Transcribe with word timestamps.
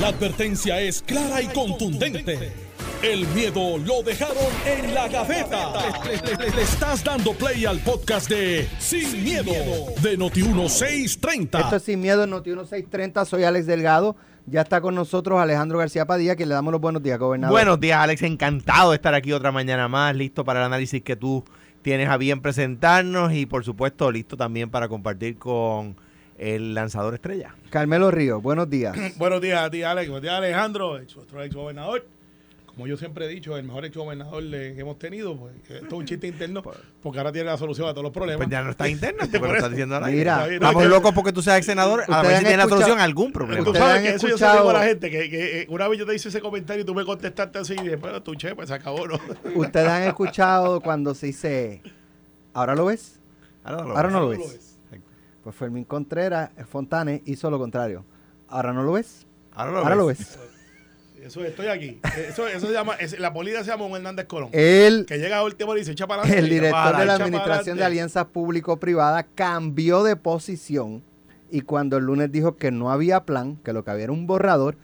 La 0.00 0.08
advertencia 0.08 0.80
es 0.80 1.02
clara 1.02 1.40
y 1.40 1.46
contundente. 1.48 2.52
El 3.02 3.26
miedo 3.28 3.78
lo 3.78 4.02
dejaron 4.02 4.36
en 4.66 4.94
la 4.94 5.08
gaveta. 5.08 5.72
Le, 6.04 6.36
le- 6.36 6.50
le 6.56 6.62
estás 6.62 7.04
dando 7.04 7.32
play 7.34 7.64
al 7.66 7.78
podcast 7.80 8.28
de 8.28 8.66
Sin, 8.78 9.22
miedo, 9.22 9.52
de 10.02 10.18
Noti1630. 10.18 11.60
Esto 11.60 11.76
es 11.76 11.82
Sin 11.82 12.00
Miedo 12.00 12.24
en 12.24 12.30
Noti 12.30 12.50
1630. 12.50 13.24
Soy 13.24 13.44
Alex 13.44 13.66
Delgado. 13.66 14.16
Ya 14.46 14.62
está 14.62 14.80
con 14.80 14.94
nosotros 14.94 15.40
Alejandro 15.40 15.78
García 15.78 16.06
Padilla, 16.06 16.34
que 16.36 16.44
le 16.46 16.54
damos 16.54 16.72
los 16.72 16.80
buenos 16.80 17.02
días, 17.02 17.18
gobernador. 17.18 17.54
Buenos 17.54 17.78
días, 17.80 17.98
Alex. 17.98 18.22
Encantado 18.22 18.90
de 18.90 18.96
estar 18.96 19.14
aquí 19.14 19.32
otra 19.32 19.52
mañana 19.52 19.86
más, 19.88 20.14
listo 20.16 20.44
para 20.44 20.60
el 20.60 20.66
análisis 20.66 21.02
que 21.02 21.16
tú 21.16 21.44
tienes 21.82 22.08
a 22.08 22.16
bien 22.16 22.40
presentarnos 22.42 23.32
y, 23.32 23.46
por 23.46 23.64
supuesto, 23.64 24.10
listo 24.10 24.36
también 24.36 24.70
para 24.70 24.88
compartir 24.88 25.38
con 25.38 25.96
el 26.38 26.74
lanzador 26.74 27.14
estrella. 27.14 27.54
Carmelo 27.70 28.10
Ríos, 28.10 28.42
buenos 28.42 28.68
días. 28.68 28.96
Buenos 29.18 29.40
días 29.40 29.60
a 29.62 29.70
ti, 29.70 29.82
Alex. 29.82 30.08
Buenos 30.08 30.22
días, 30.22 30.34
Alejandro, 30.34 30.98
ex- 30.98 31.14
nuestro 31.16 31.42
ex 31.42 31.54
gobernador. 31.54 32.04
Como 32.66 32.88
yo 32.88 32.96
siempre 32.96 33.26
he 33.26 33.28
dicho, 33.28 33.56
el 33.56 33.62
mejor 33.62 33.84
ex 33.84 33.96
gobernador 33.96 34.42
que 34.50 34.74
hemos 34.76 34.98
tenido. 34.98 35.36
Pues, 35.36 35.54
esto 35.68 35.86
es 35.86 35.92
un 35.92 36.04
chiste 36.06 36.26
interno, 36.26 36.60
porque 37.02 37.18
ahora 37.18 37.30
tiene 37.30 37.48
la 37.48 37.56
solución 37.56 37.86
a 37.88 37.92
todos 37.92 38.02
los 38.02 38.12
problemas. 38.12 38.38
Pues 38.38 38.48
ya 38.48 38.62
no 38.64 38.70
está 38.70 38.88
interno, 38.88 39.20
porque 39.20 39.38
Por 39.38 39.48
lo 39.48 39.54
estás 39.54 39.70
diciendo 39.70 39.96
aire. 40.04 40.18
Mira, 40.18 40.52
Estamos 40.52 40.82
no, 40.82 40.88
locos 40.88 41.12
porque 41.14 41.32
tú 41.32 41.40
seas 41.40 41.58
ex 41.58 41.66
senador, 41.66 42.02
a 42.08 42.22
ver 42.22 42.38
si 42.38 42.44
tienes 42.44 42.58
la 42.58 42.68
solución 42.68 42.98
a 42.98 43.04
algún 43.04 43.32
problema. 43.32 43.62
Tú 43.62 43.70
Ustedes 43.70 43.86
sabes 43.86 43.98
han 43.98 44.02
que 44.02 44.16
eso 44.16 44.26
yo 44.28 44.36
se 44.38 44.44
digo 44.50 44.70
a 44.70 44.72
la 44.72 44.82
gente, 44.84 45.08
que, 45.08 45.30
que, 45.30 45.66
una 45.68 45.86
vez 45.86 46.00
yo 46.00 46.06
te 46.06 46.16
hice 46.16 46.30
ese 46.30 46.40
comentario 46.40 46.82
y 46.82 46.84
tú 46.84 46.96
me 46.96 47.04
contestaste 47.04 47.60
así 47.60 47.76
y 47.80 47.86
después 47.86 48.24
tu 48.24 48.34
che, 48.34 48.56
pues 48.56 48.68
se 48.68 48.74
acabó, 48.74 49.06
¿no? 49.06 49.20
Ustedes 49.54 49.88
han 49.88 50.02
escuchado 50.02 50.80
cuando 50.80 51.14
se 51.14 51.26
dice, 51.26 51.80
¿ahora 52.54 52.74
lo 52.74 52.86
ves? 52.86 53.20
Ahora 53.62 53.84
lo 53.84 53.96
Ahora 53.96 54.10
no 54.10 54.20
lo 54.20 54.28
ves. 54.30 54.73
Pues 55.44 55.54
Fermín 55.54 55.84
Contreras 55.84 56.50
eh, 56.56 56.64
Fontanes 56.64 57.20
hizo 57.26 57.50
lo 57.50 57.58
contrario. 57.58 58.04
¿Ahora 58.48 58.72
no 58.72 58.82
lo 58.82 58.92
ves? 58.92 59.26
Ahora 59.52 59.70
lo 59.72 59.78
Ahora 59.78 59.94
lo 59.94 60.06
ves. 60.06 60.38
Eso 61.22 61.42
estoy 61.44 61.68
aquí. 61.68 62.00
Eso, 62.28 62.46
eso 62.48 62.66
se 62.66 62.72
llama, 62.72 62.94
es- 62.94 63.18
la 63.18 63.32
política 63.32 63.62
se 63.64 63.70
llama 63.70 63.86
un 63.86 63.94
Hernández 63.96 64.26
Colón. 64.26 64.50
Él, 64.52 65.06
que 65.06 65.18
llega 65.18 65.38
a 65.38 65.44
último 65.44 65.74
y 65.74 65.78
dice, 65.78 65.92
echa 65.92 66.06
para 66.06 66.22
adelante. 66.22 66.44
el 66.44 66.50
director 66.50 66.82
para 66.82 66.98
de 66.98 67.04
la 67.06 67.14
Administración 67.14 67.78
de. 67.78 67.84
Alianzas 67.84 68.26
Público-Privadas, 68.26 69.26
cambió 69.34 70.02
de 70.02 70.16
posición 70.16 71.02
y 71.50 71.60
cuando 71.62 71.96
el 71.98 72.04
lunes 72.04 72.30
dijo 72.32 72.56
que 72.56 72.70
no 72.70 72.90
había 72.90 73.24
plan, 73.24 73.56
que 73.56 73.72
lo 73.72 73.84
que 73.84 73.90
había 73.90 74.04
era 74.04 74.12
un 74.12 74.26
borrador, 74.26 74.76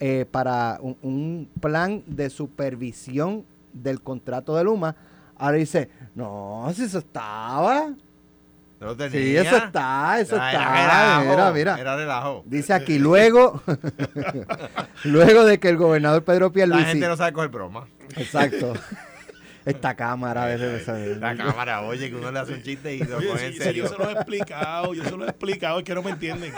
eh, 0.00 0.24
para 0.30 0.78
un, 0.80 0.96
un 1.02 1.50
plan 1.60 2.02
de 2.06 2.30
supervisión 2.30 3.44
del 3.72 4.00
contrato 4.02 4.56
de 4.56 4.64
Luma, 4.64 4.96
ahora 5.36 5.56
dice, 5.58 5.88
no, 6.14 6.70
si 6.74 6.84
eso 6.84 6.98
estaba. 6.98 7.94
Sí, 9.10 9.36
eso 9.36 9.56
está, 9.56 10.20
eso 10.20 10.36
Era- 10.36 10.50
está. 10.50 10.62
era 10.62 11.20
relajo, 11.20 11.30
Mira, 11.30 11.52
mira. 11.52 11.80
Era 11.80 11.96
relajo. 11.96 12.42
Dice 12.46 12.72
aquí, 12.72 12.98
luego, 12.98 13.62
luego 15.04 15.44
de 15.44 15.58
que 15.58 15.68
el 15.68 15.76
gobernador 15.76 16.24
Pedro 16.24 16.46
La 16.48 16.52
Pierluisi... 16.52 16.84
gente 16.86 17.08
no 17.08 17.16
sabe 17.16 17.32
coger 17.32 17.50
broma. 17.50 17.86
Exacto. 18.16 18.72
Esta 19.64 19.94
cámara 19.94 20.42
a 20.42 20.46
veces... 20.46 21.18
La 21.20 21.36
cámara, 21.36 21.82
oye, 21.82 22.10
que 22.10 22.16
uno 22.16 22.32
le 22.32 22.38
hace 22.40 22.52
un 22.54 22.62
chiste 22.64 22.96
y 22.96 22.98
lo 23.04 23.18
Oye, 23.18 23.28
pone 23.28 23.38
sí, 23.38 23.46
en 23.46 23.52
sí, 23.52 23.58
serio. 23.60 23.84
yo 23.84 23.90
se 23.90 23.96
lo 24.02 24.08
he 24.10 24.12
explicado, 24.14 24.92
yo 24.92 25.04
se 25.04 25.16
lo 25.16 25.24
he 25.24 25.28
explicado, 25.28 25.78
es 25.78 25.84
que 25.84 25.94
no 25.94 26.02
me 26.02 26.10
entienden. 26.10 26.52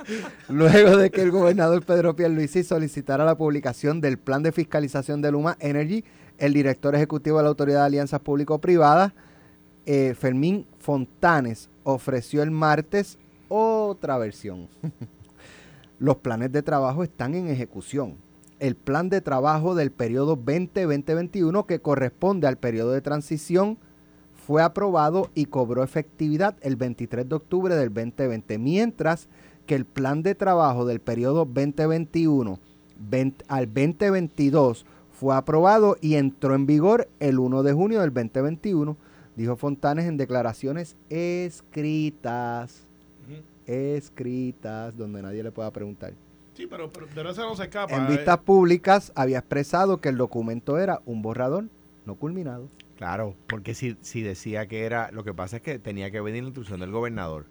Luego 0.50 0.98
de 0.98 1.10
que 1.10 1.22
el 1.22 1.30
gobernador 1.30 1.82
Pedro 1.86 2.14
Pierluisi 2.14 2.62
solicitara 2.62 3.24
la 3.24 3.34
publicación 3.38 4.02
del 4.02 4.18
plan 4.18 4.42
de 4.42 4.52
fiscalización 4.52 5.22
de 5.22 5.32
Luma 5.32 5.56
Energy, 5.58 6.04
el 6.36 6.52
director 6.52 6.94
ejecutivo 6.94 7.38
de 7.38 7.44
la 7.44 7.48
Autoridad 7.48 7.80
de 7.80 7.86
Alianzas 7.86 8.20
Público-Privadas, 8.20 9.12
eh, 9.86 10.14
Fermín 10.18 10.66
Fontanes, 10.80 11.69
ofreció 11.84 12.42
el 12.42 12.50
martes 12.50 13.18
otra 13.48 14.18
versión. 14.18 14.68
Los 15.98 16.16
planes 16.16 16.52
de 16.52 16.62
trabajo 16.62 17.02
están 17.02 17.34
en 17.34 17.48
ejecución. 17.48 18.16
El 18.58 18.76
plan 18.76 19.08
de 19.08 19.20
trabajo 19.20 19.74
del 19.74 19.90
periodo 19.90 20.36
20-2021, 20.36 21.66
que 21.66 21.80
corresponde 21.80 22.46
al 22.46 22.58
periodo 22.58 22.92
de 22.92 23.00
transición, 23.00 23.78
fue 24.46 24.62
aprobado 24.62 25.30
y 25.34 25.46
cobró 25.46 25.82
efectividad 25.82 26.56
el 26.62 26.76
23 26.76 27.28
de 27.28 27.34
octubre 27.34 27.74
del 27.74 27.92
2020, 27.92 28.58
mientras 28.58 29.28
que 29.66 29.74
el 29.74 29.84
plan 29.84 30.22
de 30.22 30.34
trabajo 30.34 30.84
del 30.84 31.00
periodo 31.00 31.44
2021 31.44 32.58
20 33.00 33.44
al 33.48 33.66
2022 33.66 34.84
fue 35.10 35.34
aprobado 35.34 35.96
y 36.00 36.14
entró 36.14 36.54
en 36.54 36.66
vigor 36.66 37.08
el 37.18 37.38
1 37.38 37.62
de 37.62 37.72
junio 37.72 38.00
del 38.00 38.12
2021, 38.12 38.96
dijo 39.40 39.56
Fontanes 39.56 40.06
en 40.06 40.16
declaraciones 40.16 40.96
escritas, 41.08 42.86
escritas, 43.66 44.96
donde 44.96 45.22
nadie 45.22 45.42
le 45.42 45.52
pueda 45.52 45.70
preguntar. 45.70 46.12
Sí, 46.54 46.66
pero, 46.66 46.90
pero, 46.90 47.06
pero 47.14 47.30
eso 47.30 47.42
no 47.42 47.54
se 47.54 47.64
escapa. 47.64 47.94
En 47.94 48.04
eh. 48.06 48.16
vistas 48.16 48.38
públicas 48.38 49.12
había 49.14 49.38
expresado 49.38 50.00
que 50.00 50.08
el 50.08 50.16
documento 50.16 50.78
era 50.78 51.00
un 51.06 51.22
borrador 51.22 51.68
no 52.04 52.16
culminado. 52.16 52.68
Claro, 52.96 53.34
porque 53.48 53.74
si, 53.74 53.96
si 54.02 54.20
decía 54.22 54.66
que 54.66 54.84
era, 54.84 55.10
lo 55.12 55.24
que 55.24 55.32
pasa 55.32 55.56
es 55.56 55.62
que 55.62 55.78
tenía 55.78 56.10
que 56.10 56.20
venir 56.20 56.42
la 56.42 56.48
instrucción 56.48 56.80
del 56.80 56.90
gobernador. 56.90 57.46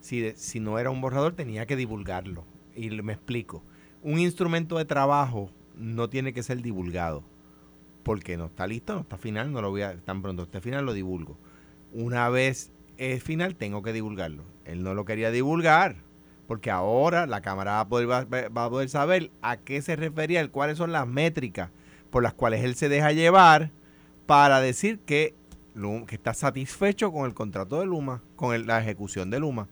Si, 0.00 0.20
de- 0.20 0.36
si 0.36 0.60
no 0.60 0.78
era 0.78 0.90
un 0.90 1.00
borrador, 1.00 1.34
tenía 1.34 1.66
que 1.66 1.76
divulgarlo. 1.76 2.44
Y 2.74 2.90
le- 2.90 3.02
me 3.02 3.12
explico. 3.12 3.62
Un 4.02 4.18
instrumento 4.20 4.78
de 4.78 4.84
trabajo 4.84 5.50
no 5.76 6.08
tiene 6.08 6.32
que 6.32 6.42
ser 6.42 6.62
divulgado. 6.62 7.24
Porque 8.06 8.36
no 8.36 8.44
está 8.44 8.68
listo, 8.68 8.94
no 8.94 9.00
está 9.00 9.18
final, 9.18 9.50
no 9.50 9.60
lo 9.60 9.70
voy 9.70 9.82
a, 9.82 9.96
tan 9.96 10.22
pronto 10.22 10.44
esté 10.44 10.60
final 10.60 10.86
lo 10.86 10.92
divulgo. 10.92 11.36
Una 11.92 12.28
vez 12.28 12.70
es 12.98 13.20
final, 13.20 13.56
tengo 13.56 13.82
que 13.82 13.92
divulgarlo. 13.92 14.44
Él 14.64 14.84
no 14.84 14.94
lo 14.94 15.04
quería 15.04 15.32
divulgar, 15.32 15.96
porque 16.46 16.70
ahora 16.70 17.26
la 17.26 17.40
Cámara 17.40 17.72
va 17.72 17.80
a 17.80 17.88
poder, 17.88 18.08
va, 18.08 18.64
a 18.64 18.70
poder 18.70 18.88
saber 18.90 19.32
a 19.42 19.56
qué 19.56 19.82
se 19.82 19.96
refería, 19.96 20.40
él, 20.40 20.52
cuáles 20.52 20.78
son 20.78 20.92
las 20.92 21.04
métricas 21.08 21.70
por 22.10 22.22
las 22.22 22.32
cuales 22.32 22.62
él 22.62 22.76
se 22.76 22.88
deja 22.88 23.10
llevar 23.10 23.72
para 24.26 24.60
decir 24.60 25.00
que, 25.00 25.34
que 26.06 26.14
está 26.14 26.32
satisfecho 26.32 27.10
con 27.10 27.26
el 27.26 27.34
contrato 27.34 27.80
de 27.80 27.86
Luma, 27.86 28.22
con 28.36 28.68
la 28.68 28.80
ejecución 28.80 29.30
de 29.30 29.40
Luma. 29.40 29.66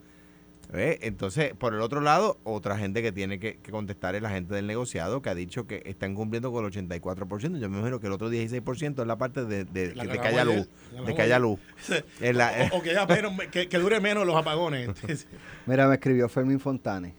¿Ve? 0.75 0.99
Entonces, 1.03 1.53
por 1.55 1.73
el 1.73 1.81
otro 1.81 2.01
lado, 2.01 2.39
otra 2.43 2.77
gente 2.77 3.01
que 3.01 3.13
tiene 3.13 3.39
que, 3.39 3.59
que 3.59 3.71
contestar 3.71 4.17
es 4.17 4.23
la 4.23 4.31
gente 4.31 4.55
del 4.57 4.67
negociado 4.67 5.23
que 5.23 5.31
ha 5.31 5.35
dicho 5.37 5.69
que 5.69 5.83
están 5.87 6.17
cumpliendo 6.17 6.51
con 6.51 6.65
el 6.65 6.73
84%. 6.73 7.59
Yo 7.61 7.71
me 7.71 7.79
imagino 7.79 8.01
que 8.01 8.09
el 8.09 8.13
otro 8.13 8.29
16% 8.29 9.01
es 9.01 9.07
la 9.07 9.17
parte 9.17 9.45
de, 9.45 9.65
de, 9.65 9.95
La 9.95 10.03
que 10.05 10.13
de 10.15 10.19
que 10.19 10.27
haya 10.29 10.45
luz. 10.45 10.69
la 10.93 11.03
De 11.03 11.15
que 11.15 11.23
haya 11.23 11.39
luz. 11.39 11.61
La- 12.21 12.71
o, 12.73 12.79
o 12.79 12.83
que, 12.83 12.93
ya 12.93 13.07
menos- 13.07 13.33
que, 13.53 13.69
que 13.69 13.79
dure 13.79 14.01
menos 14.01 14.27
los 14.27 14.35
apagones. 14.35 14.91
Mira, 15.67 15.87
me 15.87 15.95
escribió 15.95 16.29
Fermín 16.29 16.59
Fontanes. 16.59 17.15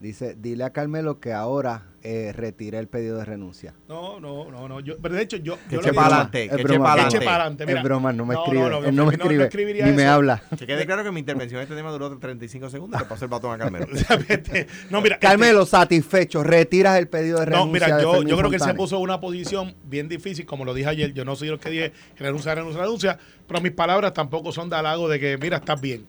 Dice, 0.00 0.34
dile 0.38 0.64
a 0.64 0.70
Carmelo 0.70 1.18
que 1.18 1.32
ahora 1.32 1.84
eh, 2.02 2.32
retire 2.34 2.78
el 2.78 2.88
pedido 2.88 3.16
de 3.16 3.24
renuncia. 3.24 3.72
No, 3.88 4.20
no, 4.20 4.50
no, 4.50 4.68
no. 4.68 4.80
Yo, 4.80 4.98
pero 5.00 5.14
de 5.14 5.22
hecho, 5.22 5.38
yo. 5.38 5.56
Que 5.70 5.76
eche 5.76 5.94
para 5.94 6.08
adelante, 6.08 6.48
que 6.48 6.54
eche 6.56 6.62
broma, 6.64 6.84
para 6.84 6.92
adelante. 7.02 7.24
para 7.24 7.36
adelante. 7.36 7.66
mira. 7.66 7.78
es 7.78 7.84
broma, 7.84 8.12
no 8.12 8.26
me 8.26 8.34
No, 8.34 8.42
escribe. 8.44 8.62
no, 8.62 8.68
no, 8.68 8.76
Él 8.78 8.82
no 8.84 8.90
me 8.90 8.96
no, 8.96 9.04
no 9.04 9.10
escribe, 9.12 9.44
escribiría 9.44 9.86
ni 9.86 9.92
me 9.92 10.04
habla. 10.04 10.42
Que 10.58 10.66
quede 10.66 10.84
claro 10.84 11.04
que 11.04 11.10
mi 11.10 11.20
intervención 11.20 11.60
en 11.60 11.62
este 11.62 11.74
tema 11.74 11.90
duró 11.92 12.18
35 12.18 12.68
segundos 12.68 13.00
le 13.00 13.06
paso 13.06 13.24
el 13.24 13.30
batón 13.30 13.52
a 13.52 13.58
Carmelo. 13.58 13.86
no, 14.90 15.00
mira. 15.00 15.14
este- 15.14 15.26
Carmelo, 15.26 15.64
satisfecho, 15.64 16.42
retiras 16.42 16.98
el 16.98 17.08
pedido 17.08 17.38
de 17.38 17.46
renuncia 17.46 17.66
No, 17.66 17.72
mira, 17.72 18.02
yo, 18.02 18.22
yo 18.22 18.36
creo 18.36 18.50
que 18.50 18.56
él 18.56 18.62
se 18.62 18.74
puso 18.74 18.96
en 18.96 19.02
una 19.02 19.20
posición 19.20 19.74
bien 19.84 20.08
difícil, 20.08 20.44
como 20.44 20.66
lo 20.66 20.74
dije 20.74 20.90
ayer. 20.90 21.14
Yo 21.14 21.24
no 21.24 21.36
soy 21.36 21.48
el 21.48 21.58
que 21.58 21.70
dije 21.70 21.92
renuncia, 22.18 22.54
renuncia, 22.54 22.82
renuncia, 22.82 23.18
pero 23.48 23.62
mis 23.62 23.72
palabras 23.72 24.12
tampoco 24.12 24.52
son 24.52 24.68
de 24.68 24.76
halago 24.76 25.08
de 25.08 25.18
que, 25.18 25.38
mira, 25.38 25.56
estás 25.56 25.80
bien. 25.80 26.04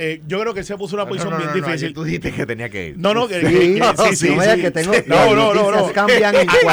Eh, 0.00 0.22
yo 0.28 0.38
creo 0.40 0.54
que 0.54 0.60
él 0.60 0.66
se 0.66 0.76
puso 0.76 0.94
en 0.94 1.00
una 1.00 1.04
No, 1.04 1.08
posición 1.08 1.32
no, 1.32 1.38
no, 1.44 1.52
bien 1.52 1.64
difícil. 1.64 1.92
tú 1.92 2.04
dijiste 2.04 2.32
que 2.32 2.46
tenía 2.46 2.68
que 2.68 2.88
ir. 2.90 2.98
No, 2.98 3.14
no, 3.14 3.26
que, 3.26 3.40
Sí, 3.40 3.46
que- 3.46 3.50
que- 3.50 4.08
sí, 4.10 4.16
sí, 4.16 4.28
no 4.30 4.36
vaya 4.36 4.54
sí. 4.54 4.60
que 4.62 4.70
tengo- 4.70 4.92
No, 5.06 5.34
no, 5.34 5.52
no, 5.72 5.92
cambian 5.92 6.34
en 6.36 6.46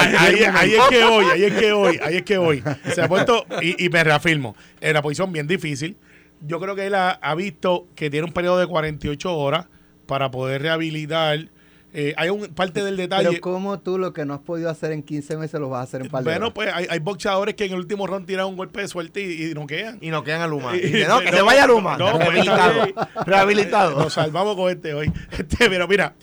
Ahí- 0.56 0.74
es 0.76 0.84
que 0.90 1.04
hoy, 1.04 1.26
ahí 1.34 1.44
es 1.44 1.54
que 1.54 1.72
hoy, 1.72 2.00
ahí 2.04 2.16
es 2.18 2.24
que 2.24 2.38
hoy. 2.38 2.64
Se 2.94 3.02
ha 3.02 3.08
puesto, 3.08 3.46
y, 3.64 3.84
y 3.84 3.90
me 3.90 4.04
reafirmo, 4.04 4.56
en 4.80 4.92
una 4.92 5.02
posición 5.02 5.32
bien 5.34 5.48
difícil. 5.48 5.98
Yo 6.42 6.60
creo 6.60 6.76
que 6.76 6.86
él 6.86 6.94
ha, 6.94 7.12
ha 7.12 7.34
visto 7.34 7.88
que 7.96 8.12
tiene 8.12 8.28
un 8.28 8.34
periodo 8.34 8.60
de 8.60 8.68
48 8.68 9.36
horas 9.36 9.66
para 10.06 10.30
poder 10.30 10.62
rehabilitar. 10.62 11.50
Eh, 11.98 12.14
hay 12.18 12.30
un 12.30 12.48
parte 12.48 12.84
del 12.84 12.98
detalle. 12.98 13.30
Pero 13.30 13.42
como 13.42 13.80
tú 13.80 13.98
lo 13.98 14.12
que 14.12 14.26
no 14.26 14.34
has 14.34 14.42
podido 14.42 14.70
hacer 14.70 14.92
en 14.92 15.02
15 15.02 15.38
meses 15.38 15.60
lo 15.62 15.70
vas 15.70 15.80
a 15.80 15.84
hacer 15.84 16.02
en 16.02 16.10
par 16.10 16.24
de 16.24 16.30
Bueno, 16.32 16.48
horas? 16.48 16.54
pues 16.54 16.70
hay, 16.74 16.88
hay 16.90 17.00
boxeadores 17.00 17.56
que 17.56 17.64
en 17.66 17.72
el 17.72 17.80
último 17.80 18.06
round 18.06 18.26
tiran 18.28 18.48
un 18.48 18.58
golpe 18.58 18.82
de 18.82 18.88
suerte 18.90 19.22
y, 19.22 19.52
y 19.52 19.54
no 19.54 19.66
quedan. 19.66 19.98
Y 20.02 20.10
no 20.10 20.24
quedan 20.24 20.42
a 20.42 20.48
Luma. 20.48 20.76
Y- 20.78 20.88
Y 20.88 21.04
no, 21.08 21.22
que 21.22 21.32
no, 21.32 21.38
se 21.38 21.42
vaya 21.44 21.66
Luma. 21.68 21.98
no, 21.98 22.12
pues, 22.12 22.28
rehabilitado. 22.28 22.86
Rehabilitado. 23.26 24.00
Nos 24.00 24.14
salvamos 24.14 24.56
con 24.56 24.70
este 24.70 24.94
hoy. 24.94 25.12
Este, 25.32 25.70
pero 25.70 25.88
mira, 25.88 26.16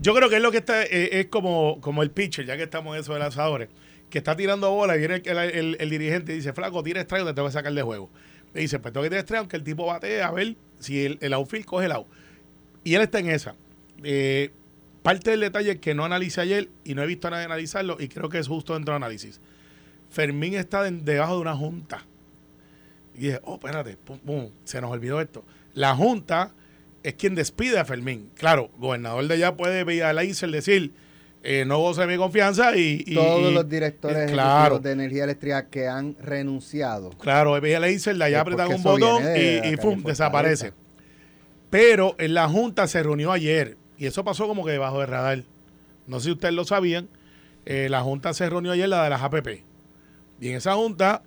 yo 0.00 0.14
creo 0.14 0.28
que 0.28 0.36
es 0.36 0.42
lo 0.42 0.50
que 0.50 0.58
está, 0.58 0.82
eh, 0.82 1.20
es 1.20 1.26
como, 1.26 1.80
como 1.80 2.02
el 2.02 2.10
pitcher, 2.10 2.44
ya 2.46 2.56
que 2.56 2.64
estamos 2.64 2.94
en 2.94 3.00
eso 3.02 3.12
de 3.14 3.20
lanzadores, 3.20 3.68
que 4.10 4.18
está 4.18 4.36
tirando 4.36 4.70
bola 4.70 4.96
y 4.96 4.98
viene 4.98 5.22
el, 5.24 5.26
el- 5.38 5.38
el- 5.50 5.76
el 5.80 5.90
dirigente 5.90 6.32
y 6.32 6.36
dice, 6.36 6.52
flaco, 6.52 6.82
tira 6.82 7.00
strike 7.00 7.22
o 7.24 7.26
te 7.28 7.34
tengo 7.34 7.48
que 7.48 7.52
sacar 7.52 7.72
de 7.72 7.82
juego. 7.82 8.10
Le 8.52 8.60
dice, 8.60 8.78
pues 8.78 8.92
tengo 8.92 9.02
que 9.04 9.10
tirar 9.10 9.22
strike 9.24 9.38
aunque 9.40 9.56
el 9.56 9.64
tipo 9.64 9.86
bate 9.86 10.22
a 10.22 10.30
ver 10.30 10.54
si 10.80 11.04
el, 11.04 11.18
el 11.20 11.32
outfield 11.32 11.64
coge 11.64 11.86
el 11.86 11.92
out. 11.92 12.06
Y 12.84 12.94
él 12.94 13.02
está 13.02 13.18
en 13.20 13.30
esa. 13.30 13.54
Eh, 14.02 14.50
parte 15.04 15.32
del 15.32 15.40
detalle 15.40 15.78
que 15.80 15.94
no 15.94 16.04
analicé 16.06 16.40
ayer 16.40 16.70
y 16.82 16.94
no 16.94 17.02
he 17.02 17.06
visto 17.06 17.28
a 17.28 17.30
nadie 17.30 17.44
analizarlo 17.44 17.98
y 18.00 18.08
creo 18.08 18.30
que 18.30 18.38
es 18.38 18.48
justo 18.48 18.72
dentro 18.72 18.94
del 18.94 19.02
análisis. 19.02 19.38
Fermín 20.10 20.54
está 20.54 20.82
de- 20.82 20.90
debajo 20.92 21.34
de 21.34 21.40
una 21.42 21.54
junta. 21.54 22.06
Y 23.14 23.18
dije, 23.26 23.40
oh, 23.44 23.54
espérate, 23.56 23.98
pum, 23.98 24.18
pum, 24.18 24.48
se 24.64 24.80
nos 24.80 24.90
olvidó 24.90 25.20
esto. 25.20 25.44
La 25.74 25.94
junta 25.94 26.52
es 27.02 27.14
quien 27.14 27.34
despide 27.34 27.78
a 27.78 27.84
Fermín. 27.84 28.30
Claro, 28.34 28.70
gobernador 28.78 29.28
de 29.28 29.34
allá 29.34 29.54
puede 29.56 29.84
vía 29.84 30.10
Leiser 30.14 30.50
decir, 30.50 30.92
eh, 31.42 31.64
no 31.66 31.78
goza 31.80 32.06
de 32.06 32.06
mi 32.06 32.16
confianza 32.16 32.74
y... 32.74 33.04
y- 33.06 33.14
Todos 33.14 33.50
y- 33.50 33.54
los 33.54 33.68
directores 33.68 34.32
claro. 34.32 34.78
de 34.78 34.92
energía 34.92 35.24
eléctrica 35.24 35.68
que 35.68 35.86
han 35.86 36.16
renunciado. 36.18 37.10
Claro, 37.10 37.56
ella 37.58 37.78
le 37.80 37.88
dice, 37.88 38.14
de 38.14 38.24
allá 38.24 38.40
apretan 38.40 38.72
un 38.72 38.82
botón 38.82 39.22
y, 39.36 39.68
y 39.68 39.76
¡pum! 39.76 40.02
Desaparece. 40.02 40.72
Pero 41.68 42.14
en 42.18 42.32
la 42.34 42.48
Junta 42.48 42.86
se 42.86 43.02
reunió 43.02 43.32
ayer 43.32 43.76
y 43.98 44.06
eso 44.06 44.24
pasó 44.24 44.46
como 44.46 44.64
que 44.64 44.72
debajo 44.72 45.00
del 45.00 45.08
radar. 45.08 45.42
No 46.06 46.20
sé 46.20 46.26
si 46.26 46.30
ustedes 46.32 46.54
lo 46.54 46.64
sabían. 46.64 47.08
eh, 47.66 47.88
la 47.90 48.02
Junta 48.02 48.34
se 48.34 48.48
reunió 48.50 48.72
ayer, 48.72 48.88
la 48.88 49.04
de 49.04 49.10
las 49.10 49.22
APP. 49.22 49.62
Y 50.40 50.48
en 50.48 50.56
esa 50.56 50.74
Junta, 50.74 51.22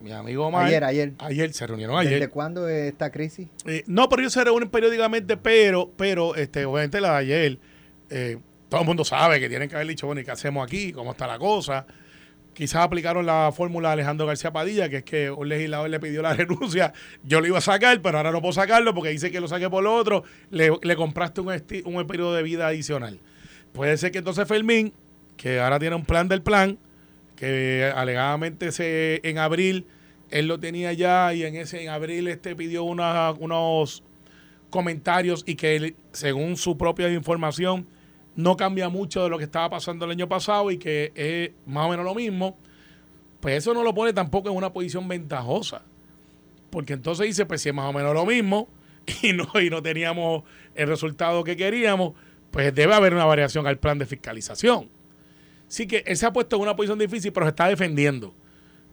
mi 0.00 0.10
amigo 0.12 0.46
Omar... 0.46 0.66
Ayer, 0.66 0.82
ayer. 0.84 1.12
Ayer, 1.18 1.52
se 1.52 1.66
reunieron 1.66 2.02
¿Desde 2.02 2.16
ayer. 2.16 2.30
cuándo 2.30 2.68
es 2.68 2.92
esta 2.92 3.10
crisis? 3.10 3.48
Eh, 3.66 3.84
no, 3.86 4.08
pero 4.08 4.22
ellos 4.22 4.32
se 4.32 4.42
reúnen 4.42 4.68
periódicamente, 4.68 5.36
pero, 5.36 5.92
pero, 5.96 6.34
este, 6.34 6.64
obviamente 6.64 7.00
la 7.00 7.12
de 7.12 7.16
ayer, 7.18 7.58
eh, 8.10 8.38
todo 8.68 8.80
el 8.80 8.86
mundo 8.86 9.04
sabe 9.04 9.38
que 9.38 9.48
tienen 9.48 9.68
que 9.68 9.76
haber 9.76 9.86
dicho, 9.86 10.06
bueno, 10.06 10.20
¿y 10.20 10.24
qué 10.24 10.32
hacemos 10.32 10.66
aquí? 10.66 10.92
¿Cómo 10.92 11.12
está 11.12 11.26
la 11.28 11.38
cosa? 11.38 11.86
Quizás 12.56 12.82
aplicaron 12.82 13.26
la 13.26 13.52
fórmula 13.54 13.90
de 13.90 13.92
Alejandro 13.92 14.26
García 14.26 14.50
Padilla, 14.50 14.88
que 14.88 14.96
es 14.96 15.04
que 15.04 15.30
un 15.30 15.46
legislador 15.46 15.90
le 15.90 16.00
pidió 16.00 16.22
la 16.22 16.32
renuncia, 16.34 16.94
yo 17.22 17.42
lo 17.42 17.46
iba 17.46 17.58
a 17.58 17.60
sacar, 17.60 18.00
pero 18.00 18.16
ahora 18.16 18.32
no 18.32 18.40
puedo 18.40 18.54
sacarlo 18.54 18.94
porque 18.94 19.10
dice 19.10 19.30
que 19.30 19.42
lo 19.42 19.46
saque 19.46 19.68
por 19.68 19.84
lo 19.84 19.94
otro, 19.94 20.24
le, 20.48 20.96
compraste 20.96 21.42
un, 21.42 21.52
un 21.84 22.06
periodo 22.06 22.32
de 22.32 22.42
vida 22.42 22.66
adicional. 22.66 23.20
Puede 23.74 23.98
ser 23.98 24.10
que 24.10 24.18
entonces 24.18 24.48
Fermín, 24.48 24.94
que 25.36 25.60
ahora 25.60 25.78
tiene 25.78 25.96
un 25.96 26.06
plan 26.06 26.28
del 26.28 26.40
plan, 26.40 26.78
que 27.36 27.92
alegadamente 27.94 28.72
se, 28.72 29.20
en 29.22 29.36
abril 29.36 29.86
él 30.30 30.48
lo 30.48 30.58
tenía 30.58 30.94
ya 30.94 31.34
y 31.34 31.44
en 31.44 31.56
ese 31.56 31.82
en 31.82 31.90
abril 31.90 32.26
este 32.28 32.56
pidió 32.56 32.84
unos 32.84 34.02
comentarios 34.70 35.44
y 35.46 35.56
que 35.56 35.76
él, 35.76 35.96
según 36.12 36.56
su 36.56 36.78
propia 36.78 37.12
información 37.12 37.86
no 38.36 38.56
cambia 38.56 38.88
mucho 38.88 39.24
de 39.24 39.30
lo 39.30 39.38
que 39.38 39.44
estaba 39.44 39.70
pasando 39.70 40.04
el 40.04 40.12
año 40.12 40.28
pasado 40.28 40.70
y 40.70 40.78
que 40.78 41.12
es 41.14 41.50
más 41.66 41.86
o 41.86 41.88
menos 41.88 42.04
lo 42.04 42.14
mismo, 42.14 42.56
pues 43.40 43.56
eso 43.56 43.74
no 43.74 43.82
lo 43.82 43.94
pone 43.94 44.12
tampoco 44.12 44.50
en 44.50 44.56
una 44.56 44.72
posición 44.72 45.08
ventajosa. 45.08 45.82
Porque 46.70 46.92
entonces 46.92 47.26
dice, 47.26 47.46
pues 47.46 47.62
si 47.62 47.70
es 47.70 47.74
más 47.74 47.88
o 47.88 47.92
menos 47.92 48.14
lo 48.14 48.26
mismo 48.26 48.68
y 49.22 49.32
no, 49.32 49.48
y 49.60 49.70
no 49.70 49.82
teníamos 49.82 50.44
el 50.74 50.86
resultado 50.86 51.42
que 51.44 51.56
queríamos, 51.56 52.12
pues 52.50 52.74
debe 52.74 52.94
haber 52.94 53.14
una 53.14 53.24
variación 53.24 53.66
al 53.66 53.78
plan 53.78 53.98
de 53.98 54.06
fiscalización. 54.06 54.90
Así 55.68 55.86
que 55.86 56.04
él 56.06 56.16
se 56.16 56.26
ha 56.26 56.32
puesto 56.32 56.56
en 56.56 56.62
una 56.62 56.76
posición 56.76 56.98
difícil, 56.98 57.32
pero 57.32 57.46
se 57.46 57.50
está 57.50 57.68
defendiendo. 57.68 58.34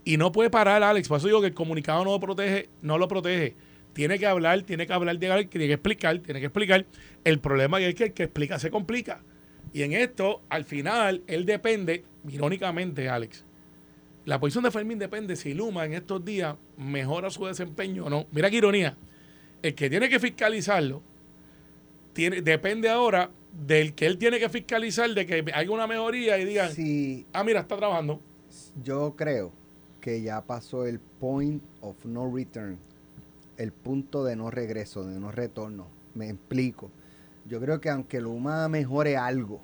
Y 0.05 0.17
no 0.17 0.31
puede 0.31 0.49
parar, 0.49 0.83
Alex. 0.83 1.07
Por 1.07 1.17
eso 1.17 1.27
digo 1.27 1.41
que 1.41 1.47
el 1.47 1.53
comunicado 1.53 2.03
no 2.03 2.11
lo 2.11 2.19
protege, 2.19 2.69
no 2.81 2.97
lo 2.97 3.07
protege. 3.07 3.55
Tiene 3.93 4.17
que 4.17 4.25
hablar, 4.25 4.63
tiene 4.63 4.87
que 4.87 4.93
hablar, 4.93 5.17
tiene 5.17 5.45
que 5.49 5.73
explicar, 5.73 6.17
tiene 6.19 6.39
que 6.39 6.47
explicar. 6.47 6.85
El 7.23 7.39
problema 7.39 7.79
es 7.79 7.95
que 7.95 8.05
el 8.05 8.13
que 8.13 8.23
explica 8.23 8.57
se 8.57 8.71
complica. 8.71 9.21
Y 9.73 9.81
en 9.81 9.93
esto, 9.93 10.41
al 10.49 10.65
final, 10.65 11.23
él 11.27 11.45
depende, 11.45 12.03
irónicamente, 12.29 13.09
Alex, 13.09 13.43
la 14.25 14.39
posición 14.39 14.63
de 14.63 14.71
Fermín 14.71 14.99
depende 14.99 15.35
si 15.35 15.53
Luma 15.53 15.85
en 15.85 15.93
estos 15.93 16.23
días 16.23 16.55
mejora 16.77 17.29
su 17.29 17.45
desempeño 17.45 18.05
o 18.05 18.09
no. 18.09 18.25
Mira 18.31 18.49
qué 18.49 18.57
ironía. 18.57 18.95
El 19.61 19.75
que 19.75 19.89
tiene 19.89 20.09
que 20.09 20.19
fiscalizarlo 20.19 21.01
tiene, 22.13 22.41
depende 22.41 22.89
ahora 22.89 23.31
del 23.51 23.93
que 23.93 24.05
él 24.05 24.17
tiene 24.17 24.39
que 24.39 24.49
fiscalizar, 24.49 25.09
de 25.13 25.25
que 25.25 25.43
haya 25.53 25.71
una 25.71 25.87
mejoría 25.87 26.37
y 26.37 26.45
digan, 26.45 26.71
Sí, 26.71 27.25
ah, 27.33 27.43
mira, 27.43 27.61
está 27.61 27.75
trabajando. 27.77 28.21
yo 28.83 29.15
creo 29.15 29.51
que 29.99 30.21
ya 30.21 30.41
pasó 30.41 30.85
el 30.85 30.99
point 30.99 31.63
of 31.81 32.05
no 32.05 32.31
return, 32.33 32.77
el 33.57 33.71
punto 33.71 34.23
de 34.23 34.35
no 34.35 34.51
regreso, 34.51 35.03
de 35.05 35.19
no 35.19 35.31
retorno. 35.31 35.87
Me 36.13 36.29
explico. 36.29 36.91
Yo 37.47 37.59
creo 37.59 37.79
que 37.81 37.89
aunque 37.89 38.17
el 38.17 38.23
Luma 38.23 38.67
mejore 38.69 39.17
algo, 39.17 39.61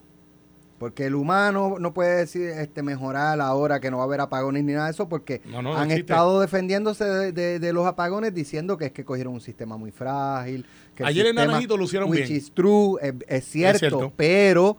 porque 0.79 1.05
el 1.07 1.15
humano 1.15 1.75
no 1.79 1.93
puede 1.93 2.17
decir 2.19 2.43
este 2.49 2.83
mejorar 2.83 3.39
ahora 3.41 3.79
que 3.81 3.91
no 3.91 3.97
va 3.97 4.03
a 4.03 4.05
haber 4.05 4.21
apagones 4.21 4.63
ni 4.63 4.71
nada 4.73 4.85
de 4.85 4.91
eso, 4.91 5.09
porque 5.09 5.41
No, 5.45 5.61
no, 5.61 5.73
no 5.73 5.77
han 5.77 5.91
existe. 5.91 6.13
estado 6.13 6.39
defendiéndose 6.39 7.03
de, 7.03 7.31
de- 7.33 7.59
de 7.59 7.73
los 7.73 7.85
apagones 7.85 8.33
diciendo 8.33 8.77
que 8.77 8.85
es 8.85 8.91
que 8.91 9.03
cogieron 9.03 9.33
un 9.33 9.41
sistema 9.41 9.75
muy 9.77 9.91
frágil. 9.91 10.65
Que 10.95 11.03
el 11.03 11.09
Ayer 11.09 11.25
en 11.27 11.35
Naranjito 11.35 11.75
lo 11.77 11.83
hicieron 11.83 12.09
which 12.09 12.27
bien. 12.27 12.37
is 12.37 12.51
true, 12.53 12.97
es, 13.01 13.13
es 13.27 13.45
cierto, 13.45 13.79
cierto. 13.79 14.13
pero 14.15 14.77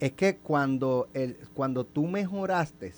es 0.00 0.12
que 0.12 0.36
cuando, 0.36 1.08
el, 1.14 1.36
cuando 1.54 1.84
tú 1.84 2.06
mejoraste 2.06 2.92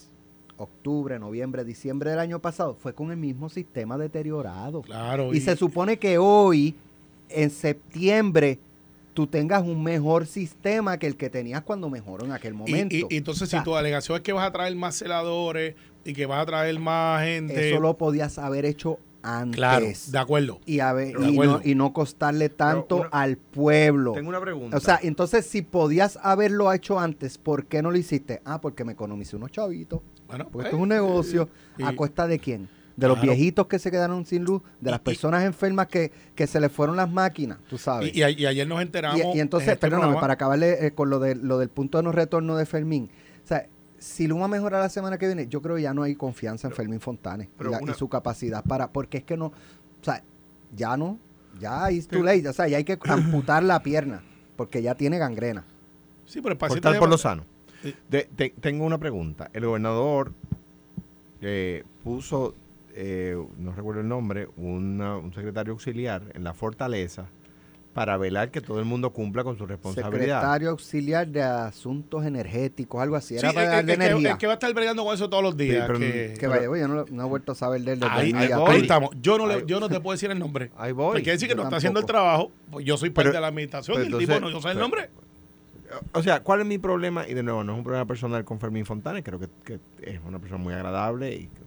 octubre, 0.57 1.19
noviembre, 1.19 1.65
diciembre 1.65 2.11
del 2.11 2.21
año 2.21 2.39
pasado, 2.39 2.77
fue 2.81 2.93
con 2.95 3.11
el 3.11 3.17
mismo 3.17 3.49
sistema 3.49 3.99
deteriorado. 3.99 4.83
Claro. 4.83 5.35
Y 5.35 5.41
se 5.41 5.57
supone 5.57 5.99
que 5.99 6.19
hoy, 6.19 6.77
en 7.29 7.51
septiembre, 7.51 8.61
tú 9.15 9.27
tengas 9.29 9.63
un 9.63 9.83
mejor 9.83 10.27
sistema 10.27 10.99
que 10.99 11.07
el 11.07 11.17
que 11.17 11.31
tenías 11.31 11.63
cuando 11.63 11.89
mejoró 11.89 12.25
en 12.27 12.33
aquel 12.33 12.53
momento. 12.55 12.95
y- 12.95 13.07
y 13.09 13.17
entonces, 13.17 13.43
O 13.45 13.47
sea, 13.47 13.61
si 13.61 13.65
tu 13.65 13.77
alegación 13.77 14.17
es 14.17 14.23
que 14.23 14.33
vas 14.33 14.47
a 14.47 14.53
traer 14.53 14.75
más 14.77 14.97
celadores 14.97 15.75
y 16.05 16.13
que 16.13 16.27
vas 16.27 16.43
a 16.43 16.47
traer 16.47 16.79
más 16.81 17.23
gente. 17.25 17.71
Eso 17.71 17.81
lo 17.81 17.97
podías 17.97 18.39
haber 18.39 18.65
hecho 18.67 18.99
antes. 19.23 19.57
Claro, 19.57 19.87
de 19.87 20.19
acuerdo. 20.19 20.61
y, 20.67 20.81
haber- 20.81 21.17
De 21.17 21.31
y, 21.31 21.33
acuerdo. 21.33 21.53
no, 21.55 21.61
y 21.65 21.75
no 21.75 21.93
costarle 21.95 22.51
tanto 22.51 22.97
una- 22.97 23.09
al 23.09 23.39
pueblo. 23.39 24.13
Tengo 24.13 24.29
una 24.29 24.41
pregunta. 24.41 24.77
O 24.77 24.81
sea, 24.81 24.99
entonces 25.03 25.47
si 25.47 25.63
podías 25.63 26.19
haberlo 26.23 26.71
hecho 26.73 27.01
antes, 27.01 27.39
¿por 27.39 27.65
qué 27.67 27.81
no 27.81 27.91
lo 27.91 27.97
hiciste? 27.97 28.43
Ah, 28.45 28.61
porque 28.61 28.85
me 28.85 28.93
economicé 28.93 29.37
unos 29.37 29.51
chavitos. 29.51 30.01
Bueno, 30.27 30.45
Porque 30.45 30.53
pues, 30.53 30.65
esto 30.67 30.77
es 30.77 30.83
un 30.83 30.89
negocio. 30.91 31.49
y- 31.79 31.85
¿A 31.85 31.95
cuesta 31.97 32.27
de 32.27 32.39
quién? 32.39 32.69
De 32.97 33.09
los 33.09 33.17
Claro. 33.19 33.33
viejitos 33.33 33.67
que 33.67 33.79
se 33.81 33.91
quedaron 33.91 34.25
sin 34.25 34.45
luz, 34.45 34.63
de 34.81 34.91
las 34.93 35.01
Y- 35.01 35.03
personas 35.05 35.45
enfermas 35.45 35.89
que, 35.89 36.13
que 36.37 36.47
se 36.47 36.61
les 36.61 36.71
fueron 36.71 36.97
las 36.97 37.11
máquinas, 37.11 37.59
tú 37.69 37.77
sabes. 37.77 38.15
Y, 38.15 38.21
y 38.21 38.47
ayer 38.47 38.67
nos 38.69 38.81
enteramos. 38.81 39.21
Y, 39.35 39.39
y 39.39 39.41
entonces, 39.41 39.69
en 39.69 39.73
este 39.75 39.81
perdóname, 39.81 40.05
programa- 40.13 40.21
para 40.21 40.35
acabarle 40.35 40.87
eh, 40.87 40.91
con 40.93 41.11
lo, 41.11 41.19
de, 41.19 41.35
lo 41.35 41.59
del 41.59 41.71
punto 41.71 41.99
de 41.99 42.05
no 42.05 42.13
retorno 42.13 42.57
de 42.57 42.67
Fermín. 42.67 43.11
O 43.43 43.47
sea, 43.49 43.67
si 43.99 44.27
Luma 44.29 44.47
mejora 44.49 44.79
la 44.79 44.89
semana 44.89 45.19
que 45.19 45.27
viene, 45.27 45.49
yo 45.49 45.61
creo 45.61 45.75
que 45.77 45.83
ya 45.83 45.93
no 45.95 46.03
hay 46.05 46.15
confianza 46.15 46.69
en 46.69 46.75
Fermín 46.75 47.01
Fontanes 47.01 47.49
y, 47.49 47.51
pero 47.59 47.71
la- 47.71 47.81
y 47.81 47.85
una- 47.85 47.95
su 47.95 48.09
capacidad 48.09 48.63
para, 48.63 48.93
porque 48.93 49.19
es 49.19 49.25
que 49.25 49.37
no, 49.37 49.47
o 49.47 49.53
sea, 50.03 50.23
ya 50.77 50.97
no, 50.97 51.19
ya 51.59 51.89
es 51.91 52.07
too 52.07 52.23
late, 52.23 52.49
o 52.49 52.53
sea, 52.53 52.69
ya 52.69 52.77
hay 52.77 52.85
que 52.85 52.97
amputar 53.09 53.63
la 53.65 53.83
pierna, 53.83 54.23
porque 54.57 54.83
ya 54.83 54.95
tiene 54.95 55.19
gangrena. 55.19 55.65
Sí, 56.27 56.41
pero 56.41 56.53
el 56.53 56.59
por 56.59 56.69
paciente. 56.69 56.89
estar 56.89 56.99
por 57.01 57.09
lo 57.09 57.19
sano. 57.19 57.45
De- 58.09 58.53
tengo 58.61 58.85
una 58.87 58.99
pregunta. 58.99 59.51
El 59.53 59.67
gobernador 59.67 60.33
eh, 61.43 61.85
puso, 62.03 62.55
eh, 62.95 63.37
no 63.59 63.73
recuerdo 63.73 64.01
el 64.01 64.09
nombre, 64.09 64.49
una- 64.57 65.17
un 65.17 65.33
secretario 65.35 65.73
auxiliar 65.73 66.23
en 66.35 66.45
la 66.45 66.55
fortaleza 66.55 67.27
para 67.93 68.17
velar 68.17 68.51
que 68.51 68.61
todo 68.61 68.81
el 68.81 68.85
mundo 68.85 69.13
cumpla 69.13 69.45
con 69.45 69.57
su 69.57 69.67
responsabilidad. 69.67 70.39
Secretario 70.41 70.71
auxiliar 70.71 71.29
de 71.29 71.43
Asuntos 71.43 72.25
Energéticos, 72.27 73.01
algo 73.01 73.15
así, 73.15 73.35
Sí, 73.35 73.39
era 73.39 73.51
el, 73.51 73.55
para 73.55 73.65
el- 73.75 73.79
el 73.81 73.87
que, 73.87 73.93
energía. 74.05 74.31
el 74.33 74.39
que 74.39 74.47
va 74.47 74.53
a 74.53 74.55
estar 74.55 74.75
bregando 74.75 75.05
con 75.05 75.15
eso 75.15 75.31
todos 75.31 75.43
los 75.45 75.57
días. 75.57 75.87
pero- 75.87 75.99
que- 76.01 76.35
que 76.39 76.47
vaya, 76.49 76.63
yo 76.65 76.89
no, 76.89 76.95
lo- 76.95 77.07
no 77.11 77.23
he 77.25 77.29
vuelto 77.29 77.53
a 77.53 77.55
saber 77.55 77.83
de 77.83 77.93
él 77.93 78.01
desde 78.01 78.13
ahí, 78.13 78.31
el 78.31 78.37
ahí 78.37 78.49
que- 78.49 78.77
estamos. 78.79 79.11
Yo 79.23 79.39
no, 79.39 79.47
le- 79.47 79.55
Ahí- 79.55 79.63
yo 79.67 79.79
no 79.79 79.89
te 79.89 80.01
puedo 80.01 80.13
decir 80.13 80.31
el 80.33 80.39
nombre. 80.41 80.71
Ahí 80.77 80.91
voy. 80.93 81.13
Porque 81.15 81.31
decir 81.31 81.47
que 81.49 81.55
yo 81.55 81.57
no 81.57 81.65
está 81.65 81.77
haciendo 81.77 82.01
el 82.01 82.07
trabajo. 82.07 82.51
Pues 82.71 82.85
yo 82.85 82.97
soy 82.97 83.11
parte 83.11 83.29
Pero- 83.29 83.35
de 83.39 83.41
la 83.43 83.47
administración 83.49 83.95
pero 83.97 84.05
y 84.05 84.07
el 84.09 84.13
entonces- 84.23 84.37
tipo 84.41 84.51
no 84.51 84.61
sabe 84.61 84.73
el 84.73 84.79
pero- 84.79 84.85
nombre. 84.89 85.11
O 86.13 86.23
sea, 86.25 86.43
¿cuál 86.43 86.61
es 86.63 86.67
mi 86.67 86.79
problema? 86.79 87.29
Y 87.29 87.35
de 87.35 87.45
nuevo, 87.45 87.63
no 87.63 87.73
es 87.75 87.79
un 87.79 87.85
problema 87.85 88.05
personal 88.07 88.45
con 88.45 88.59
Fermín 88.59 88.85
Fontanes, 88.85 89.23
creo 89.23 89.39
que, 89.39 89.47
que 89.65 89.79
es 90.03 90.19
una 90.27 90.41
persona 90.41 90.61
muy 90.61 90.75
agradable 90.75 91.33
y 91.33 91.47
que 91.47 91.63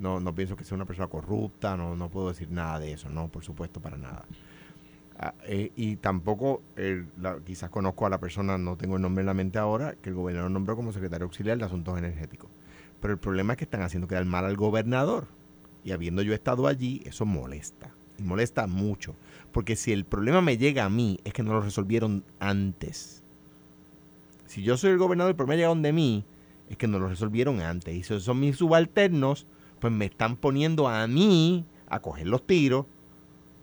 no, 0.00 0.18
no, 0.20 0.34
pienso 0.34 0.56
que 0.56 0.64
sea 0.64 0.74
una 0.74 0.86
persona 0.86 1.08
corrupta, 1.08 1.76
no, 1.76 1.94
no 1.94 2.08
puedo 2.08 2.28
decir 2.28 2.50
nada 2.50 2.80
de 2.80 2.92
eso, 2.92 3.08
no, 3.08 3.28
por 3.28 3.44
supuesto, 3.44 3.80
para 3.80 3.96
nada. 3.96 4.24
Ah, 5.22 5.34
eh, 5.44 5.70
y 5.76 5.96
tampoco, 5.96 6.62
quizás 7.44 7.68
conozco 7.68 8.06
a 8.06 8.10
la 8.10 8.18
persona, 8.18 8.56
no 8.56 8.76
tengo 8.76 8.96
el 8.96 9.02
nombre 9.02 9.20
en 9.20 9.26
la 9.26 9.34
mente 9.34 9.58
ahora, 9.58 9.94
que 10.00 10.08
el 10.08 10.14
gobernador 10.14 10.50
nombró 10.50 10.76
como 10.76 10.92
secretario 10.92 11.26
auxiliar 11.26 11.58
de 11.58 11.64
Asuntos 11.66 11.98
Energéticos. 11.98 12.50
Pero 13.00 13.12
el 13.12 13.18
problema 13.18 13.52
es 13.52 13.58
que 13.58 13.64
están 13.64 13.82
haciendo 13.82 14.08
quedar 14.08 14.24
mal 14.24 14.46
al 14.46 14.56
gobernador. 14.56 15.26
Y 15.84 15.92
habiendo 15.92 16.22
yo 16.22 16.32
estado 16.32 16.66
allí, 16.66 17.02
eso 17.04 17.26
molesta. 17.26 17.90
Y 18.18 18.22
molesta 18.22 18.66
mucho. 18.66 19.14
Porque 19.52 19.76
si 19.76 19.92
el 19.92 20.06
problema 20.06 20.40
me 20.40 20.56
llega 20.56 20.86
a 20.86 20.90
mí, 20.90 21.18
es 21.24 21.34
que 21.34 21.42
no 21.42 21.52
lo 21.52 21.60
resolvieron 21.60 22.24
antes. 22.38 23.22
Si 24.46 24.62
yo 24.62 24.78
soy 24.78 24.90
el 24.90 24.98
gobernador, 24.98 25.30
el 25.30 25.36
problema 25.36 25.56
llega 25.56 25.68
donde 25.68 25.92
mí, 25.92 26.24
es 26.68 26.76
que 26.76 26.86
no 26.86 26.98
lo 26.98 27.08
resolvieron 27.08 27.60
antes. 27.60 27.94
Y 27.94 28.02
si 28.02 28.20
son 28.20 28.40
mis 28.40 28.56
subalternos, 28.56 29.46
pues 29.80 29.92
me 29.92 30.04
están 30.04 30.36
poniendo 30.36 30.86
a 30.88 31.06
mí 31.06 31.64
a 31.88 32.00
coger 32.00 32.26
los 32.28 32.46
tiros. 32.46 32.86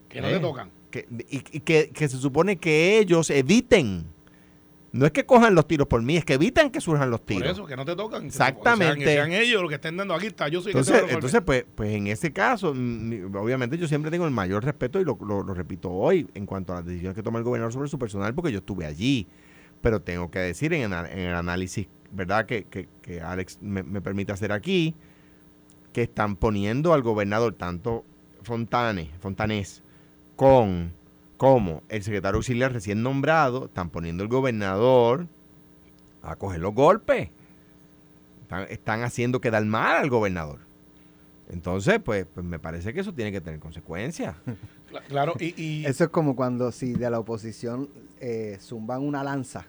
Que 0.10 0.22
no 0.22 0.28
Eh. 0.28 0.34
te 0.34 0.40
tocan. 0.40 0.72
Que, 0.92 1.06
y, 1.30 1.38
y 1.58 1.60
que, 1.62 1.90
que 1.94 2.08
se 2.08 2.18
supone 2.18 2.58
que 2.58 2.98
ellos 3.00 3.30
eviten. 3.30 4.06
No 4.94 5.06
es 5.06 5.12
que 5.12 5.26
cojan 5.26 5.54
los 5.54 5.68
tiros 5.68 5.86
por 5.86 6.02
mí, 6.02 6.16
es 6.16 6.24
que 6.26 6.34
evitan 6.36 6.72
que 6.72 6.80
surjan 6.82 7.12
los 7.12 7.20
Por 7.20 7.28
tiros. 7.28 7.52
eso, 7.52 7.66
que 7.66 7.76
no 7.76 7.84
te 7.86 7.96
tocan. 7.96 8.22
que 8.22 8.28
Exactamente. 8.28 9.04
Sean, 9.04 9.30
que 9.30 9.32
sean 9.32 9.32
ellos 9.34 9.62
los 9.62 9.70
que 9.70 9.76
estén 9.76 9.98
dando 9.98 10.14
aquí. 10.16 10.28
Está, 10.28 10.48
yo 10.48 10.62
soy 10.62 10.72
el 10.72 10.74
que 10.76 10.80
Entonces, 10.80 11.12
entonces 11.14 11.42
pues, 11.46 11.66
pues 11.76 11.94
en 11.94 12.08
ese 12.08 12.32
caso, 12.32 12.74
mm, 12.74 13.36
obviamente 13.36 13.78
yo 13.78 13.88
siempre 13.88 14.10
tengo 14.10 14.26
el 14.26 14.32
mayor 14.32 14.64
respeto 14.64 15.00
y 15.00 15.04
lo, 15.04 15.18
lo- 15.22 15.44
lo 15.44 15.54
repito 15.54 15.92
hoy 15.92 16.28
en 16.34 16.46
cuanto 16.46 16.72
a 16.74 16.78
las 16.78 16.86
decisiones 16.86 17.16
que 17.16 17.22
toma 17.22 17.38
el 17.38 17.44
gobernador 17.44 17.74
sobre 17.74 17.90
su 17.90 18.00
personal, 18.00 18.34
porque 18.34 18.52
yo 18.52 18.60
estuve 18.60 18.86
allí. 18.86 19.28
Pero 19.82 20.02
tengo 20.02 20.32
que 20.32 20.40
decir 20.40 20.74
en, 20.74 20.92
el- 20.94 21.06
en 21.06 21.20
el 21.20 21.36
análisis, 21.36 21.88
¿verdad?, 22.12 22.46
que, 22.46 22.64
que- 22.64 22.88
que 23.02 23.22
Alex 23.22 23.60
me, 23.62 23.84
me 23.84 24.02
permite 24.02 24.32
hacer 24.32 24.52
aquí, 24.54 24.96
que 25.98 26.04
están 26.04 26.36
poniendo 26.36 26.94
al 26.94 27.02
gobernador, 27.02 27.56
tanto 27.56 28.06
Fontane, 28.44 29.10
Fontanés, 29.20 29.82
con 30.36 30.94
como 31.38 31.82
el 31.90 32.04
secretario 32.04 32.36
auxiliar 32.38 32.72
recién 32.72 33.02
nombrado, 33.02 33.66
están 33.66 33.90
poniendo 33.90 34.22
el 34.22 34.30
gobernador 34.30 35.26
a 36.22 36.36
coger 36.36 36.60
los 36.60 36.76
golpes. 36.76 37.30
Están, 38.44 38.68
están 38.70 39.02
haciendo 39.02 39.42
quedar 39.42 39.66
mal 39.66 39.98
al 39.98 40.10
gobernador. 40.12 40.60
Entonces, 41.50 42.00
pues, 42.06 42.28
pues 42.32 42.46
me 42.46 42.60
parece 42.60 42.94
que 42.94 43.00
eso 43.00 43.12
tiene 43.16 43.32
que 43.32 43.42
tener 43.42 43.60
consecuencias. 43.60 44.36
Cla- 44.92 45.02
Claro, 45.08 45.34
y, 45.40 45.60
y- 45.60 45.86
Eso 45.88 46.04
es 46.04 46.10
como 46.12 46.36
cuando 46.36 46.72
si 46.72 46.94
de 46.94 47.10
la 47.10 47.18
oposición 47.18 47.90
eh, 48.22 48.60
zumban 48.62 49.02
una 49.02 49.24
lanza 49.24 49.66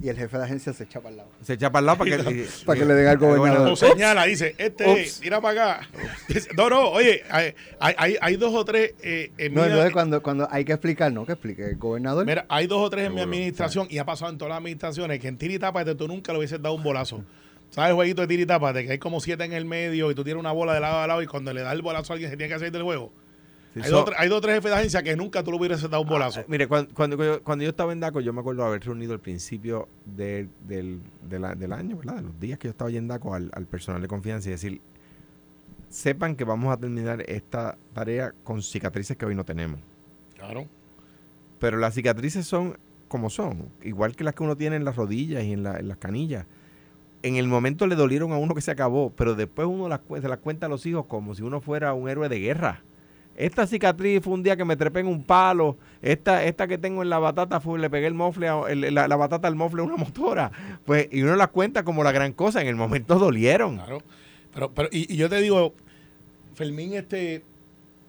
y 0.00 0.08
el 0.08 0.16
jefe 0.16 0.38
de 0.38 0.44
agencia 0.44 0.72
se 0.72 0.84
echa 0.84 1.00
para 1.00 1.10
el 1.10 1.16
lado. 1.18 1.30
Se 1.42 1.54
echa 1.54 1.70
para 1.72 1.80
el 1.80 1.86
lado 1.86 1.98
para 1.98 2.10
que, 2.16 2.46
Para 2.66 2.78
que 2.78 2.84
le 2.84 2.94
den 2.94 3.06
al 3.08 3.18
gobernador. 3.18 3.68
o 3.72 3.76
señala, 3.76 4.24
dice, 4.26 4.54
este, 4.58 4.88
Ups. 4.90 5.20
tira 5.20 5.40
para 5.40 5.74
acá. 5.76 5.88
Dice, 6.28 6.48
No, 6.56 6.70
no, 6.70 6.88
oye, 6.90 7.22
hay, 7.30 8.16
hay- 8.20 8.36
dos 8.36 8.54
o 8.54 8.64
tres 8.64 8.94
eh, 9.02 9.32
en 9.38 9.54
No, 9.54 9.62
mi- 9.62 9.66
entonces 9.68 9.92
cuando, 9.92 10.22
cuando 10.22 10.48
hay 10.50 10.64
que 10.64 10.72
explicar, 10.72 11.12
no, 11.12 11.26
que 11.26 11.32
explique 11.32 11.64
el 11.64 11.76
gobernador. 11.76 12.24
Mira, 12.26 12.46
hay 12.48 12.66
dos 12.68 12.80
o 12.80 12.88
tres 12.90 13.06
en 13.06 13.14
mi 13.14 13.20
administración 13.20 13.88
y 13.90 13.98
ha 13.98 14.04
pasado 14.04 14.30
en 14.30 14.38
todas 14.38 14.50
las 14.50 14.58
administraciones 14.58 15.18
que 15.18 15.28
en 15.28 15.36
tira 15.38 15.54
y 15.54 15.58
tápate 15.58 15.94
tú 15.96 16.06
nunca 16.06 16.32
le 16.32 16.38
hubieses 16.38 16.62
dado 16.62 16.74
un 16.76 16.82
bolazo. 16.84 17.24
¿Sabes 17.70 17.90
el 17.90 17.96
jueguito 17.96 18.22
de 18.22 18.28
tira 18.28 18.42
y 18.42 18.46
tápate? 18.46 18.86
Que 18.86 18.92
hay 18.92 18.98
como 18.98 19.20
siete 19.20 19.44
en 19.44 19.52
el 19.52 19.64
medio 19.64 20.10
y 20.10 20.14
tú 20.14 20.22
tienes 20.24 20.40
una 20.40 20.52
bola 20.52 20.72
de 20.74 20.80
lado 20.80 21.00
a 21.00 21.06
lado 21.06 21.22
y 21.22 21.26
cuando 21.26 21.52
le 21.52 21.60
da 21.62 21.72
el 21.72 21.82
bolazo 21.82 22.12
a 22.12 22.14
alguien 22.14 22.30
se 22.30 22.36
tiene 22.36 22.48
que 22.48 22.54
hacer 22.54 22.70
del 22.72 22.82
juego. 22.82 23.12
Sí, 23.78 23.84
hay, 23.84 23.90
so- 23.90 24.04
dos, 24.04 24.14
hay 24.16 24.28
dos 24.28 24.38
o 24.38 24.40
tres 24.40 24.54
jefes 24.56 24.70
de 24.70 24.76
agencia 24.76 25.02
que 25.02 25.16
nunca 25.16 25.42
tú 25.42 25.50
le 25.52 25.58
hubieses 25.58 25.82
dado 25.82 26.02
un 26.02 26.08
bolazo. 26.08 26.40
Ah, 26.40 26.44
mire, 26.48 26.66
cuando, 26.68 26.94
cuando, 26.94 27.16
yo- 27.24 27.42
cuando 27.42 27.64
yo 27.64 27.70
estaba 27.70 27.92
en 27.92 28.00
DACO, 28.00 28.20
yo 28.20 28.32
me 28.32 28.40
acuerdo 28.40 28.64
haber 28.64 28.82
reunido 28.84 29.12
al 29.12 29.20
principio 29.20 29.88
del, 30.04 30.48
del, 30.66 31.00
del 31.28 31.72
año, 31.72 31.96
¿verdad? 31.96 32.16
De 32.16 32.22
los 32.22 32.40
días 32.40 32.58
que 32.58 32.68
yo 32.68 32.70
estaba 32.70 32.88
allí 32.88 32.96
en 32.98 33.08
DACO 33.08 33.34
al, 33.34 33.50
al 33.54 33.66
personal 33.66 34.00
de 34.02 34.08
confianza 34.08 34.48
y 34.48 34.52
decir, 34.52 34.80
sepan 35.88 36.36
que 36.36 36.44
vamos 36.44 36.72
a 36.72 36.76
terminar 36.76 37.22
esta 37.28 37.76
tarea 37.94 38.32
con 38.44 38.62
cicatrices 38.62 39.16
que 39.16 39.24
hoy 39.26 39.34
no 39.34 39.44
tenemos. 39.44 39.80
Claro. 40.36 40.66
Pero 41.58 41.78
las 41.78 41.94
cicatrices 41.94 42.46
son 42.46 42.76
como 43.08 43.30
son, 43.30 43.70
igual 43.82 44.14
que 44.14 44.22
las 44.22 44.34
que 44.34 44.42
uno 44.42 44.54
tiene 44.56 44.76
en 44.76 44.84
las 44.84 44.96
rodillas 44.96 45.42
y 45.44 45.52
en, 45.52 45.62
la- 45.62 45.78
en 45.78 45.88
las 45.88 45.96
canillas. 45.96 46.44
En 47.22 47.36
el 47.36 47.48
momento 47.48 47.86
le 47.86 47.96
dolieron 47.96 48.32
a 48.32 48.36
uno 48.36 48.54
que 48.54 48.60
se 48.60 48.70
acabó, 48.70 49.10
pero 49.16 49.34
después 49.34 49.66
uno 49.66 49.88
las, 49.88 50.00
se 50.20 50.28
las 50.28 50.38
cuenta 50.38 50.66
a 50.66 50.68
los 50.68 50.84
hijos 50.86 51.06
como 51.06 51.34
si 51.34 51.42
uno 51.42 51.60
fuera 51.60 51.92
un 51.94 52.08
héroe 52.08 52.28
de 52.28 52.38
guerra. 52.38 52.82
Esta 53.38 53.68
cicatriz 53.68 54.20
fue 54.20 54.34
un 54.34 54.42
día 54.42 54.56
que 54.56 54.64
me 54.64 54.76
trepé 54.76 54.98
en 54.98 55.06
un 55.06 55.22
palo. 55.22 55.76
Esta, 56.02 56.42
esta 56.42 56.66
que 56.66 56.76
tengo 56.76 57.02
en 57.04 57.08
la 57.08 57.20
batata 57.20 57.60
fue 57.60 57.78
le 57.78 57.88
pegué 57.88 58.08
el 58.08 58.14
mofle, 58.14 58.48
a- 58.48 58.64
la, 58.74 59.16
batata 59.16 59.46
al 59.46 59.54
mofle 59.54 59.80
a 59.82 59.84
una 59.84 59.96
motora. 60.04 60.50
Pues, 60.84 61.08
y 61.12 61.22
uno 61.22 61.36
las 61.36 61.48
cuenta 61.48 61.84
como 61.84 62.02
la 62.02 62.10
gran 62.10 62.32
cosa. 62.32 62.60
En 62.60 62.66
el 62.66 62.74
momento 62.74 63.14
dolieron. 63.16 63.76
Claro. 63.76 64.02
Pero, 64.52 64.74
pero 64.74 64.88
y, 64.90 65.12
y 65.14 65.16
yo 65.16 65.28
te 65.28 65.40
digo, 65.40 65.72
Fermín, 66.54 66.94
este, 66.94 67.44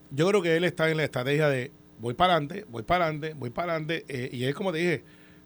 yo 0.09 0.27
creo 0.29 0.41
que 0.41 0.57
él 0.57 0.63
está 0.63 0.89
en 0.89 0.97
la 0.97 1.03
estrategia 1.03 1.47
de 1.47 1.71
voy 1.99 2.15
para 2.15 2.33
adelante, 2.33 2.65
voy 2.69 2.81
para 2.81 3.05
adelante, 3.05 3.35
voy 3.37 3.51
para 3.51 3.73
adelante. 3.73 4.05
eh, 4.07 4.29
y 4.33 4.45
es 4.45 4.55
como 4.55 4.71
te 4.71 4.79
dije, 4.79 5.03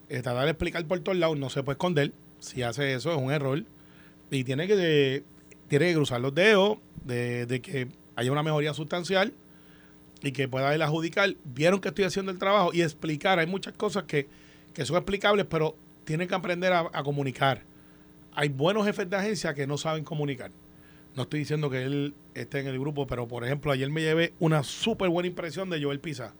eh, 0.08 0.22
tratar 0.22 0.44
de 0.44 0.50
explicar 0.52 0.82
por 0.86 0.98
todos 1.00 1.18
lados, 1.18 1.36
no 1.38 1.50
se 1.50 1.62
puede 1.62 1.74
esconder. 1.74 2.12
Si 2.38 2.62
hace 2.62 2.94
eso 2.94 3.12
es 3.12 3.18
un 3.18 3.30
error. 3.30 3.62
Y 4.30 4.44
tiene 4.44 4.66
que, 4.66 5.24
tiene 5.68 5.88
que 5.88 5.94
cruzar 5.94 6.22
los 6.22 6.34
dedos 6.34 6.78
de, 7.04 7.44
de 7.44 7.60
que 7.60 7.88
haya 8.16 8.32
una 8.32 8.42
mejoría 8.42 8.72
sustancial 8.72 9.34
y 10.24 10.32
que 10.32 10.48
pueda 10.48 10.74
él 10.74 10.82
adjudicar. 10.82 11.34
Vieron 11.44 11.80
que 11.80 11.88
estoy 11.88 12.04
haciendo 12.04 12.32
el 12.32 12.38
trabajo 12.38 12.70
y 12.72 12.82
explicar. 12.82 13.38
Hay 13.38 13.46
muchas 13.46 13.74
cosas 13.74 14.04
que, 14.04 14.26
que 14.72 14.84
son 14.84 14.96
explicables, 14.96 15.46
pero 15.48 15.76
tienen 16.04 16.28
que 16.28 16.34
aprender 16.34 16.72
a, 16.72 17.02
comunicar. 17.02 17.62
Hay 18.34 18.48
buenos 18.48 18.84
jefes 18.84 19.08
de 19.08 19.16
agencia 19.16 19.54
que 19.54 19.66
no 19.66 19.78
saben 19.78 20.04
comunicar. 20.04 20.50
No 21.14 21.22
estoy 21.22 21.40
diciendo 21.40 21.70
que 21.70 21.84
él 21.84 22.14
esté 22.34 22.60
en 22.60 22.66
el 22.66 22.78
grupo, 22.78 23.06
pero 23.06 23.28
por 23.28 23.44
ejemplo, 23.44 23.70
ayer 23.70 23.88
me 23.90 24.02
llevé 24.02 24.34
una 24.40 24.64
súper 24.64 25.08
buena 25.08 25.28
impresión 25.28 25.70
de 25.70 25.82
Joel 25.82 26.00
Pizza. 26.00 26.34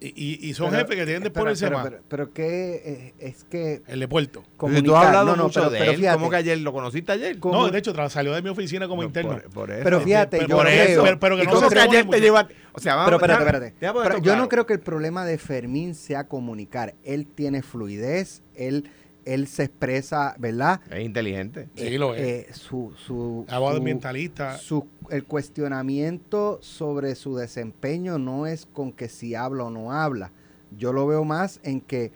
Y, 0.00 0.48
y- 0.48 0.54
son 0.54 0.70
Pero, 0.70 0.82
jefes 0.82 0.96
que 0.96 1.04
tienen 1.06 1.22
de 1.22 1.28
espera, 1.28 1.42
ponerse 1.42 1.64
pero, 1.66 1.76
más. 1.78 1.88
pero, 1.88 2.02
pero 2.08 2.32
que 2.32 2.74
eh, 2.84 3.14
es 3.18 3.42
que 3.44 3.82
el 3.88 3.98
de 3.98 4.06
Puerto. 4.06 4.44
Comunicar, 4.56 4.84
tú 4.84 4.96
has 4.96 5.06
hablado 5.06 5.26
no, 5.26 5.36
no, 5.36 5.42
mucho 5.44 5.58
pero, 5.60 5.70
de 5.70 5.78
pero 5.80 5.90
él. 5.90 6.06
¿Cómo 6.12 6.30
que 6.30 6.36
ayer 6.36 6.58
lo 6.58 6.72
conociste 6.72 7.10
ayer? 7.12 7.38
¿Cómo? 7.40 7.54
No, 7.54 7.68
de 7.68 7.78
hecho, 7.80 7.92
salió 8.08 8.32
de 8.32 8.40
mi 8.42 8.48
oficina 8.48 8.86
como 8.86 9.02
No, 9.02 9.08
interno. 9.08 9.32
por- 9.32 9.50
por 9.50 9.70
eso. 9.72 9.80
Pero 9.82 10.00
fíjate, 10.00 10.36
Pero 10.38 10.48
yo 10.50 10.56
por 10.56 10.66
creo, 10.66 10.84
eso, 10.84 11.02
pero- 11.02 11.18
pero 11.18 11.36
que 11.36 11.44
no 11.44 11.50
creo- 11.50 11.68
que 11.68 11.78
ayer 11.80 12.08
te 12.08 12.20
lleva... 12.20 12.48
O 12.74 12.80
sea, 12.80 12.94
vamos, 12.94 13.06
pero 13.06 13.16
espérate, 13.34 13.42
espérate. 13.66 13.74
Pero 13.80 14.02
esto 14.04 14.16
yo 14.18 14.22
claro. 14.22 14.38
no 14.42 14.48
creo 14.48 14.66
que 14.66 14.72
el 14.74 14.80
problema 14.80 15.24
de 15.24 15.36
Fermín 15.36 15.96
sea 15.96 16.28
comunicar. 16.28 16.94
Él 17.02 17.26
tiene 17.26 17.62
fluidez, 17.62 18.42
él, 18.54 18.88
él 19.34 19.46
se 19.46 19.64
expresa, 19.64 20.34
¿verdad? 20.38 20.80
Es 20.90 21.04
inteligente. 21.04 21.68
Sí, 21.74 21.98
lo 21.98 22.14
es. 22.14 22.20
Eh, 22.22 22.46
su, 22.52 22.92
su, 22.96 23.44
Abogado 23.48 23.76
su- 23.76 23.80
ambientalista. 23.82 24.56
su- 24.58 24.86
el 25.10 25.24
cuestionamiento 25.24 26.58
sobre 26.62 27.14
su 27.14 27.36
desempeño 27.36 28.18
no 28.18 28.46
es 28.46 28.66
con 28.66 28.92
que 28.92 29.08
si 29.08 29.34
habla 29.34 29.64
o 29.64 29.70
no 29.70 29.92
habla. 29.92 30.32
Yo 30.76 30.92
lo 30.92 31.06
veo 31.06 31.24
más 31.24 31.60
en 31.62 31.80
que 31.80 32.12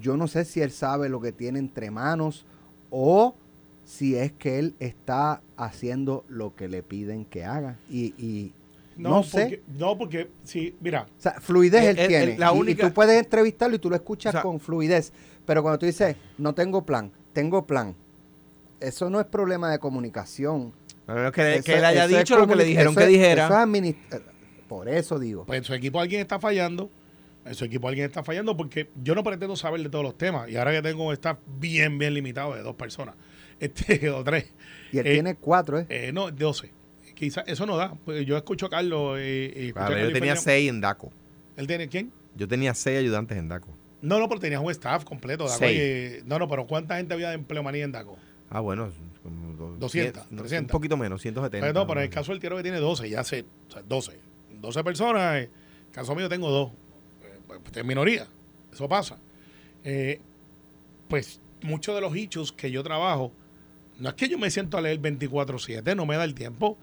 yo 0.00 0.16
no 0.16 0.28
sé 0.28 0.44
si 0.44 0.60
él 0.60 0.70
sabe 0.70 1.08
lo 1.08 1.20
que 1.20 1.32
tiene 1.32 1.58
entre 1.58 1.90
manos 1.90 2.44
o 2.90 3.34
si 3.84 4.16
es 4.16 4.32
que 4.32 4.58
él 4.58 4.74
está 4.80 5.42
haciendo 5.56 6.24
lo 6.28 6.54
que 6.56 6.68
le 6.68 6.82
piden 6.82 7.24
que 7.24 7.44
haga. 7.44 7.76
Y, 7.90 8.14
y 8.18 8.52
no, 8.96 9.22
sé. 9.22 9.40
Porque, 9.42 9.62
no, 9.78 9.98
porque, 9.98 10.30
sí, 10.44 10.76
mira, 10.80 11.06
O 11.18 11.20
sea, 11.20 11.32
fluidez 11.40 11.82
El- 11.84 11.88
él, 11.90 11.98
el- 11.98 12.08
tiene. 12.08 12.32
el- 12.34 12.40
la 12.40 12.52
y- 12.54 12.70
y, 12.70 12.74
tú 12.74 12.92
puedes 12.92 13.18
entrevistarlo 13.22 13.76
y 13.76 13.78
tú 13.78 13.90
lo 13.90 13.96
escuchas 13.96 14.30
O 14.30 14.32
sea- 14.32 14.42
con 14.42 14.60
fluidez. 14.60 15.12
Pero 15.44 15.62
cuando 15.62 15.78
tú 15.78 15.86
dices, 15.86 16.16
no 16.38 16.54
tengo 16.54 16.84
plan, 16.84 17.12
tengo 17.32 17.66
plan, 17.66 17.94
eso 18.80 19.08
no 19.10 19.20
es 19.20 19.26
problema 19.26 19.70
de 19.70 19.78
comunicación. 19.78 20.72
A 21.06 21.14
menos 21.14 21.32
que, 21.32 21.54
Eso- 21.56 21.64
que 21.64 21.74
él 21.78 21.84
haya 21.84 22.06
dicho 22.08 22.36
lo 22.38 22.46
que 22.48 22.56
le 22.56 22.64
dijeron 22.64 22.92
eso 22.92 23.00
que 23.00 23.06
dijera. 23.06 23.44
eso 23.46 23.54
es 23.54 23.60
adminis- 23.60 23.96
eh, 24.12 24.20
por 24.68 24.88
eso 24.88 25.18
digo. 25.18 25.44
pues 25.46 25.58
en 25.58 25.64
su 25.64 25.72
equipo 25.74 26.00
alguien 26.00 26.20
está 26.20 26.38
fallando. 26.40 26.90
En 27.44 27.54
su 27.54 27.64
equipo 27.64 27.86
alguien 27.86 28.06
está 28.06 28.24
fallando 28.24 28.56
porque 28.56 28.90
yo 29.04 29.14
no 29.14 29.22
pretendo 29.22 29.54
saber 29.54 29.80
de 29.80 29.88
todos 29.88 30.02
los 30.04 30.18
temas. 30.18 30.48
Y 30.50 30.56
ahora 30.56 30.72
que 30.72 30.82
tengo 30.82 31.06
un 31.06 31.12
staff 31.12 31.38
bien, 31.46 31.96
bien 31.96 32.12
limitado 32.12 32.54
de 32.56 32.62
dos 32.62 32.74
personas, 32.74 33.14
este, 33.60 34.10
o 34.10 34.24
tres, 34.24 34.52
y 34.90 34.98
él 34.98 35.06
eh, 35.06 35.12
tiene 35.12 35.36
cuatro, 35.36 35.78
¿eh? 35.78 35.86
eh, 35.88 36.10
no, 36.12 36.32
doce. 36.32 36.72
Quizás 37.16 37.42
eso 37.48 37.66
no 37.66 37.76
da. 37.76 37.94
Pues 38.04 38.24
yo 38.24 38.36
escucho 38.36 38.66
a 38.66 38.70
Carlos. 38.70 39.16
eh, 39.18 39.52
y 39.56 39.58
escuché 39.68 39.72
Claro, 39.72 39.86
a 39.86 39.90
yo 39.90 39.96
Carlos 40.04 40.12
tenía 40.12 40.36
seis 40.36 40.68
en 40.70 40.80
DACO. 40.80 41.10
¿Él 41.56 41.66
tiene 41.66 41.88
quién? 41.88 42.12
Yo 42.36 42.46
tenía 42.46 42.72
seis 42.74 42.98
ayudantes 43.00 43.36
en 43.38 43.48
DACO. 43.48 43.74
No, 44.02 44.18
no, 44.20 44.28
pero 44.28 44.40
tenías 44.40 44.60
un 44.62 44.70
staff 44.70 45.02
completo. 45.04 45.44
Daco, 45.46 45.58
Seis. 45.58 46.20
y- 46.22 46.28
no, 46.28 46.38
no, 46.38 46.46
pero 46.46 46.66
¿cuánta 46.66 46.98
gente 46.98 47.14
había 47.14 47.30
de 47.30 47.34
empleomanía 47.34 47.82
en 47.84 47.90
DACO? 47.92 48.16
Ah, 48.50 48.60
bueno, 48.60 48.90
como 49.22 49.54
dos- 49.56 49.80
200, 49.80 50.22
cien- 50.22 50.26
no, 50.30 50.42
300. 50.42 50.70
Un 50.74 50.78
poquito 50.78 50.96
menos, 50.96 51.20
170. 51.22 51.66
Pues 51.66 51.74
no, 51.74 51.86
pero 51.86 52.00
en 52.00 52.04
el 52.04 52.10
caso 52.10 52.30
del 52.32 52.40
tiro 52.40 52.56
que 52.56 52.62
tiene 52.62 52.78
12, 52.78 53.08
ya 53.10 53.24
sé, 53.24 53.44
o 53.68 53.72
sea, 53.72 53.82
12. 53.82 54.20
12 54.60 54.84
personas, 54.84 55.36
eh, 55.36 55.38
en 55.44 55.86
el 55.88 55.92
caso 55.92 56.14
mío 56.14 56.28
tengo 56.28 56.50
dos. 56.50 56.70
Eh, 57.24 57.38
pues, 57.46 57.60
es 57.74 57.84
minoría, 57.84 58.28
eso 58.72 58.86
pasa. 58.88 59.18
Eh, 59.82 60.20
pues 61.08 61.40
muchos 61.62 61.94
de 61.94 62.00
los 62.02 62.14
hechos 62.14 62.52
que 62.52 62.70
yo 62.70 62.82
trabajo, 62.82 63.32
no 63.98 64.10
es 64.10 64.14
que 64.14 64.28
yo 64.28 64.38
me 64.38 64.50
siento 64.50 64.76
a 64.76 64.82
leer 64.82 65.00
24-7, 65.00 65.96
no 65.96 66.04
me 66.06 66.16
da 66.16 66.24
el 66.24 66.34
tiempo. 66.34 66.76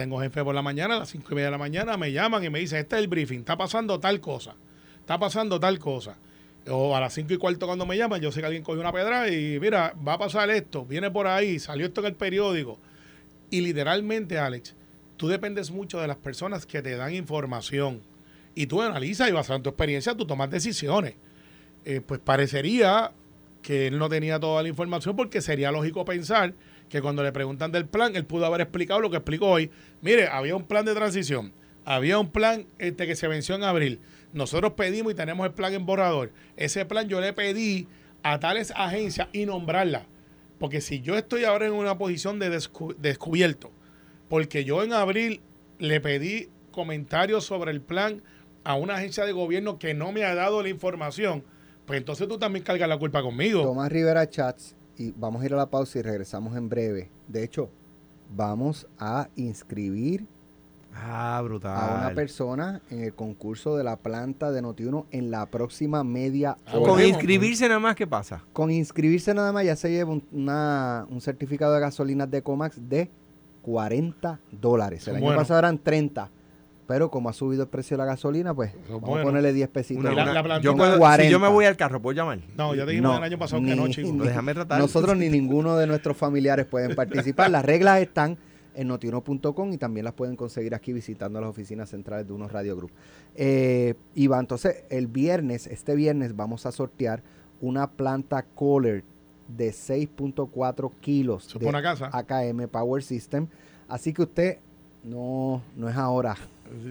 Tengo 0.00 0.18
jefe 0.18 0.42
por 0.42 0.54
la 0.54 0.62
mañana, 0.62 0.96
a 0.96 1.00
las 1.00 1.10
5 1.10 1.26
y 1.30 1.34
media 1.34 1.48
de 1.48 1.50
la 1.50 1.58
mañana, 1.58 1.98
me 1.98 2.10
llaman 2.10 2.42
y 2.42 2.48
me 2.48 2.58
dicen, 2.58 2.78
este 2.78 2.96
es 2.96 3.02
el 3.02 3.08
briefing, 3.08 3.40
está 3.40 3.58
pasando 3.58 4.00
tal 4.00 4.18
cosa, 4.18 4.54
está 4.98 5.18
pasando 5.18 5.60
tal 5.60 5.78
cosa. 5.78 6.16
O 6.70 6.96
a 6.96 7.00
las 7.00 7.12
5 7.12 7.34
y 7.34 7.36
cuarto 7.36 7.66
cuando 7.66 7.84
me 7.84 7.98
llaman, 7.98 8.18
yo 8.18 8.32
sé 8.32 8.40
que 8.40 8.46
alguien 8.46 8.62
cogió 8.62 8.80
una 8.80 8.94
pedra 8.94 9.28
y 9.28 9.60
mira, 9.60 9.92
va 10.08 10.14
a 10.14 10.18
pasar 10.18 10.48
esto, 10.48 10.86
viene 10.86 11.10
por 11.10 11.26
ahí, 11.26 11.58
salió 11.58 11.84
esto 11.84 12.00
en 12.00 12.06
el 12.06 12.14
periódico. 12.14 12.78
Y 13.50 13.60
literalmente, 13.60 14.38
Alex, 14.38 14.74
tú 15.18 15.28
dependes 15.28 15.70
mucho 15.70 16.00
de 16.00 16.08
las 16.08 16.16
personas 16.16 16.64
que 16.64 16.80
te 16.80 16.96
dan 16.96 17.12
información. 17.14 18.00
Y 18.54 18.68
tú 18.68 18.80
analizas 18.80 19.28
y 19.28 19.32
basado 19.32 19.58
en 19.58 19.64
tu 19.64 19.68
experiencia, 19.68 20.14
tú 20.14 20.24
tomas 20.24 20.48
decisiones. 20.48 21.16
Eh, 21.84 22.00
pues 22.00 22.20
parecería 22.20 23.12
que 23.60 23.88
él 23.88 23.98
no 23.98 24.08
tenía 24.08 24.40
toda 24.40 24.62
la 24.62 24.70
información 24.70 25.14
porque 25.14 25.42
sería 25.42 25.70
lógico 25.70 26.06
pensar 26.06 26.54
que 26.90 27.00
cuando 27.00 27.22
le 27.22 27.32
preguntan 27.32 27.72
del 27.72 27.86
plan, 27.86 28.14
él 28.16 28.26
pudo 28.26 28.44
haber 28.44 28.60
explicado 28.60 29.00
lo 29.00 29.08
que 29.10 29.16
explicó 29.16 29.46
hoy. 29.46 29.70
Mire, 30.02 30.26
había 30.28 30.54
un 30.56 30.64
plan 30.64 30.84
de 30.84 30.94
transición, 30.94 31.52
había 31.86 32.18
un 32.18 32.30
plan 32.30 32.66
este, 32.78 33.06
que 33.06 33.16
se 33.16 33.28
venció 33.28 33.54
en 33.54 33.62
abril. 33.62 34.00
Nosotros 34.34 34.72
pedimos 34.72 35.12
y 35.12 35.16
tenemos 35.16 35.46
el 35.46 35.52
plan 35.54 35.72
en 35.72 35.86
borrador. 35.86 36.32
Ese 36.56 36.84
plan 36.84 37.08
yo 37.08 37.20
le 37.20 37.32
pedí 37.32 37.86
a 38.22 38.38
tales 38.38 38.72
agencias 38.76 39.28
y 39.32 39.46
nombrarla. 39.46 40.06
Porque 40.58 40.82
si 40.82 41.00
yo 41.00 41.16
estoy 41.16 41.44
ahora 41.44 41.66
en 41.66 41.72
una 41.72 41.96
posición 41.96 42.38
de 42.38 42.50
descu- 42.54 42.94
descubierto, 42.96 43.70
porque 44.28 44.64
yo 44.64 44.82
en 44.84 44.92
abril 44.92 45.40
le 45.78 46.00
pedí 46.00 46.48
comentarios 46.70 47.44
sobre 47.44 47.70
el 47.70 47.80
plan 47.80 48.22
a 48.62 48.74
una 48.74 48.96
agencia 48.96 49.24
de 49.24 49.32
gobierno 49.32 49.78
que 49.78 49.94
no 49.94 50.12
me 50.12 50.24
ha 50.24 50.34
dado 50.34 50.62
la 50.62 50.68
información, 50.68 51.44
pues 51.86 51.98
entonces 51.98 52.28
tú 52.28 52.38
también 52.38 52.64
cargas 52.64 52.88
la 52.88 52.98
culpa 52.98 53.22
conmigo. 53.22 53.62
Tomás 53.62 53.90
Rivera 53.90 54.28
Chats, 54.28 54.76
y 55.00 55.12
vamos 55.16 55.42
a 55.42 55.46
ir 55.46 55.54
a 55.54 55.56
la 55.56 55.70
pausa 55.70 55.98
y 55.98 56.02
regresamos 56.02 56.54
en 56.56 56.68
breve. 56.68 57.10
De 57.26 57.42
hecho, 57.42 57.70
vamos 58.36 58.86
a 58.98 59.28
inscribir 59.34 60.26
Ah, 60.94 61.40
brutal. 61.44 61.76
a 61.76 62.06
una 62.06 62.14
persona 62.14 62.82
en 62.90 63.04
el 63.04 63.14
concurso 63.14 63.76
de 63.76 63.84
la 63.84 63.96
planta 63.96 64.50
de 64.50 64.60
Notiuno 64.60 65.06
en 65.12 65.30
la 65.30 65.46
próxima 65.46 66.02
media 66.04 66.56
hora. 66.66 66.72
Con 66.72 66.80
Volvemos. 66.82 67.08
inscribirse 67.12 67.68
nada 67.68 67.80
más, 67.80 67.94
¿qué 67.96 68.06
pasa? 68.06 68.42
Con 68.52 68.70
inscribirse 68.72 69.32
nada 69.32 69.52
más 69.52 69.64
ya 69.64 69.76
se 69.76 69.88
lleva 69.90 70.10
un, 70.12 70.22
una- 70.32 71.06
un 71.08 71.20
certificado 71.20 71.72
de 71.74 71.80
gasolinas 71.80 72.30
de 72.30 72.42
Comax 72.42 72.76
de 72.88 73.08
40 73.62 74.40
dólares. 74.50 75.06
El 75.08 75.16
año 75.16 75.34
pasado 75.36 75.60
eran 75.60 75.78
30, 75.78 76.28
pero 76.90 77.08
como 77.08 77.28
ha 77.28 77.32
subido 77.32 77.62
el 77.62 77.68
precio 77.68 77.96
de 77.96 77.98
la 77.98 78.04
gasolina, 78.04 78.52
pues 78.52 78.72
vamos 78.88 79.02
bueno. 79.02 79.20
a 79.20 79.22
ponerle 79.22 79.52
10 79.52 79.68
pesitos. 79.68 80.02
Una- 80.02 80.12
Y 80.12 80.16
la- 80.16 80.22
una- 80.24 80.32
la 80.32 80.42
plantita- 80.42 80.64
yo 80.64 80.76
puedo- 80.76 80.94
si 80.94 80.98
40. 80.98 81.30
yo 81.30 81.38
me 81.38 81.46
voy 81.46 81.64
al 81.64 81.76
carro, 81.76 82.02
¿puedo 82.02 82.16
llamar? 82.16 82.40
No, 82.56 82.74
ya 82.74 82.84
te 82.84 82.90
dijimos 82.90 83.12
No, 83.12 83.18
el 83.18 83.22
año 83.22 83.38
pasado 83.38 83.62
que 83.62 83.76
no, 83.76 83.86
ni- 83.86 83.94
chico. 83.94 84.08
ni- 84.12 84.26
Déjame 84.26 84.54
tratar. 84.54 84.80
Nosotros 84.80 85.16
ni 85.16 85.28
ninguno 85.30 85.76
de 85.76 85.86
nuestros 85.86 86.16
familiares 86.16 86.66
pueden 86.66 86.96
participar. 86.96 87.48
Las 87.48 87.64
reglas 87.64 88.00
están 88.02 88.38
en 88.74 88.88
notiuno.com 88.88 89.72
y 89.72 89.78
también 89.78 90.02
las 90.02 90.14
pueden 90.14 90.34
conseguir 90.34 90.74
aquí 90.74 90.92
visitando 90.92 91.40
las 91.40 91.48
oficinas 91.50 91.88
centrales 91.90 92.26
de 92.26 92.32
unos 92.32 92.50
Radio 92.50 92.74
Group. 92.76 92.90
Eh, 93.36 93.94
Iván, 94.16 94.40
entonces 94.40 94.82
el 94.90 95.06
viernes, 95.06 95.68
este 95.68 95.94
viernes 95.94 96.34
vamos 96.34 96.66
a 96.66 96.72
sortear 96.72 97.22
una 97.60 97.88
planta 97.88 98.42
Kohler 98.42 99.04
de 99.46 99.70
6.4 99.72 100.90
kilos 101.00 101.46
es 101.54 101.60
de 101.60 101.82
casa. 101.82 102.10
AKM 102.12 102.66
Power 102.66 103.00
System. 103.04 103.46
Así 103.88 104.12
que 104.12 104.22
usted 104.22 104.58
no, 105.04 105.62
no 105.76 105.88
es 105.88 105.96
ahora. 105.96 106.36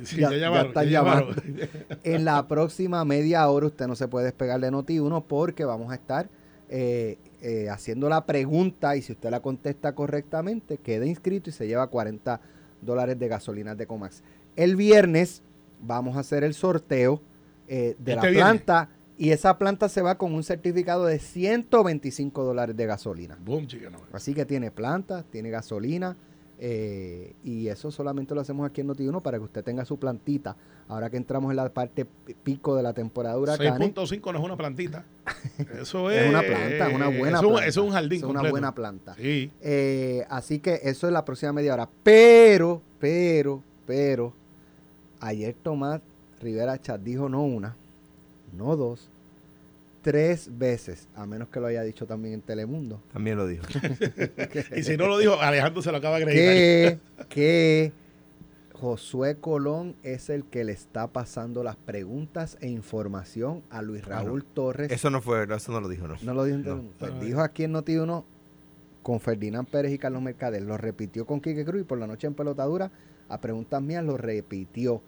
Sí, 0.04 0.18
ya- 0.22 0.30
ya, 0.30 0.36
ya 0.38 0.42
llamaron, 0.46 0.68
están 0.68 0.86
ya 0.86 0.92
llamaron. 0.92 1.36
En 2.04 2.26
la 2.26 2.48
próxima 2.48 3.04
media 3.06 3.48
hora 3.50 3.68
usted 3.68 3.88
no 3.88 3.96
se 3.96 4.08
puede 4.08 4.26
despegar 4.26 4.60
de 4.60 4.72
Noti1 4.72 5.24
porque 5.28 5.66
vamos 5.66 5.92
a 5.92 5.96
estar 5.96 6.30
eh, 6.70 7.18
eh, 7.42 7.70
haciendo 7.70 8.10
la 8.10 8.26
pregunta 8.26 8.96
y 8.96 9.02
si 9.02 9.14
usted 9.14 9.30
la 9.30 9.42
contesta 9.42 9.94
correctamente, 9.96 10.78
queda 10.78 11.06
inscrito 11.06 11.50
y 11.50 11.54
se 11.54 11.68
lleva 11.68 11.88
40 11.88 12.40
dólares 12.82 13.18
de 13.18 13.28
gasolina 13.28 13.76
de 13.76 13.88
Comax. 13.88 14.22
El 14.56 14.76
viernes 14.76 15.42
vamos 15.82 16.18
a 16.18 16.20
hacer 16.20 16.44
el 16.44 16.54
sorteo 16.54 17.22
eh, 17.68 17.96
de 18.00 18.16
la 18.16 18.22
Este 18.22 18.32
viernes. 18.32 18.62
planta 18.64 18.90
y 19.18 19.32
esa 19.32 19.58
planta 19.58 19.90
se 19.90 20.02
va 20.02 20.18
con 20.18 20.34
un 20.34 20.44
certificado 20.44 21.06
de 21.06 21.20
125 21.20 22.44
dólares 22.44 22.76
de 22.76 22.86
gasolina. 22.86 23.38
Boom. 23.44 23.68
Así 24.14 24.34
que 24.34 24.46
tiene 24.46 24.72
planta, 24.72 25.24
tiene 25.24 25.50
gasolina 25.50 26.16
eh, 26.62 27.34
y 27.44 27.68
eso 27.70 27.90
solamente 27.90 28.36
lo 28.36 28.42
hacemos 28.42 28.68
aquí 28.70 28.82
en 28.82 28.90
Noti1 28.90 29.22
para 29.22 29.38
que 29.38 29.46
usted 29.46 29.64
tenga 29.64 29.86
su 29.86 29.98
plantita. 29.98 30.56
Ahora 30.90 31.10
que 31.10 31.18
entramos 31.18 31.50
en 31.52 31.56
la 31.56 31.70
parte 31.70 32.04
pi- 32.06 32.34
pico 32.34 32.76
de 32.76 32.84
la 32.84 32.94
temporada 32.94 33.36
de 33.36 33.42
huracanes, 33.42 33.94
6.5 33.96 34.34
no 34.34 34.40
es 34.40 34.44
una 34.46 34.58
plantita. 34.58 35.06
Eso 35.82 36.10
es. 36.12 36.24
es 36.24 36.30
una 36.30 36.42
planta, 36.42 36.90
es 36.90 36.94
una 36.96 37.08
buena 37.08 37.38
es 37.38 37.44
un- 37.44 37.50
planta. 37.52 37.68
Es 37.68 37.78
un 37.78 37.90
jardín. 37.92 38.18
Es 38.18 38.24
una 38.24 38.50
buena 38.50 38.76
planta. 38.76 39.16
Sí. 39.16 39.52
Eh, 39.62 40.26
así 40.30 40.60
que 40.60 40.80
eso 40.84 41.08
es 41.08 41.14
la 41.14 41.24
próxima 41.24 41.54
media 41.54 41.74
hora. 41.74 41.88
Pero, 42.04 42.82
pero, 43.00 43.64
pero, 43.88 44.34
ayer 45.22 45.56
Tomás 45.64 46.02
Rivera 46.42 46.78
Chat 46.82 47.02
dijo 47.02 47.30
no 47.30 47.44
una, 47.44 47.76
no 48.58 48.76
dos, 48.76 49.10
tres 50.02 50.50
veces, 50.58 51.08
a 51.16 51.26
menos 51.26 51.50
que 51.50 51.60
lo 51.60 51.68
haya 51.68 51.84
dicho 51.84 52.06
también 52.08 52.36
en 52.36 52.42
Telemundo, 52.42 53.02
También 53.12 53.38
lo 53.38 53.46
dijo. 53.48 53.66
Y 54.76 54.84
si 54.84 54.98
no 54.98 55.08
lo 55.08 55.18
dijo, 55.18 55.40
Alejandro 55.40 55.82
se 55.82 55.92
lo 55.92 55.98
acaba 55.98 56.18
de 56.18 56.24
acreditar. 56.24 56.54
que, 57.28 57.28
que 57.30 57.92
Josué 58.74 59.36
Colón 59.40 59.96
es 60.04 60.30
el 60.30 60.46
que 60.46 60.64
le 60.64 60.72
está 60.72 61.08
pasando 61.08 61.64
las 61.64 61.76
preguntas 61.76 62.58
e 62.62 62.70
información 62.70 63.62
a 63.70 63.82
Luis 63.82 64.04
Ah, 64.06 64.24
Raúl 64.24 64.46
Torres. 64.46 64.92
Eso 64.92 65.10
no 65.10 65.22
fue, 65.22 65.46
eso 65.54 65.72
no 65.74 65.82
lo 65.82 65.90
dijo, 65.90 66.08
no. 66.08 66.16
no 66.22 66.34
lo 66.34 66.44
dijo 66.46 66.58
en 66.58 66.64
no. 66.66 66.84
Pues 66.98 67.20
dijo 67.20 67.42
aquí 67.42 67.66
en 67.66 67.74
Noti1 67.74 68.24
con 69.04 69.20
Ferdinand 69.20 69.68
Pérez 69.68 69.92
y 69.92 69.98
Carlos 69.98 70.22
Mercader. 70.22 70.62
Lo 70.62 70.78
repitió 70.78 71.26
con 71.26 71.42
Quique 71.42 71.66
Cruz 71.66 71.82
y 71.82 71.84
por 71.84 71.98
la 71.98 72.08
noche 72.08 72.28
en 72.28 72.36
pelotadura, 72.36 72.90
a 73.28 73.42
preguntas 73.42 73.82
mías, 73.82 74.04
lo 74.04 74.16
repitió. 74.18 75.02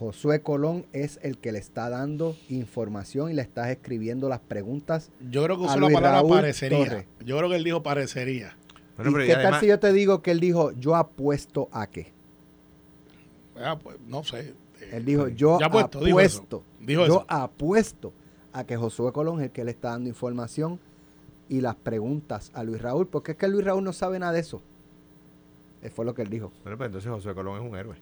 Josué 0.00 0.40
Colón 0.40 0.86
es 0.94 1.20
el 1.22 1.36
que 1.36 1.52
le 1.52 1.58
está 1.58 1.90
dando 1.90 2.34
información 2.48 3.30
y 3.30 3.34
le 3.34 3.42
está 3.42 3.70
escribiendo 3.70 4.30
las 4.30 4.40
preguntas. 4.40 5.10
Yo 5.30 5.44
creo 5.44 5.58
que 5.58 5.64
usó 5.64 5.78
la 5.78 5.88
palabra 5.88 6.12
Raúl 6.12 6.36
parecería. 6.36 6.78
Torres. 6.86 7.06
Yo 7.22 7.36
creo 7.36 7.50
que 7.50 7.56
él 7.56 7.64
dijo 7.64 7.82
parecería. 7.82 8.56
Bueno, 8.96 9.10
¿Y 9.10 9.14
pero 9.14 9.26
qué 9.26 9.32
y 9.32 9.34
tal 9.50 9.60
si 9.60 9.66
yo 9.66 9.78
te 9.78 9.92
digo 9.92 10.22
que 10.22 10.30
él 10.30 10.40
dijo, 10.40 10.72
yo 10.72 10.96
apuesto 10.96 11.68
a 11.70 11.86
qué? 11.86 12.14
Ah, 13.62 13.78
pues, 13.78 13.98
no 14.06 14.24
sé. 14.24 14.54
Eh, 14.80 14.90
Él 14.92 15.04
dijo, 15.04 15.28
yo 15.28 15.60
Ya 15.60 15.66
apuesto, 15.66 15.98
dijo 16.00 16.16
apuesto, 16.16 16.64
Dijo 16.80 17.06
yo 17.06 17.12
eso. 17.16 17.24
apuesto 17.28 18.14
a 18.54 18.64
que 18.64 18.78
Josué 18.78 19.12
Colón 19.12 19.40
es 19.40 19.44
el 19.48 19.50
que 19.50 19.64
le 19.64 19.70
está 19.70 19.90
dando 19.90 20.08
información 20.08 20.80
y 21.50 21.60
las 21.60 21.76
preguntas 21.76 22.50
a 22.54 22.64
Luis 22.64 22.80
Raúl, 22.80 23.06
porque 23.06 23.32
es 23.32 23.36
que 23.36 23.48
Luis 23.48 23.66
Raúl 23.66 23.84
no 23.84 23.92
sabe 23.92 24.18
nada 24.18 24.32
de 24.32 24.40
eso. 24.40 24.62
Eso 25.82 25.94
fue 25.94 26.06
lo 26.06 26.14
que 26.14 26.22
él 26.22 26.30
dijo. 26.30 26.50
Bueno, 26.62 26.78
pues 26.78 26.86
entonces 26.86 27.10
José 27.10 27.34
Colón 27.34 27.62
es 27.62 27.70
un 27.70 27.76
héroe. 27.76 27.96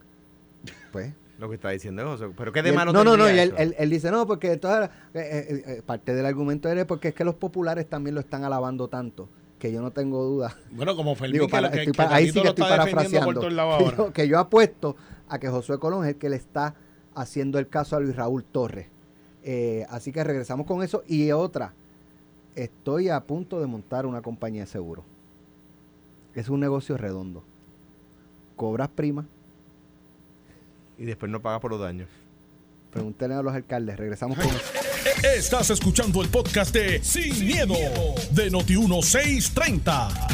Pues. 0.92 1.12
Lo 1.38 1.48
que 1.48 1.54
está 1.54 1.70
diciendo 1.70 2.02
es 2.02 2.08
José. 2.08 2.34
Pero 2.36 2.50
qué 2.52 2.62
de 2.62 2.72
malo 2.72 2.92
no, 2.92 3.04
no, 3.04 3.16
no, 3.16 3.28
y 3.28 3.38
él, 3.38 3.48
eso? 3.50 3.56
él- 3.58 3.74
él 3.78 3.90
dice, 3.90 4.10
no, 4.10 4.26
porque 4.26 4.52
entonces, 4.52 4.90
eh, 5.14 5.20
eh, 5.22 5.62
eh, 5.78 5.82
parte 5.86 6.14
del 6.14 6.26
argumento 6.26 6.68
es 6.68 6.84
porque 6.84 7.08
es 7.08 7.14
que 7.14 7.24
los 7.24 7.36
populares 7.36 7.88
también 7.88 8.14
lo 8.14 8.20
están 8.20 8.42
alabando 8.42 8.88
tanto, 8.88 9.28
que 9.60 9.70
yo 9.70 9.80
no 9.80 9.92
tengo 9.92 10.24
duda. 10.24 10.56
Bueno, 10.72 10.96
como 10.96 11.14
Fermín, 11.14 11.34
Digo, 11.34 11.46
que, 11.46 11.50
para- 11.52 11.70
que- 11.70 11.78
estoy 11.82 11.92
que 11.92 12.02
ahí 12.14 12.26
sí 12.32 12.42
que 12.42 12.48
estoy 12.48 12.62
por 12.64 12.68
parafraseando. 12.70 13.40
Que 13.40 13.96
yo, 13.96 14.12
que 14.12 14.28
yo 14.28 14.38
apuesto 14.40 14.96
a 15.28 15.38
que 15.38 15.48
Josué 15.48 15.78
Colón 15.78 16.02
es 16.04 16.10
el 16.10 16.16
que 16.16 16.28
le 16.28 16.36
está 16.36 16.74
haciendo 17.14 17.58
el 17.60 17.68
caso 17.68 17.94
a 17.94 18.00
Luis 18.00 18.16
Raúl 18.16 18.44
Torres. 18.44 18.88
Eh, 19.44 19.86
así 19.90 20.10
que 20.10 20.24
regresamos 20.24 20.66
con 20.66 20.82
eso. 20.82 21.04
Y 21.06 21.30
otra, 21.30 21.72
estoy 22.56 23.10
a 23.10 23.20
punto 23.20 23.60
de 23.60 23.66
montar 23.68 24.06
una 24.06 24.22
compañía 24.22 24.62
de 24.62 24.66
seguro. 24.66 25.04
Es 26.34 26.48
un 26.48 26.58
negocio 26.60 26.96
redondo. 26.96 27.44
Cobras 28.56 28.88
prima, 28.88 29.26
Y 30.98 31.04
después 31.04 31.30
no 31.30 31.40
paga 31.40 31.60
por 31.60 31.70
los 31.70 31.80
daños. 31.80 32.08
pregúntenle 32.90 33.36
a 33.36 33.42
los 33.42 33.54
alcaldes. 33.54 33.96
Regresamos 33.96 34.36
con 34.38 34.46
eso. 34.46 34.58
Estás 35.36 35.70
escuchando 35.70 36.20
el 36.22 36.28
podcast 36.28 36.74
de 36.74 37.02
Sin, 37.02 37.46
miedo, 37.46 37.74
de 38.32 38.50
Noti1630. 38.50 40.28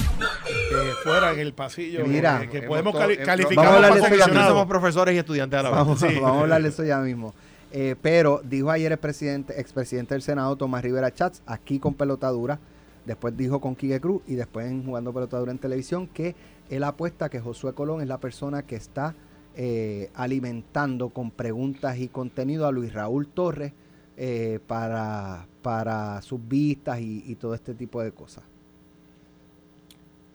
Eh, 0.48 0.92
fuera 1.02 1.32
en 1.32 1.40
el 1.40 1.52
pasillo. 1.52 2.06
Mira, 2.06 2.48
que, 2.50 2.62
podemos 2.62 2.94
cali- 2.94 3.16
calificar 3.18 3.64
vamos 3.66 3.72
a 3.72 3.76
hablar 3.88 3.98
eso 4.14 4.16
ya. 4.32 4.48
Somos 4.48 4.66
profesores 4.66 5.14
y 5.14 5.18
estudiantes 5.18 5.60
a 5.60 5.62
la 5.64 5.70
vez. 5.70 5.78
Vamos, 5.78 6.00
Sí. 6.00 6.06
vamos 6.20 6.38
a 6.38 6.40
hablar 6.40 6.62
de 6.62 6.68
eso 6.68 6.84
ya 6.84 6.98
mismo. 7.00 7.34
Eh, 7.72 7.96
pero 8.00 8.40
dijo 8.44 8.70
ayer 8.70 8.92
el 8.92 8.98
presidente, 8.98 9.60
expresidente 9.60 10.14
del 10.14 10.22
Senado, 10.22 10.54
Tomás 10.56 10.82
Rivera 10.82 11.12
Chats, 11.12 11.42
aquí 11.46 11.78
con 11.80 11.94
pelotadura, 11.94 12.58
después 13.04 13.36
dijo 13.36 13.60
con 13.60 13.74
Quique 13.74 14.00
Cruz 14.00 14.22
y 14.28 14.34
después 14.36 14.66
en 14.68 14.84
jugando 14.84 15.12
pelotadura 15.12 15.50
en 15.50 15.58
televisión, 15.58 16.06
que 16.06 16.36
él 16.70 16.84
apuesta 16.84 17.28
que 17.28 17.40
Josué 17.40 17.74
Colón 17.74 18.00
es 18.00 18.06
la 18.08 18.18
persona 18.18 18.62
que 18.62 18.76
está 18.76 19.14
eh, 19.56 20.10
alimentando 20.14 21.10
con 21.10 21.30
preguntas 21.30 21.98
y 21.98 22.08
contenido 22.08 22.66
a 22.66 22.72
Luis 22.72 22.92
Raúl 22.92 23.28
Torres 23.28 23.72
eh, 24.16 24.58
para, 24.66 25.46
para 25.62 26.20
sus 26.22 26.40
vistas 26.46 27.00
y, 27.00 27.24
y 27.26 27.34
todo 27.36 27.54
este 27.54 27.74
tipo 27.74 28.02
de 28.02 28.12
cosas. 28.12 28.44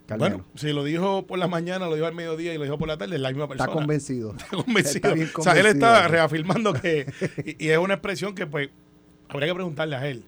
Carmelo, 0.08 0.38
Bueno, 0.38 0.49
si 0.55 0.73
lo 0.73 0.84
dijo 0.84 1.27
por 1.27 1.38
la 1.38 1.47
mañana, 1.47 1.86
lo 1.88 1.93
dijo 1.95 2.08
al 2.08 2.15
mediodía 2.15 2.53
y 2.53 2.58
lo 2.58 2.63
dijo 2.63 2.79
por 2.79 2.88
la 2.88 2.97
tarde, 2.97 3.15
es 3.15 3.21
la 3.21 3.29
misma 3.29 3.47
persona. 3.47 3.69
está 3.69 3.79
convencido. 3.79 4.32
Está 4.38 4.47
convencido. 4.63 4.95
Está 4.95 5.13
bien 5.13 5.29
O 5.36 5.43
sea, 5.43 5.53
él 5.60 5.65
está 5.67 6.08
reafirmando 6.08 6.73
que. 6.73 7.05
Y, 7.45 7.65
y 7.67 7.69
es 7.69 7.77
una 7.77 7.93
expresión 7.95 8.34
que, 8.34 8.47
pues, 8.47 8.69
habría 9.29 9.49
que 9.49 9.55
preguntarle 9.55 9.95
a 9.95 10.08
él. 10.08 10.23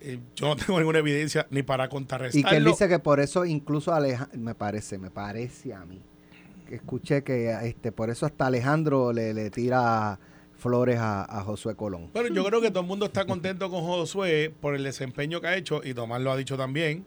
Eh, 0.00 0.20
yo 0.36 0.46
no 0.48 0.56
tengo 0.56 0.78
ninguna 0.78 0.98
evidencia 1.00 1.46
ni 1.50 1.62
para 1.62 1.86
Y 1.86 1.88
contrarrestarlo. 1.88 2.48
que 2.50 2.56
él 2.56 2.64
dice 2.64 2.88
que 2.88 2.98
por 3.00 3.18
eso 3.18 3.44
incluso 3.44 3.92
Alejandro, 3.92 4.38
me 4.38 4.54
parece, 4.54 4.98
me 4.98 5.10
parece 5.10 5.74
a 5.74 5.84
mí, 5.84 6.00
escuché 6.70 7.22
que 7.22 7.50
este 7.64 7.92
por 7.92 8.10
eso 8.10 8.26
hasta 8.26 8.46
Alejandro 8.46 9.12
le, 9.12 9.32
le 9.34 9.50
tira 9.50 10.18
flores 10.58 10.98
a, 10.98 11.22
a 11.24 11.42
Josué 11.42 11.74
Colón. 11.76 12.10
Bueno, 12.12 12.34
yo 12.34 12.44
creo 12.44 12.60
que 12.60 12.70
todo 12.70 12.80
el 12.80 12.86
mundo 12.86 13.06
está 13.06 13.24
contento 13.26 13.70
con 13.70 13.82
Josué 13.84 14.52
por 14.60 14.74
el 14.74 14.82
desempeño 14.84 15.40
que 15.40 15.46
ha 15.48 15.56
hecho 15.56 15.80
y 15.84 15.94
Tomás 15.94 16.20
lo 16.22 16.32
ha 16.32 16.36
dicho 16.36 16.56
también. 16.56 17.04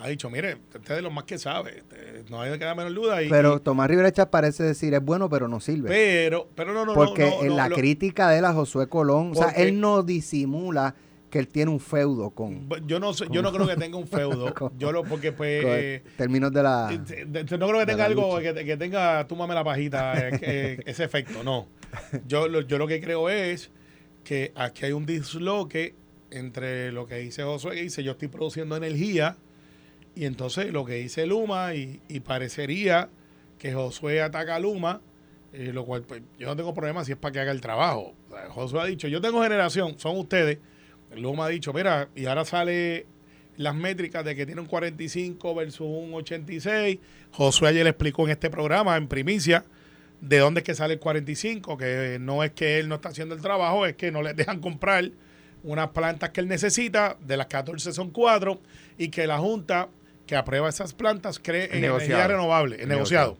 Ha 0.00 0.06
dicho, 0.06 0.30
mire, 0.30 0.58
usted 0.72 0.98
es 0.98 1.02
lo 1.02 1.10
más 1.10 1.24
que 1.24 1.38
sabe, 1.38 1.78
este, 1.78 2.24
no 2.30 2.40
hay 2.40 2.52
que 2.52 2.58
quedar 2.60 2.76
menor 2.76 2.94
duda. 2.94 3.20
Y, 3.20 3.28
Pero 3.28 3.60
Tomás 3.60 3.88
Rivera 3.88 4.30
parece 4.30 4.62
decir 4.62 4.94
es 4.94 5.02
bueno 5.04 5.28
pero 5.28 5.48
no 5.48 5.58
sirve. 5.58 5.88
pero, 5.88 6.48
pero 6.54 6.72
no, 6.72 6.80
no, 6.84 6.92
no, 6.92 6.94
porque 6.94 7.28
no, 7.28 7.42
en 7.42 7.48
no, 7.48 7.56
la 7.56 7.68
lo- 7.68 7.74
crítica 7.74 8.28
de 8.28 8.38
él 8.38 8.44
a 8.44 8.52
Josué 8.52 8.88
Colón, 8.88 9.32
o 9.32 9.34
sea, 9.34 9.48
él 9.50 9.80
no 9.80 10.04
disimula 10.04 10.94
que 11.30 11.38
él 11.38 11.48
tiene 11.48 11.70
un 11.70 11.80
feudo 11.80 12.30
con, 12.30 12.68
Yo 12.86 12.98
no, 13.00 13.12
sé- 13.12 13.26
yo 13.30 13.42
no 13.42 13.52
creo 13.52 13.66
que 13.66 13.76
tenga 13.84 13.96
un 13.98 14.06
feudo. 14.06 14.54
Con- 14.58 14.78
yo 14.78 14.92
lo, 14.92 15.04
porque 15.04 15.32
pues... 15.32 15.62
con 15.62 15.72
eh, 15.74 16.02
términos 16.16 16.52
de 16.52 16.62
la... 16.62 16.88
Eh, 16.92 16.98
de- 17.26 17.44
de- 17.44 17.58
No 17.58 17.68
creo 17.68 17.80
que 17.80 17.86
tenga 17.86 18.04
algo 18.06 18.38
que, 18.38 18.54
que 18.54 18.76
tenga 18.76 19.26
túmame 19.26 19.54
la 19.54 19.62
pajita, 19.64 20.14
eh, 20.40 20.80
ese 20.86 21.04
efecto, 21.04 21.42
no. 21.44 21.66
Yo 22.26 22.48
lo, 22.48 22.62
yo 22.62 22.78
lo 22.78 22.86
que 22.86 23.00
creo 23.00 23.28
es 23.28 23.70
que 24.24 24.52
aquí 24.54 24.86
hay 24.86 24.92
un 24.92 25.06
disloque 25.06 25.94
entre 26.30 26.92
lo 26.92 27.06
que 27.06 27.16
dice 27.16 27.42
Josué, 27.42 27.74
que 27.76 27.82
dice 27.82 28.02
yo 28.02 28.12
estoy 28.12 28.28
produciendo 28.28 28.76
energía, 28.76 29.36
y 30.14 30.24
entonces 30.26 30.72
lo 30.72 30.84
que 30.84 30.94
dice 30.94 31.26
Luma, 31.26 31.74
y, 31.74 32.00
y 32.08 32.20
parecería 32.20 33.08
que 33.58 33.72
Josué 33.72 34.20
ataca 34.20 34.56
a 34.56 34.58
Luma, 34.60 35.00
eh, 35.52 35.70
lo 35.72 35.84
cual 35.86 36.02
pues, 36.02 36.22
yo 36.38 36.46
no 36.48 36.56
tengo 36.56 36.74
problema 36.74 37.04
si 37.04 37.12
es 37.12 37.18
para 37.18 37.32
que 37.32 37.40
haga 37.40 37.52
el 37.52 37.60
trabajo. 37.60 38.14
O 38.28 38.32
sea, 38.34 38.50
Josué 38.50 38.80
ha 38.80 38.84
dicho, 38.84 39.08
yo 39.08 39.20
tengo 39.20 39.42
generación, 39.42 39.94
son 39.98 40.18
ustedes. 40.18 40.58
Luma 41.16 41.46
ha 41.46 41.48
dicho, 41.48 41.72
mira, 41.72 42.08
y 42.14 42.26
ahora 42.26 42.44
sale 42.44 43.06
las 43.56 43.74
métricas 43.74 44.24
de 44.24 44.36
que 44.36 44.46
tiene 44.46 44.60
un 44.60 44.66
45 44.66 45.54
versus 45.54 45.86
un 45.86 46.14
86. 46.14 46.98
Josué 47.32 47.68
ayer 47.68 47.86
explicó 47.86 48.24
en 48.24 48.30
este 48.30 48.50
programa, 48.50 48.96
en 48.96 49.08
primicia, 49.08 49.64
de 50.20 50.38
dónde 50.38 50.60
es 50.60 50.64
que 50.64 50.74
sale 50.74 50.94
el 50.94 51.00
45, 51.00 51.76
que 51.76 52.18
no 52.20 52.42
es 52.44 52.52
que 52.52 52.78
él 52.78 52.88
no 52.88 52.96
está 52.96 53.10
haciendo 53.10 53.34
el 53.34 53.40
trabajo, 53.40 53.86
es 53.86 53.96
que 53.96 54.10
no 54.10 54.22
les 54.22 54.36
dejan 54.36 54.60
comprar 54.60 55.10
unas 55.64 55.88
plantas 55.88 56.30
que 56.30 56.40
él 56.40 56.48
necesita, 56.48 57.16
de 57.20 57.36
las 57.36 57.46
14 57.46 57.92
son 57.92 58.10
4, 58.10 58.60
y 58.96 59.08
que 59.08 59.26
la 59.26 59.38
Junta 59.38 59.88
que 60.26 60.36
aprueba 60.36 60.68
esas 60.68 60.92
plantas 60.92 61.40
cree 61.42 61.64
en 61.72 61.80
negociado. 61.80 62.12
energía 62.12 62.28
renovable, 62.28 62.76
en 62.76 62.82
El 62.82 62.88
negociado. 62.88 63.38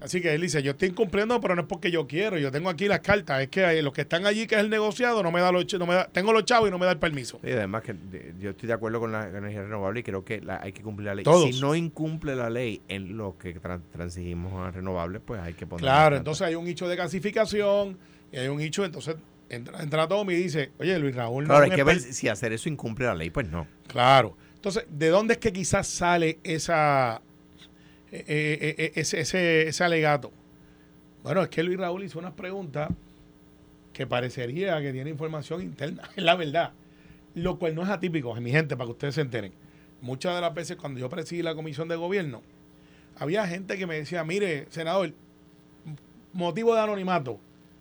Así 0.00 0.20
que 0.20 0.32
él 0.34 0.40
dice, 0.40 0.62
yo 0.62 0.70
estoy 0.72 0.88
incumpliendo, 0.90 1.40
pero 1.40 1.56
no 1.56 1.62
es 1.62 1.66
porque 1.66 1.90
yo 1.90 2.06
quiero. 2.06 2.38
Yo 2.38 2.52
tengo 2.52 2.68
aquí 2.70 2.86
las 2.86 3.00
cartas. 3.00 3.40
Es 3.42 3.48
que 3.48 3.82
los 3.82 3.92
que 3.92 4.02
están 4.02 4.26
allí, 4.26 4.46
que 4.46 4.54
es 4.54 4.60
el 4.60 4.70
negociado, 4.70 5.22
no 5.22 5.32
me 5.32 5.40
da 5.40 5.50
los 5.50 5.72
no 5.74 5.86
me 5.86 5.94
da, 5.94 6.06
tengo 6.08 6.32
los 6.32 6.44
chavos 6.44 6.68
y 6.68 6.70
no 6.70 6.78
me 6.78 6.86
da 6.86 6.92
el 6.92 6.98
permiso. 6.98 7.40
Y 7.42 7.50
además 7.50 7.82
que 7.82 7.94
yo 8.38 8.50
estoy 8.50 8.68
de 8.68 8.72
acuerdo 8.72 9.00
con 9.00 9.10
la 9.10 9.28
energía 9.28 9.62
renovable 9.62 10.00
y 10.00 10.02
creo 10.04 10.24
que 10.24 10.40
la- 10.40 10.60
hay 10.62 10.72
que 10.72 10.82
cumplir 10.82 11.06
la 11.06 11.14
ley. 11.16 11.24
Todos. 11.24 11.52
Si 11.54 11.60
no 11.60 11.74
incumple 11.74 12.36
la 12.36 12.48
ley 12.48 12.80
en 12.88 13.16
lo 13.16 13.36
que 13.38 13.56
tran- 13.60 13.82
transigimos 13.90 14.52
a 14.66 14.70
renovables, 14.70 15.20
pues 15.24 15.40
hay 15.40 15.54
que 15.54 15.66
poner. 15.66 15.82
Claro, 15.82 16.16
entonces 16.16 16.46
hay 16.46 16.54
un 16.54 16.68
hecho 16.68 16.86
de 16.88 16.94
gasificación 16.94 17.98
y 18.32 18.36
hay 18.36 18.48
un 18.48 18.60
hecho, 18.60 18.84
entonces 18.84 19.16
entra, 19.48 19.82
entra 19.82 20.06
Tommy 20.06 20.34
y 20.34 20.36
dice, 20.44 20.70
oye, 20.78 20.98
Luis 20.98 21.14
Raúl 21.16 21.44
no 21.44 21.48
Claro, 21.48 21.64
hay 21.64 21.70
que 21.70 21.82
ver 21.82 22.00
si 22.00 22.28
hacer 22.28 22.52
eso 22.52 22.68
incumple 22.68 23.06
la 23.06 23.14
ley, 23.14 23.30
pues 23.30 23.48
no. 23.50 23.66
Claro. 23.88 24.36
Entonces, 24.54 24.86
¿de 24.90 25.08
dónde 25.08 25.34
es 25.34 25.38
que 25.38 25.52
quizás 25.52 25.86
sale 25.86 26.38
esa 26.42 27.22
eh, 28.10 28.24
eh, 28.28 28.74
eh, 28.78 28.92
ese, 28.94 29.20
ese, 29.20 29.68
ese 29.68 29.84
alegato? 29.84 30.32
Bueno, 31.22 31.42
es 31.42 31.48
que 31.48 31.62
Luis 31.62 31.78
Raúl 31.78 32.04
hizo 32.04 32.18
unas 32.18 32.32
preguntas 32.32 32.88
que 33.92 34.06
parecería 34.06 34.80
que 34.80 34.92
tiene 34.92 35.10
información 35.10 35.62
interna, 35.62 36.08
es 36.16 36.22
la 36.22 36.34
verdad. 36.34 36.72
Lo 37.34 37.58
cual 37.58 37.74
no 37.74 37.82
es 37.82 37.88
atípico, 37.88 38.34
mi 38.36 38.50
gente, 38.50 38.76
para 38.76 38.86
que 38.86 38.92
ustedes 38.92 39.14
se 39.14 39.20
enteren. 39.20 39.52
Muchas 40.00 40.34
de 40.34 40.40
las 40.40 40.54
veces 40.54 40.76
cuando 40.76 41.00
yo 41.00 41.08
presidí 41.08 41.42
la 41.42 41.54
comisión 41.54 41.88
de 41.88 41.96
gobierno, 41.96 42.42
había 43.16 43.46
gente 43.46 43.76
que 43.76 43.86
me 43.86 43.96
decía, 43.96 44.24
mire, 44.24 44.66
senador, 44.70 45.12
motivo 46.32 46.74
de 46.74 46.80
anonimato. 46.80 47.38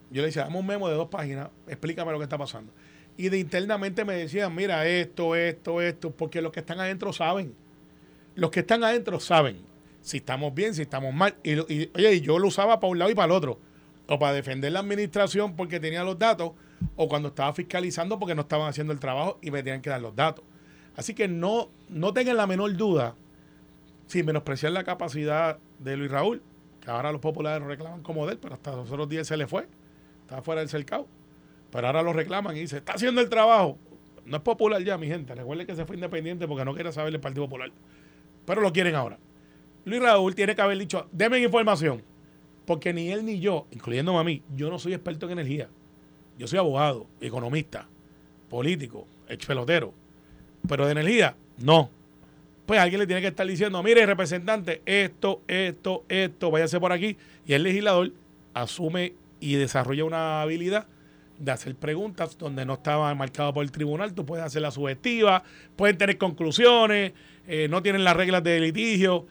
Yo 0.09 0.21
le 0.21 0.27
decía, 0.27 0.43
dame 0.43 0.57
un 0.57 0.65
memo 0.65 0.89
de 0.89 0.95
dos 0.95 1.09
páginas, 1.09 1.49
explícame 1.67 2.11
lo 2.11 2.17
que 2.17 2.23
está 2.23 2.37
pasando. 2.37 2.73
Y 3.17 3.29
de 3.29 3.39
internamente 3.39 4.03
me 4.05 4.15
decían, 4.15 4.53
mira, 4.53 4.87
esto, 4.87 5.35
esto, 5.35 5.81
esto, 5.81 6.11
porque 6.11 6.41
los 6.41 6.51
que 6.51 6.59
están 6.59 6.79
adentro 6.79 7.13
saben. 7.13 7.53
Los 8.35 8.51
que 8.51 8.59
están 8.61 8.83
adentro 8.83 9.19
saben 9.19 9.57
si 10.01 10.17
estamos 10.17 10.53
bien, 10.53 10.73
si 10.73 10.83
estamos 10.83 11.13
mal. 11.13 11.35
Y, 11.43 11.53
y, 11.53 11.91
oye, 11.95 12.13
y 12.15 12.21
yo 12.21 12.39
lo 12.39 12.47
usaba 12.47 12.79
para 12.79 12.91
un 12.91 12.99
lado 12.99 13.11
y 13.11 13.15
para 13.15 13.25
el 13.25 13.31
otro. 13.31 13.59
O 14.07 14.17
para 14.17 14.33
defender 14.33 14.71
la 14.71 14.79
administración 14.79 15.55
porque 15.55 15.79
tenía 15.79 16.03
los 16.03 16.17
datos, 16.17 16.51
o 16.95 17.07
cuando 17.07 17.29
estaba 17.29 17.53
fiscalizando 17.53 18.19
porque 18.19 18.35
no 18.35 18.41
estaban 18.43 18.67
haciendo 18.69 18.93
el 18.93 18.99
trabajo 18.99 19.37
y 19.41 19.51
me 19.51 19.63
tenían 19.63 19.81
que 19.81 19.89
dar 19.89 20.01
los 20.01 20.15
datos. 20.15 20.45
Así 20.95 21.13
que 21.13 21.27
no, 21.27 21.69
no 21.89 22.13
tengan 22.13 22.37
la 22.37 22.47
menor 22.47 22.75
duda, 22.75 23.15
sin 24.07 24.25
menospreciar 24.25 24.71
la 24.71 24.83
capacidad 24.83 25.59
de 25.79 25.97
Luis 25.97 26.09
Raúl, 26.09 26.41
que 26.81 26.89
ahora 26.89 27.11
los 27.11 27.21
populares 27.21 27.61
lo 27.61 27.67
reclaman 27.67 28.01
como 28.01 28.25
de 28.25 28.33
él, 28.33 28.39
pero 28.39 28.55
hasta 28.55 28.75
los 28.75 28.89
otros 28.89 29.09
días 29.09 29.27
se 29.27 29.37
le 29.37 29.45
fue, 29.45 29.67
estaba 30.21 30.41
fuera 30.41 30.61
del 30.61 30.69
cercado. 30.69 31.07
Pero 31.71 31.87
ahora 31.87 32.01
lo 32.01 32.13
reclaman 32.13 32.55
y 32.55 32.61
dice, 32.61 32.77
está 32.77 32.93
haciendo 32.93 33.21
el 33.21 33.29
trabajo. 33.29 33.77
No 34.25 34.37
es 34.37 34.43
popular 34.43 34.81
ya, 34.83 34.97
mi 34.97 35.07
gente. 35.07 35.35
Recuerden 35.35 35.67
que 35.67 35.75
se 35.75 35.85
fue 35.85 35.95
independiente 35.95 36.47
porque 36.47 36.65
no 36.65 36.73
quería 36.73 36.91
saber 36.91 37.13
el 37.13 37.19
Partido 37.19 37.45
Popular. 37.45 37.71
Pero 38.45 38.61
lo 38.61 38.71
quieren 38.71 38.95
ahora. 38.95 39.19
Luis 39.87 40.01
Raúl 40.01 40.35
tiene 40.35 40.53
que 40.53 40.61
haber 40.61 40.77
dicho, 40.77 41.07
denme 41.13 41.39
información. 41.39 42.03
Porque 42.65 42.91
ni 42.91 43.09
él 43.09 43.23
ni 43.23 43.39
yo, 43.39 43.67
incluyéndome 43.71 44.19
a 44.19 44.23
mí, 44.25 44.43
yo 44.53 44.69
no 44.69 44.79
soy 44.79 44.93
experto 44.93 45.27
en 45.27 45.31
energía. 45.31 45.69
Yo 46.37 46.45
soy 46.45 46.59
abogado, 46.59 47.07
economista, 47.21 47.87
político, 48.49 49.07
ex 49.29 49.45
pelotero. 49.45 49.93
Pero 50.67 50.85
de 50.85 50.91
energía, 50.91 51.37
no. 51.57 51.89
Pues 52.65 52.81
alguien 52.81 52.99
le 52.99 53.07
tiene 53.07 53.21
que 53.21 53.29
estar 53.29 53.47
diciendo, 53.47 53.81
mire, 53.81 54.05
representante, 54.05 54.81
esto, 54.85 55.41
esto, 55.47 56.03
esto, 56.09 56.51
váyase 56.51 56.81
por 56.81 56.91
aquí. 56.91 57.15
Y 57.45 57.53
el 57.53 57.63
legislador 57.63 58.11
asume 58.53 59.13
y 59.39 59.55
desarrolla 59.55 60.03
una 60.03 60.41
habilidad 60.41 60.85
de 61.39 61.51
hacer 61.53 61.75
preguntas 61.75 62.37
donde 62.37 62.65
no 62.65 62.73
estaba 62.73 63.15
marcado 63.15 63.53
por 63.53 63.63
el 63.63 63.71
tribunal. 63.71 64.13
Tú 64.13 64.25
puedes 64.25 64.43
hacer 64.43 64.61
la 64.61 64.71
subjetiva, 64.71 65.43
pueden 65.77 65.97
tener 65.97 66.17
conclusiones, 66.17 67.13
eh, 67.47 67.69
no 67.69 67.81
tienen 67.81 68.03
las 68.03 68.17
reglas 68.17 68.43
de 68.43 68.59
litigio 68.59 69.27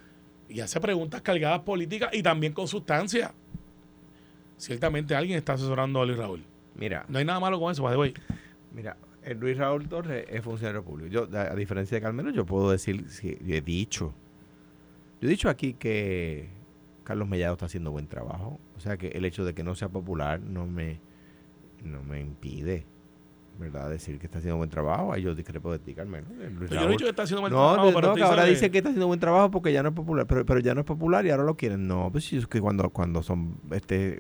y 0.48 0.60
hace 0.60 0.80
preguntas 0.80 1.22
cargadas 1.22 1.60
políticas 1.60 2.10
y 2.12 2.22
también 2.22 2.52
con 2.52 2.68
sustancia. 2.68 3.32
Ciertamente 4.56 5.14
alguien 5.14 5.38
está 5.38 5.54
asesorando 5.54 6.00
a 6.00 6.06
Luis 6.06 6.18
Raúl. 6.18 6.42
Mira, 6.74 7.04
No 7.08 7.18
hay 7.18 7.24
nada 7.24 7.40
malo 7.40 7.58
con 7.60 7.72
eso, 7.72 7.82
by 7.82 7.92
the 7.94 7.98
way. 7.98 8.14
mira, 8.72 8.96
el 9.22 9.38
Luis 9.38 9.56
Raúl 9.56 9.88
Torres 9.88 10.26
es 10.30 10.42
funcionario 10.42 10.82
público. 10.84 11.08
Yo, 11.10 11.28
a, 11.36 11.52
a 11.52 11.54
diferencia 11.54 11.96
de 11.96 12.02
Carmelo, 12.02 12.30
yo 12.30 12.46
puedo 12.46 12.70
decir, 12.70 13.08
si 13.10 13.36
yo 13.44 13.54
he 13.54 13.60
dicho, 13.60 14.14
yo 15.20 15.28
he 15.28 15.30
dicho 15.30 15.48
aquí 15.48 15.74
que 15.74 16.48
Carlos 17.04 17.28
Mellado 17.28 17.54
está 17.54 17.66
haciendo 17.66 17.90
buen 17.90 18.06
trabajo. 18.06 18.58
O 18.76 18.80
sea 18.80 18.96
que 18.96 19.08
el 19.08 19.24
hecho 19.24 19.44
de 19.44 19.54
que 19.54 19.62
no 19.62 19.74
sea 19.74 19.88
popular 19.88 20.40
no 20.40 20.66
me, 20.66 21.00
no 21.82 22.02
me 22.02 22.20
impide, 22.20 22.84
¿verdad? 23.58 23.88
Decir 23.90 24.18
que 24.18 24.26
está 24.26 24.38
haciendo 24.38 24.56
buen 24.58 24.70
trabajo. 24.70 25.12
Ahí 25.12 25.22
yo 25.22 25.34
discrepo 25.34 25.72
de 25.72 25.78
ti, 25.78 25.94
Luis 25.94 26.06
Pero 26.06 26.66
yo 26.68 26.74
no 26.74 26.80
he 26.80 26.84
Raúl- 26.84 26.90
dicho 26.90 27.04
que 27.04 27.10
está 27.10 27.22
haciendo 27.22 27.42
no, 27.42 27.48
trabajo, 27.48 27.86
no, 27.90 27.94
pero 27.94 28.08
no, 28.08 28.14
que 28.14 28.22
ahora 28.22 28.44
dice 28.44 28.70
que 28.70 28.78
está 28.78 28.90
haciendo 28.90 29.06
buen 29.06 29.20
trabajo 29.20 29.50
porque 29.50 29.72
ya 29.72 29.82
no 29.82 29.90
es 29.90 29.94
popular, 29.94 30.26
pero, 30.26 30.44
pero 30.46 30.60
ya 30.60 30.74
no 30.74 30.80
es 30.80 30.86
popular 30.86 31.24
y 31.26 31.30
ahora 31.30 31.44
lo 31.44 31.56
quieren. 31.56 31.86
No, 31.86 32.10
pues 32.12 32.32
es 32.32 32.46
que 32.46 32.60
cuando, 32.60 32.88
cuando 32.90 33.22
son 33.22 33.56
este 33.70 34.18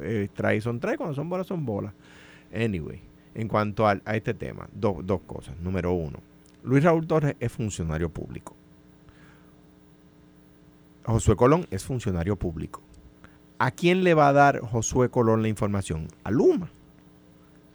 eh, 0.00 0.28
trae 0.34 0.60
son 0.60 0.80
trae, 0.80 0.96
cuando 0.96 1.14
son 1.14 1.28
bolas 1.28 1.46
son 1.46 1.64
bolas. 1.66 1.92
Anyway, 2.54 3.00
en 3.34 3.48
cuanto 3.48 3.86
al- 3.86 4.02
a, 4.04 4.16
este 4.16 4.34
tema, 4.34 4.68
do- 4.72 5.00
dos 5.02 5.20
cosas. 5.22 5.56
Número 5.60 5.92
uno, 5.92 6.18
Luis 6.62 6.82
Raúl 6.84 7.06
Torres 7.06 7.36
es 7.40 7.52
funcionario 7.52 8.08
público. 8.10 8.54
Josué 11.04 11.36
Colón 11.36 11.66
es 11.70 11.84
funcionario 11.84 12.36
público. 12.36 12.82
¿A 13.58 13.70
quién 13.70 14.04
le 14.04 14.12
va 14.14 14.28
a 14.28 14.32
dar 14.32 14.60
Josué 14.60 15.08
Colón 15.08 15.40
la 15.42 15.48
información? 15.48 16.08
A 16.24 16.30
Luma. 16.30 16.68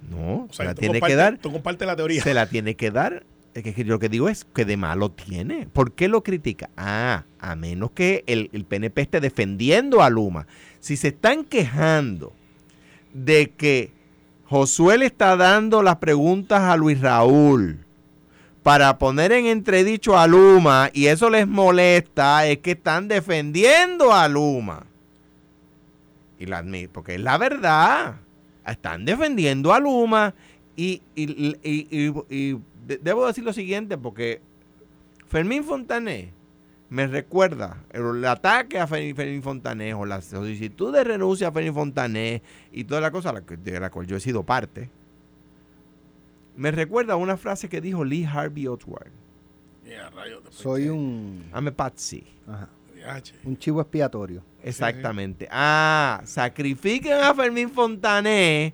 No, 0.10 0.46
O 0.46 0.48
se 0.50 0.58
sea, 0.58 0.66
la 0.66 0.74
tú 0.76 0.82
tiene 0.82 1.02
que 1.02 1.16
dar 1.16 1.38
Tú 1.38 1.52
compartes 1.52 1.88
la 1.88 1.96
teoría. 1.96 2.22
se 2.22 2.34
la 2.34 2.48
tiene 2.48 2.76
que 2.76 2.92
dar. 2.92 3.24
Es 3.54 3.64
que, 3.64 3.74
yo 3.74 3.84
lo 3.86 4.00
que 4.00 4.08
digo 4.10 4.30
es 4.30 4.46
que 4.46 4.64
de 4.66 4.78
malo 4.78 5.12
tiene. 5.12 5.68
¿Por 5.72 5.92
qué 5.92 6.08
lo 6.08 6.24
critica? 6.24 6.70
Ah, 6.78 7.26
a 7.40 7.56
menos 7.56 7.92
que 7.92 8.24
el, 8.28 8.50
el 8.54 8.64
PNP 8.66 9.02
esté 9.02 9.20
defendiendo 9.20 10.02
a 10.02 10.10
Luma. 10.10 10.48
Si 10.80 10.96
se 10.96 11.10
están 11.10 11.44
quejando 11.44 12.34
de 13.14 13.52
que 13.52 13.92
Josué 14.46 14.98
le 14.98 15.06
está 15.06 15.36
dando 15.36 15.84
las 15.84 15.98
preguntas 15.98 16.62
a 16.62 16.78
Luis 16.78 17.00
Raúl 17.02 17.86
para 18.64 18.98
poner 18.98 19.32
en 19.32 19.48
entredicho 19.48 20.18
a 20.18 20.28
Luma 20.28 20.90
y 20.94 21.08
eso 21.08 21.30
les 21.30 21.48
molesta, 21.48 22.46
es 22.48 22.60
que 22.60 22.72
están 22.72 23.08
defendiendo 23.08 24.14
a 24.14 24.28
Luma. 24.28 24.86
Y 26.40 26.46
la, 26.46 26.64
porque 26.92 27.16
es 27.16 27.22
la 27.22 27.38
verdad. 27.38 28.16
Están 28.65 29.06
defendiendo 29.06 29.74
a 29.74 29.80
Luma 29.80 30.34
y, 30.76 31.02
y- 31.15 31.56
y- 31.63 31.88
y- 31.91 32.13
y 32.30 32.60
de- 32.88 32.97
debo 32.97 33.26
decir 33.28 33.43
lo 33.43 33.54
siguiente 33.54 33.97
porque 33.97 34.41
Fermín 35.28 35.63
Fontané 35.63 36.32
me 36.89 37.08
recuerda 37.08 37.84
el, 37.91 38.02
el 38.17 38.26
ataque 38.26 38.80
a 38.80 38.88
Fer- 38.88 39.15
Fermín 39.15 39.41
Fontané 39.41 39.93
o 39.93 40.06
la 40.06 40.21
solicitud 40.21 40.93
de 40.93 41.04
renuncia 41.04 41.47
a 41.47 41.52
Fermín 41.52 41.74
Fontané 41.74 42.41
y 42.71 42.84
toda 42.84 43.02
la 43.02 43.12
cosa 43.12 43.32
de 43.34 43.80
la 43.80 43.89
cual 43.89 44.08
yo 44.08 44.17
he 44.17 44.19
sido 44.19 44.43
parte. 44.43 44.89
Me 46.56 46.69
recuerda 46.71 47.15
una 47.15 47.38
frase 47.38 47.69
que 47.69 47.80
dijo 47.82 48.04
Lee 48.04 48.26
Harvey 48.26 48.67
Oswald. 48.67 49.12
Soy 50.52 50.89
un, 50.89 51.45
I'm 51.54 51.67
a 51.67 51.71
patsy. 51.71 52.24
ajá, 52.47 52.69
un 53.45 53.58
chivo 53.58 53.82
expiatorio. 53.82 54.43
Exactamente. 54.63 55.47
Ah, 55.52 56.21
sacrifiquen 56.26 57.13
a 57.13 57.34
Fermín 57.34 57.69
Fontané 57.69 58.74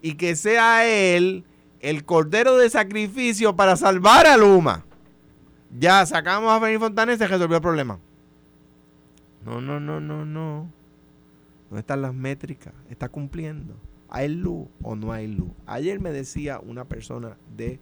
y 0.00 0.14
que 0.14 0.34
sea 0.34 0.86
él 0.86 1.44
el 1.80 2.04
cordero 2.04 2.56
de 2.56 2.68
sacrificio 2.70 3.54
para 3.54 3.76
salvar 3.76 4.26
a 4.26 4.36
Luma. 4.36 4.84
Ya 5.78 6.04
sacamos 6.06 6.50
a 6.52 6.60
Fermín 6.60 6.80
Fontané 6.80 7.14
y 7.14 7.18
se 7.18 7.26
resolvió 7.26 7.56
el 7.56 7.62
problema. 7.62 7.98
No, 9.44 9.60
no, 9.60 9.80
no, 9.80 10.00
no, 10.00 10.24
no. 10.24 10.70
¿Dónde 11.68 11.80
están 11.80 12.02
las 12.02 12.14
métricas? 12.14 12.74
¿Está 12.90 13.08
cumpliendo? 13.08 13.76
¿Hay 14.08 14.28
luz 14.28 14.68
o 14.82 14.94
no 14.94 15.12
hay 15.12 15.26
luz? 15.26 15.50
Ayer 15.66 16.00
me 16.00 16.10
decía 16.10 16.60
una 16.60 16.84
persona 16.84 17.36
de 17.56 17.80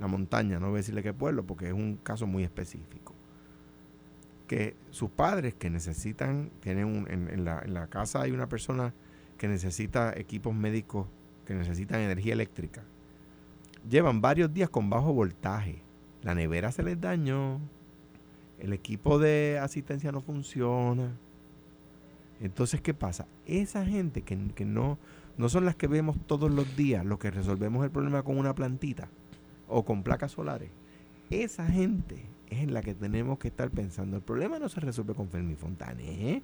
la 0.00 0.06
montaña, 0.06 0.58
no 0.58 0.68
voy 0.68 0.76
a 0.76 0.78
decirle 0.78 1.02
qué 1.02 1.12
pueblo 1.12 1.44
porque 1.44 1.68
es 1.68 1.74
un 1.74 1.96
caso 1.96 2.26
muy 2.26 2.44
específico 2.44 3.15
que 4.46 4.76
sus 4.90 5.10
padres 5.10 5.54
que 5.54 5.70
necesitan, 5.70 6.50
tienen 6.60 7.06
en 7.08 7.44
la 7.44 7.86
casa 7.88 8.22
hay 8.22 8.32
una 8.32 8.48
persona 8.48 8.94
que 9.36 9.48
necesita 9.48 10.12
equipos 10.16 10.54
médicos, 10.54 11.06
que 11.44 11.54
necesitan 11.54 12.00
energía 12.00 12.32
eléctrica. 12.32 12.82
Llevan 13.88 14.20
varios 14.20 14.52
días 14.52 14.70
con 14.70 14.90
bajo 14.90 15.12
voltaje. 15.12 15.82
La 16.22 16.34
nevera 16.34 16.72
se 16.72 16.82
les 16.82 17.00
dañó. 17.00 17.60
El 18.58 18.72
equipo 18.72 19.18
de 19.18 19.58
asistencia 19.62 20.10
no 20.10 20.20
funciona. 20.20 21.12
Entonces, 22.40 22.80
¿qué 22.80 22.94
pasa? 22.94 23.26
Esa 23.46 23.84
gente 23.84 24.22
que, 24.22 24.36
que 24.54 24.64
no, 24.64 24.98
no 25.36 25.48
son 25.48 25.64
las 25.64 25.76
que 25.76 25.86
vemos 25.86 26.16
todos 26.26 26.50
los 26.50 26.76
días, 26.76 27.04
los 27.04 27.18
que 27.18 27.30
resolvemos 27.30 27.84
el 27.84 27.90
problema 27.90 28.22
con 28.22 28.38
una 28.38 28.54
plantita 28.54 29.08
o 29.68 29.84
con 29.84 30.02
placas 30.02 30.32
solares. 30.32 30.70
Esa 31.30 31.66
gente 31.66 32.24
es 32.50 32.58
en 32.60 32.72
la 32.74 32.82
que 32.82 32.94
tenemos 32.94 33.38
que 33.38 33.48
estar 33.48 33.70
pensando. 33.70 34.16
El 34.16 34.22
problema 34.22 34.58
no 34.58 34.68
se 34.68 34.80
resuelve 34.80 35.14
con 35.14 35.28
Fermín 35.28 35.56
Fontané. 35.56 36.30
¿eh? 36.32 36.42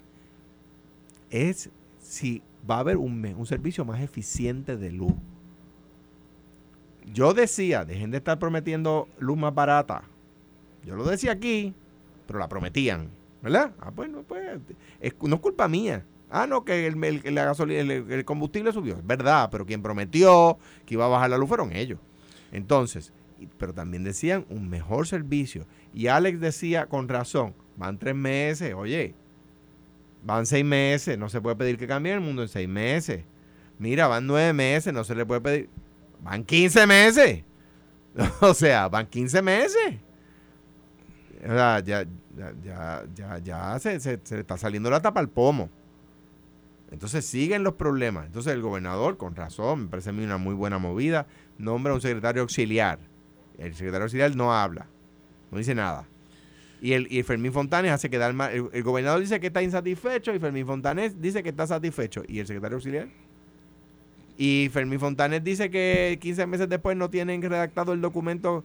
Es 1.30 1.70
si 2.00 2.42
va 2.68 2.76
a 2.76 2.80
haber 2.80 2.96
un, 2.96 3.24
un 3.36 3.46
servicio 3.46 3.84
más 3.84 4.00
eficiente 4.00 4.76
de 4.76 4.90
luz. 4.92 5.14
Yo 7.12 7.34
decía, 7.34 7.84
dejen 7.84 8.10
de 8.10 8.18
estar 8.18 8.38
prometiendo 8.38 9.08
luz 9.18 9.36
más 9.36 9.54
barata. 9.54 10.04
Yo 10.84 10.94
lo 10.96 11.04
decía 11.04 11.32
aquí, 11.32 11.74
pero 12.26 12.38
la 12.38 12.48
prometían. 12.48 13.08
¿Verdad? 13.42 13.72
Ah, 13.80 13.90
pues 13.90 14.08
es, 15.00 15.14
no 15.20 15.34
es 15.34 15.40
culpa 15.40 15.66
mía. 15.66 16.04
Ah, 16.30 16.46
no, 16.46 16.64
que 16.64 16.86
el, 16.86 17.02
el- 17.02 17.20
el, 17.26 17.90
el 18.12 18.24
combustible 18.24 18.72
subió. 18.72 18.94
Es 18.96 19.06
verdad, 19.06 19.48
pero 19.50 19.66
quien 19.66 19.82
prometió 19.82 20.58
que 20.86 20.94
iba 20.94 21.04
a 21.04 21.08
bajar 21.08 21.30
la 21.30 21.38
luz 21.38 21.48
fueron 21.48 21.72
ellos. 21.72 21.98
Entonces, 22.52 23.12
pero 23.58 23.72
también 23.74 24.04
decían 24.04 24.44
un 24.48 24.68
mejor 24.68 25.06
servicio. 25.06 25.66
Y 25.94 26.06
Alex 26.08 26.40
decía 26.40 26.86
con 26.86 27.08
razón, 27.08 27.54
van 27.76 27.98
tres 27.98 28.14
meses, 28.14 28.74
oye, 28.74 29.14
van 30.24 30.46
seis 30.46 30.64
meses, 30.64 31.18
no 31.18 31.28
se 31.28 31.40
puede 31.40 31.56
pedir 31.56 31.78
que 31.78 31.86
cambie 31.86 32.12
el 32.12 32.20
mundo 32.20 32.42
en 32.42 32.48
seis 32.48 32.68
meses. 32.68 33.24
Mira, 33.78 34.06
van 34.06 34.26
nueve 34.26 34.52
meses, 34.52 34.92
no 34.92 35.04
se 35.04 35.14
le 35.14 35.26
puede 35.26 35.40
pedir. 35.40 35.70
Van 36.22 36.44
15 36.44 36.86
meses. 36.86 37.42
o 38.40 38.54
sea, 38.54 38.88
van 38.88 39.06
15 39.06 39.42
meses. 39.42 39.94
O 41.44 41.48
sea, 41.48 41.80
ya, 41.80 42.04
ya, 42.36 42.52
ya, 42.62 43.04
ya, 43.14 43.38
ya 43.38 43.78
se, 43.80 43.98
se- 43.98 44.20
se 44.22 44.34
le 44.36 44.42
está 44.42 44.56
saliendo 44.56 44.88
la 44.90 45.02
tapa 45.02 45.18
al 45.18 45.28
pomo. 45.28 45.68
Entonces 46.92 47.24
siguen 47.26 47.64
los 47.64 47.74
problemas. 47.74 48.26
Entonces 48.26 48.52
el 48.52 48.60
gobernador, 48.62 49.16
con 49.16 49.34
razón, 49.34 49.84
me 49.84 49.88
parece 49.88 50.10
a 50.10 50.12
mí 50.12 50.22
una 50.22 50.36
muy 50.36 50.54
buena 50.54 50.78
movida, 50.78 51.26
nombra 51.58 51.92
a 51.92 51.94
un 51.96 52.00
secretario 52.02 52.42
auxiliar. 52.42 52.98
El 53.58 53.74
secretario 53.74 54.04
auxiliar 54.04 54.34
no 54.36 54.54
habla, 54.54 54.86
no 55.50 55.58
dice 55.58 55.74
nada. 55.74 56.06
Y, 56.80 56.94
el, 56.94 57.06
y 57.12 57.22
Fermín 57.22 57.52
Fontanes 57.52 57.92
hace 57.92 58.10
quedar 58.10 58.32
mal. 58.34 58.52
El, 58.52 58.82
gobernador 58.82 59.20
dice 59.20 59.38
que 59.38 59.46
está 59.46 59.62
insatisfecho 59.62 60.34
y 60.34 60.40
Fermín 60.40 60.66
Fontanes 60.66 61.20
dice 61.20 61.42
que 61.42 61.50
está 61.50 61.66
satisfecho. 61.66 62.22
¿Y 62.26 62.40
el 62.40 62.46
secretario 62.46 62.76
auxiliar? 62.76 63.08
Y 64.36 64.68
Fermín 64.72 64.98
Fontanes 64.98 65.44
dice 65.44 65.70
que 65.70 66.18
15 66.20 66.46
meses 66.46 66.68
después 66.68 66.96
no 66.96 67.08
tienen 67.08 67.40
redactado 67.40 67.92
el 67.92 68.00
documento 68.00 68.64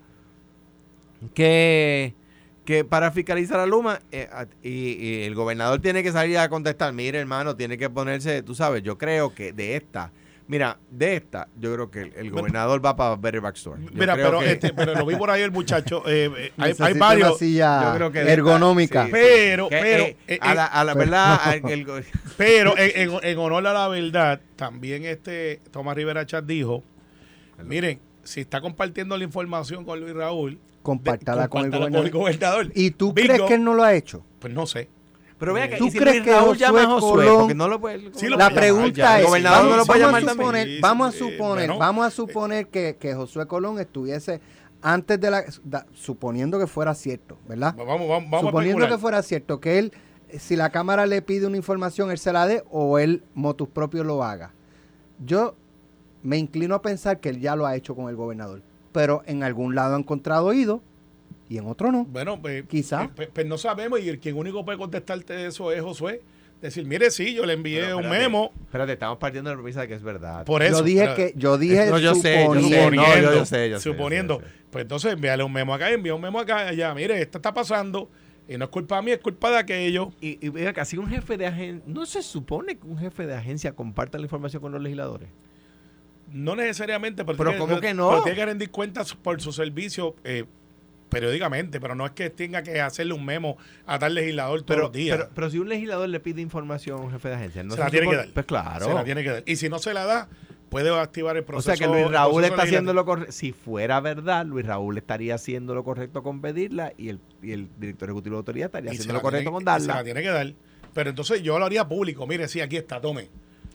que, 1.35 2.15
que 2.65 2.83
para 2.83 3.11
fiscalizar 3.11 3.59
a 3.59 3.67
Luma 3.67 3.99
eh, 4.11 4.27
y 4.63 5.23
el 5.23 5.35
gobernador 5.35 5.79
tiene 5.79 6.01
que 6.01 6.11
salir 6.11 6.39
a 6.39 6.49
contestar, 6.49 6.93
mire 6.93 7.19
hermano, 7.19 7.55
tiene 7.55 7.77
que 7.77 7.89
ponerse, 7.89 8.41
tú 8.41 8.55
sabes, 8.55 8.81
yo 8.81 8.97
creo 8.97 9.35
que 9.35 9.53
de 9.53 9.75
esta, 9.75 10.11
mira, 10.47 10.77
de 10.89 11.15
esta, 11.17 11.47
yo 11.59 11.73
creo 11.73 11.91
que 11.91 12.01
el, 12.01 12.13
el 12.15 12.31
gobernador 12.31 12.83
va 12.85 12.95
para 12.95 13.15
Better 13.15 13.41
Backstory. 13.41 13.85
Yo 13.85 13.91
Mira, 13.93 14.15
pero, 14.15 14.39
que- 14.39 14.51
este, 14.51 14.73
pero 14.73 14.93
lo 14.95 15.05
vi 15.05 15.15
por 15.15 15.29
ahí 15.29 15.41
el 15.41 15.51
muchacho. 15.51 16.03
eh, 16.07 16.31
eh, 16.37 16.51
hay, 16.57 16.73
hay 16.79 16.93
varios. 16.93 17.29
una 17.29 17.37
silla 17.37 17.83
yo 17.91 17.95
creo 17.95 18.11
que 18.11 18.19
de 18.19 18.23
esta- 18.25 18.33
ergonómica. 18.33 19.05
sí, 19.05 19.11
Pero, 19.11 19.69
que, 19.69 19.77
pero, 19.79 20.03
eh, 20.03 20.17
eh, 20.27 20.39
a 20.41 20.53
la, 20.55 20.65
a 20.65 20.83
la 20.83 20.93
pero- 20.93 21.05
verdad, 21.05 21.39
el 21.69 21.85
Pero 22.37 22.77
en, 22.77 23.09
en- 23.11 23.19
en 23.23 23.37
honor 23.37 23.67
a 23.67 23.73
la 23.73 23.87
verdad, 23.87 24.41
también 24.55 25.05
este 25.05 25.61
Tomás 25.71 25.95
Rivera 25.95 26.25
Chat 26.25 26.45
dijo, 26.45 26.83
miren, 27.63 27.99
si 28.23 28.41
está 28.41 28.61
compartiendo 28.61 29.17
la 29.17 29.23
información 29.23 29.85
con 29.85 29.99
Luis 29.99 30.13
Raúl, 30.13 30.59
Compártala 30.81 31.43
de- 31.43 31.49
con 31.49 31.65
el 31.65 31.71
gobernador. 31.71 32.09
gobernador. 32.11 32.71
¿Y 32.73 32.91
tú 32.91 33.11
Bingo. 33.11 33.33
crees 33.33 33.41
que 33.47 33.53
él 33.55 33.63
no 33.63 33.73
lo 33.73 33.83
ha 33.83 33.93
hecho? 33.93 34.23
Pues 34.39 34.53
no 34.53 34.65
sé. 34.65 34.89
Pero 35.39 35.53
vea 35.53 35.69
que 35.69 35.77
¿Tú 35.77 35.89
si 35.89 35.97
crees 35.97 36.15
Luis 36.17 36.25
que 36.25 36.31
Raúl 36.33 36.57
llama 36.57 36.81
a 36.83 36.85
Josué 36.87 37.09
Colón- 37.25 37.37
porque 37.39 37.53
no 37.55 37.67
lo 37.67 37.79
puede 37.79 38.11
Sí, 38.13 38.27
lo 38.27 38.37
La 38.37 38.45
puede 38.49 38.59
pregunta 38.61 39.15
es, 39.15 39.19
El 39.21 39.27
gobernador 39.27 39.57
vamos, 39.59 39.71
no 39.71 39.77
lo 39.77 39.85
puede 39.85 39.99
vamos 40.01 40.13
llamar 40.19 40.29
a 40.29 40.33
suponer, 40.33 40.61
también. 40.63 40.81
vamos 40.81 41.07
a 41.07 41.11
suponer, 41.17 41.67
bueno, 41.67 41.77
vamos 41.77 42.05
a 42.07 42.09
suponer 42.11 42.67
que, 42.67 42.97
que 42.99 43.13
Josué 43.15 43.45
Colón 43.47 43.79
estuviese 43.79 44.41
antes 44.81 45.19
de 45.19 45.31
la, 45.31 45.43
da- 45.63 45.85
suponiendo 45.93 46.59
que 46.59 46.67
fuera 46.67 46.93
cierto, 46.95 47.37
¿verdad? 47.47 47.73
Vamos, 47.77 48.07
vamos, 48.07 48.29
vamos 48.29 48.41
suponiendo 48.41 48.87
que 48.87 48.97
fuera 48.97 49.21
cierto, 49.23 49.59
que 49.59 49.79
él, 49.79 49.91
si 50.39 50.55
la 50.55 50.69
cámara 50.71 51.05
le 51.05 51.21
pide 51.21 51.47
una 51.47 51.57
información, 51.57 52.11
él 52.11 52.17
se 52.17 52.31
la 52.33 52.45
dé 52.47 52.63
o 52.71 52.97
él, 52.99 53.23
motus 53.33 53.67
propio, 53.69 54.03
lo 54.03 54.23
haga. 54.23 54.53
Yo 55.23 55.55
me 56.23 56.37
inclino 56.37 56.75
a 56.75 56.81
pensar 56.81 57.19
que 57.19 57.29
él 57.29 57.39
ya 57.39 57.55
lo 57.55 57.65
ha 57.65 57.75
hecho 57.75 57.95
con 57.95 58.09
el 58.09 58.15
gobernador, 58.15 58.61
pero 58.91 59.23
en 59.25 59.43
algún 59.43 59.75
lado 59.75 59.95
ha 59.95 59.99
encontrado 59.99 60.45
oído 60.47 60.81
y 61.49 61.57
en 61.57 61.65
otro 61.67 61.91
no. 61.91 62.05
Bueno, 62.05 62.41
pues, 62.41 62.63
Quizá. 62.67 63.05
eh, 63.05 63.09
pues, 63.15 63.29
pues 63.33 63.45
no 63.45 63.57
sabemos 63.57 63.99
y 64.01 64.09
el 64.09 64.19
quien 64.19 64.35
único 64.37 64.63
puede 64.65 64.77
contestarte 64.77 65.45
eso 65.47 65.71
es 65.71 65.81
Josué. 65.81 66.21
Decir, 66.61 66.85
mire, 66.87 67.11
sí, 67.11 67.35
yo 67.35 67.45
le 67.45 67.53
envié 67.53 67.81
Pero 67.81 67.97
un 67.97 68.03
espérate, 68.05 68.23
memo. 68.23 68.51
Espérate, 68.63 68.93
estamos 68.93 69.19
partiendo 69.19 69.51
de 69.51 69.55
la 69.55 69.61
premisa 69.61 69.81
de 69.81 69.87
que 69.87 69.93
es 69.93 70.01
verdad. 70.01 70.43
Por 70.43 70.63
eso. 70.63 70.79
yo 70.79 70.83
dije 70.83 71.01
pero- 71.01 71.15
que, 71.15 71.33
yo 71.35 71.57
dije 71.59 71.85
No, 71.85 71.99
yo 71.99 72.15
sé, 72.15 72.33
yo 72.33 72.53
sé, 72.55 72.61
suponiendo. 72.61 72.91
no, 72.91 73.15
yo- 73.21 73.33
yo 73.35 73.45
sé, 73.45 73.69
yo 73.69 73.79
suponiendo. 73.79 74.39
sé, 74.39 74.45
sé. 74.47 74.51
Pues 74.71 74.81
entonces 74.81 75.13
envíale 75.13 75.43
un 75.43 75.53
memo 75.53 75.73
acá, 75.75 75.91
envía 75.91 76.15
un 76.15 76.21
memo 76.21 76.39
acá, 76.39 76.67
allá. 76.67 76.93
Mire, 76.95 77.21
esto 77.21 77.37
está 77.37 77.53
pasando 77.53 78.09
y 78.49 78.57
no 78.57 78.65
es 78.65 78.71
culpa 78.71 78.99
mía, 79.03 79.13
es 79.13 79.19
culpa 79.19 79.51
de 79.51 79.57
aquello. 79.57 80.11
Y, 80.19 80.43
y 80.43 80.49
vea 80.49 80.73
que 80.73 80.81
así 80.81 80.97
un 80.97 81.07
jefe 81.07 81.37
de 81.37 81.45
agencia, 81.45 81.83
¿no 81.85 82.07
se 82.07 82.23
supone 82.23 82.75
que 82.75 82.87
un 82.87 82.97
jefe 82.97 83.27
de 83.27 83.35
agencia 83.35 83.73
comparta 83.73 84.17
la 84.17 84.23
información 84.23 84.59
con 84.59 84.71
los 84.71 84.81
legisladores? 84.81 85.29
No 86.31 86.55
necesariamente, 86.55 87.23
pero, 87.23 87.37
Pero 87.37 87.51
tiene, 87.51 87.65
¿cómo 87.65 87.79
que 87.79 87.93
no? 87.93 88.09
pero 88.09 88.23
tiene 88.23 88.35
que 88.35 88.45
rendir 88.45 88.71
cuentas 88.71 89.13
por 89.13 89.39
su 89.41 89.53
servicio 89.53 90.15
eh, 90.23 90.43
periódicamente, 91.09 91.79
pero 91.79 91.95
no 91.95 92.05
es 92.05 92.11
que 92.11 92.29
tenga 92.29 92.63
que 92.63 92.81
hacerle 92.81 93.13
un 93.13 93.23
memo 93.25 93.57
a 93.85 93.97
tal 93.99 94.13
legislador 94.15 94.59
todos 94.61 94.67
Pero, 94.67 94.81
los 94.83 94.91
días. 94.91 95.17
pero, 95.17 95.29
pero 95.33 95.49
si 95.49 95.59
un 95.59 95.69
legislador 95.69 96.09
le 96.09 96.19
pide 96.19 96.41
información 96.41 96.99
a 96.99 97.03
un 97.03 97.11
jefe 97.11 97.29
de 97.29 97.35
agencia, 97.35 97.63
no 97.63 97.73
se 97.75 97.79
la 97.79 97.89
tiene 97.89 98.09
que 98.09 98.15
dar. 98.15 98.27
Pues 98.33 98.45
claro. 98.45 98.85
Se 98.85 98.93
la 98.93 99.03
tiene 99.03 99.23
que 99.23 99.29
dar. 99.31 99.43
Y 99.45 99.55
si 99.55 99.69
no 99.69 99.79
se 99.79 99.93
la 99.93 100.05
da, 100.05 100.27
puede 100.69 100.89
activar 100.99 101.37
el 101.37 101.43
o 101.43 101.45
proceso. 101.45 101.75
sea 101.75 101.87
que 101.87 101.91
Luis 101.91 102.09
Raúl 102.11 102.43
está 102.43 102.63
haciendo 102.63 102.93
lo 102.93 103.05
correcto. 103.05 103.31
Si 103.31 103.53
fuera 103.53 103.99
verdad, 104.01 104.45
Luis 104.45 104.65
Raúl 104.65 104.97
estaría 104.97 105.35
haciendo 105.35 105.73
lo 105.73 105.83
correcto 105.83 106.23
con 106.23 106.41
pedirla 106.41 106.91
y 106.97 107.09
el, 107.09 107.19
y 107.41 107.51
el 107.53 107.69
director 107.79 108.09
ejecutivo 108.09 108.31
de 108.33 108.35
la 108.35 108.39
autoridad 108.39 108.65
estaría 108.67 108.91
Y 108.91 108.95
se 108.95 109.01
haciendo 109.03 109.13
lo 109.13 109.21
correcto 109.21 109.43
tiene- 109.49 109.53
con 109.55 109.63
darla. 109.63 109.93
Se 109.93 109.99
la 109.99 110.03
tiene 110.03 110.21
que 110.21 110.29
dar. 110.29 110.53
Pero 110.93 111.09
entonces 111.11 111.41
yo 111.41 111.57
lo 111.59 111.65
haría 111.65 111.87
público. 111.87 112.27
Mire, 112.27 112.47
sí, 112.49 112.59
aquí 112.59 112.75
está, 112.75 112.99
tome. 112.99 113.29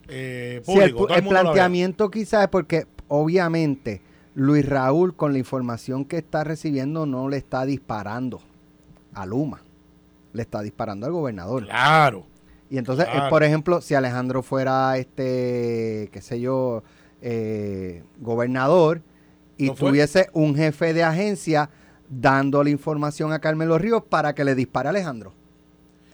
Eh, 0.08 0.60
Sí, 0.66 0.72
el, 0.72 0.76
público. 0.90 1.06
todo 1.06 1.16
el 1.16 1.22
mundo 1.22 1.40
planteamiento 1.40 2.10
quizás 2.10 2.42
es 2.42 2.48
porque 2.48 2.86
obviamente 3.08 4.02
Luis 4.34 4.66
Raúl 4.68 5.14
con 5.14 5.32
la 5.32 5.38
información 5.38 6.04
que 6.04 6.18
está 6.18 6.44
recibiendo 6.44 7.06
no 7.06 7.28
le 7.28 7.36
está 7.36 7.64
disparando 7.66 8.40
a 9.14 9.26
Luma, 9.26 9.60
le 10.32 10.42
está 10.42 10.62
disparando 10.62 11.06
al 11.06 11.12
gobernador. 11.12 11.64
Claro. 11.64 12.24
Y 12.70 12.78
entonces, 12.78 13.06
eh, 13.06 13.10
Claro. 13.12 13.28
por 13.30 13.42
ejemplo, 13.44 13.80
si 13.82 13.94
Alejandro 13.94 14.42
fuera 14.42 14.96
este, 14.96 16.08
qué 16.12 16.20
sé 16.22 16.40
yo, 16.40 16.82
eh, 17.20 18.02
gobernador 18.20 19.02
y 19.58 19.66
No 19.66 19.74
tuviese 19.74 20.28
un 20.32 20.54
jefe 20.56 20.94
de 20.94 21.04
agencia 21.04 21.68
dando 22.08 22.64
la 22.64 22.70
información 22.70 23.32
a 23.32 23.38
Carmelo 23.38 23.76
Ríos 23.78 24.02
para 24.08 24.34
que 24.34 24.44
le 24.44 24.54
dispare 24.54 24.88
a 24.88 24.90
Alejandro. 24.90 25.34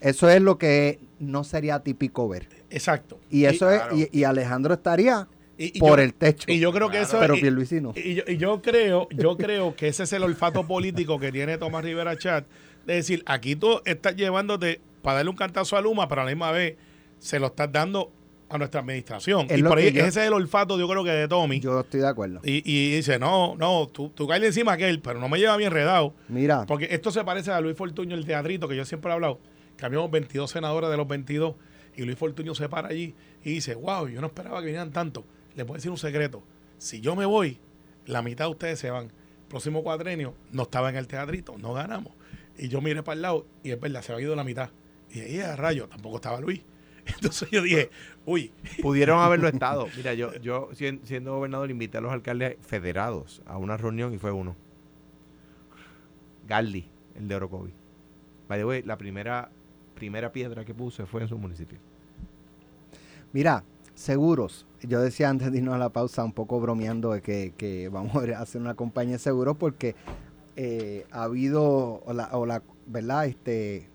Eso 0.00 0.28
es 0.28 0.42
lo 0.42 0.58
que 0.58 1.00
no 1.20 1.44
sería 1.44 1.80
típico 1.80 2.28
ver. 2.28 2.48
Exacto. 2.70 3.18
Y 3.30 3.44
eso 3.44 3.70
es, 3.70 3.80
claro. 3.80 3.96
y, 3.96 4.08
y 4.12 4.24
Alejandro 4.24 4.74
estaría 4.74 5.28
y- 5.58 5.76
y 5.76 5.80
por 5.80 5.98
yo- 5.98 6.04
el 6.04 6.14
techo. 6.14 6.50
Y 6.50 6.58
yo 6.60 6.72
creo 6.72 6.88
que 6.88 7.00
eso 7.00 7.18
pero 7.20 7.36
y- 7.36 7.40
Pierluisi 7.40 7.80
no. 7.80 7.92
Y 7.96 8.14
yo, 8.14 8.22
y 8.26 8.36
yo 8.36 8.62
creo, 8.62 9.08
yo 9.10 9.36
creo 9.36 9.74
que 9.76 9.88
ese 9.88 10.04
es 10.04 10.12
el 10.12 10.22
olfato 10.22 10.66
político 10.66 11.18
que 11.18 11.32
tiene 11.32 11.58
Tomás 11.58 11.84
Rivera 11.84 12.16
Chat. 12.16 12.46
De 12.86 12.94
decir, 12.94 13.22
aquí 13.26 13.54
tú 13.56 13.80
estás 13.84 14.16
llevándote 14.16 14.80
para 15.02 15.16
darle 15.16 15.30
un 15.30 15.36
cantazo 15.36 15.76
a 15.76 15.80
Luma, 15.82 16.08
pero 16.08 16.22
a 16.22 16.24
la 16.24 16.30
misma 16.30 16.50
vez 16.52 16.76
se 17.18 17.38
lo 17.38 17.48
estás 17.48 17.70
dando 17.70 18.10
a 18.50 18.56
nuestra 18.56 18.80
administración. 18.80 19.46
Es 19.50 19.58
y 19.58 19.62
por 19.62 19.76
ahí, 19.76 19.92
yo- 19.92 20.00
ese 20.06 20.20
es 20.22 20.26
el 20.28 20.32
olfato, 20.32 20.78
yo 20.78 20.88
creo 20.88 21.04
que 21.04 21.10
de 21.10 21.28
Tommy. 21.28 21.60
Yo 21.60 21.78
estoy 21.80 22.00
de 22.00 22.08
acuerdo. 22.08 22.40
y, 22.44 22.62
y 22.64 22.96
dice, 22.96 23.18
no, 23.18 23.56
no, 23.56 23.88
tú, 23.88 24.08
tú 24.14 24.26
caes 24.26 24.42
encima 24.42 24.72
a 24.72 24.74
aquel, 24.76 25.00
pero 25.00 25.20
no 25.20 25.28
me 25.28 25.38
lleva 25.38 25.56
bien 25.58 25.68
enredado. 25.68 26.14
Mira, 26.28 26.64
Porque 26.66 26.88
esto 26.90 27.10
se 27.10 27.22
parece 27.24 27.50
a 27.50 27.60
Luis 27.60 27.76
Fortuño, 27.76 28.14
el 28.14 28.24
teatrito 28.24 28.66
que 28.68 28.76
yo 28.76 28.84
siempre 28.86 29.10
he 29.10 29.14
hablado. 29.14 29.38
Que 29.76 29.84
habíamos 29.84 30.10
22 30.10 30.50
senadores 30.50 30.88
de 30.88 30.96
los 30.96 31.06
22 31.06 31.56
y 31.94 32.02
Luis 32.04 32.16
Fortuño 32.16 32.54
se 32.54 32.68
para 32.70 32.88
allí 32.88 33.14
y 33.44 33.50
dice, 33.54 33.74
wow, 33.74 34.08
yo 34.08 34.20
no 34.22 34.28
esperaba 34.28 34.60
que 34.60 34.66
vinieran 34.66 34.92
tanto. 34.92 35.26
Les 35.58 35.66
voy 35.66 35.74
a 35.74 35.78
decir 35.78 35.90
un 35.90 35.98
secreto. 35.98 36.42
Si 36.78 37.00
yo 37.00 37.16
me 37.16 37.26
voy, 37.26 37.58
la 38.06 38.22
mitad 38.22 38.44
de 38.44 38.52
ustedes 38.52 38.78
se 38.78 38.90
van. 38.90 39.10
Próximo 39.48 39.82
cuadrenio 39.82 40.34
no 40.52 40.62
estaba 40.62 40.88
en 40.88 40.94
el 40.96 41.08
teatrito, 41.08 41.58
no 41.58 41.72
ganamos. 41.72 42.12
Y 42.56 42.68
yo 42.68 42.80
miré 42.80 43.02
para 43.02 43.16
el 43.16 43.22
lado 43.22 43.44
y 43.64 43.72
es 43.72 43.80
verdad, 43.80 44.02
se 44.02 44.12
había 44.12 44.26
ido 44.26 44.36
la 44.36 44.44
mitad. 44.44 44.70
Y 45.10 45.18
ahí 45.20 45.40
a 45.40 45.56
rayo, 45.56 45.88
tampoco 45.88 46.16
estaba 46.16 46.40
Luis. 46.40 46.60
Entonces 47.06 47.50
yo 47.50 47.62
dije, 47.62 47.90
uy, 48.24 48.52
Pudieron 48.80 49.18
haberlo 49.18 49.48
estado. 49.52 49.88
Mira, 49.96 50.14
yo, 50.14 50.32
yo 50.36 50.68
sien- 50.74 51.00
siendo 51.04 51.34
gobernador 51.34 51.70
invité 51.72 51.98
a 51.98 52.00
los 52.02 52.12
alcaldes 52.12 52.56
federados 52.60 53.42
a 53.46 53.58
una 53.58 53.76
reunión 53.76 54.14
y 54.14 54.18
fue 54.18 54.30
uno. 54.30 54.54
Galdi, 56.46 56.86
el 57.16 57.26
de 57.26 57.34
Orocovi. 57.34 57.72
By 58.48 58.58
the 58.60 58.64
way, 58.64 58.82
la 58.82 58.96
primera, 58.96 59.50
primera 59.94 60.30
piedra 60.32 60.64
que 60.64 60.72
puse 60.74 61.04
fue 61.06 61.22
en 61.22 61.28
su 61.28 61.36
municipio. 61.36 61.78
mira, 63.32 63.64
seguros. 63.98 64.64
Yo 64.82 65.00
decía 65.00 65.28
antes 65.28 65.50
de 65.50 65.58
irnos 65.58 65.74
a 65.74 65.78
la 65.78 65.88
pausa, 65.88 66.22
un 66.24 66.32
poco 66.32 66.60
bromeando 66.60 67.12
de 67.12 67.20
que, 67.20 67.52
que 67.56 67.88
vamos 67.88 68.14
a 68.16 68.40
hacer 68.40 68.60
una 68.60 68.74
compañía 68.74 69.14
de 69.14 69.18
seguros 69.18 69.56
porque 69.56 69.96
eh, 70.56 71.04
ha 71.10 71.24
habido, 71.24 72.00
o 72.04 72.12
la, 72.12 72.28
o 72.36 72.46
la- 72.46 72.62
¿verdad? 72.86 73.26
Este, 73.26 73.88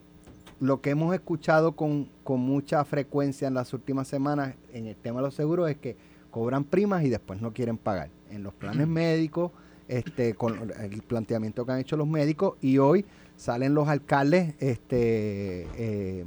lo 0.59 0.81
que 0.81 0.89
hemos 0.91 1.13
escuchado 1.15 1.71
con, 1.71 2.09
con 2.23 2.41
mucha 2.41 2.83
frecuencia 2.83 3.47
en 3.47 3.53
las 3.53 3.73
últimas 3.73 4.07
semanas 4.07 4.55
en 4.73 4.87
el 4.87 4.95
tema 4.95 5.19
de 5.21 5.27
los 5.27 5.35
seguros 5.35 5.69
es 5.69 5.77
que 5.77 5.95
cobran 6.31 6.63
primas 6.65 7.03
y 7.03 7.09
después 7.09 7.41
no 7.41 7.53
quieren 7.53 7.77
pagar. 7.77 8.09
En 8.29 8.43
los 8.43 8.53
planes 8.53 8.87
médicos, 8.87 9.51
este, 9.87 10.33
con 10.33 10.71
el 10.79 11.01
planteamiento 11.03 11.65
que 11.65 11.71
han 11.71 11.79
hecho 11.79 11.95
los 11.95 12.07
médicos 12.07 12.55
y 12.61 12.77
hoy 12.77 13.05
salen 13.37 13.73
los 13.73 13.87
alcaldes, 13.87 14.55
este, 14.59 15.67
eh, 15.77 16.25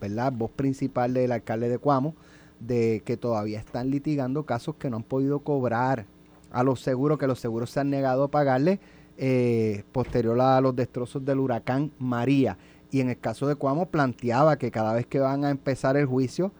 ¿verdad? 0.00 0.32
Voz 0.32 0.50
principal 0.50 1.12
del 1.14 1.32
alcalde 1.32 1.68
de 1.68 1.78
Cuamo, 1.78 2.14
de 2.60 3.02
que 3.04 3.16
todavía 3.16 3.58
están 3.60 3.90
litigando 3.90 4.44
casos 4.44 4.74
que 4.76 4.90
no 4.90 4.96
han 4.96 5.02
podido 5.02 5.40
cobrar 5.40 6.06
a 6.50 6.62
los 6.62 6.80
seguros, 6.80 7.18
que 7.18 7.26
los 7.26 7.38
seguros 7.38 7.70
se 7.70 7.80
han 7.80 7.90
negado 7.90 8.24
a 8.24 8.28
pagarle 8.28 8.80
eh, 9.16 9.84
posterior 9.92 10.40
a 10.40 10.60
los 10.60 10.74
destrozos 10.74 11.24
del 11.24 11.38
huracán 11.40 11.90
María. 11.98 12.56
y 12.90 13.00
en 13.00 13.10
el 13.10 13.18
caso 13.18 13.46
de 13.46 13.54
Cuamo 13.54 13.86
planteaba 13.86 14.56
que 14.58 14.70
cada 14.70 14.92
vez 14.94 15.06
que 15.06 15.18
van 15.18 15.44
a 15.44 15.50
empezar 15.50 15.96
el 15.96 16.06
juicio, 16.06 16.52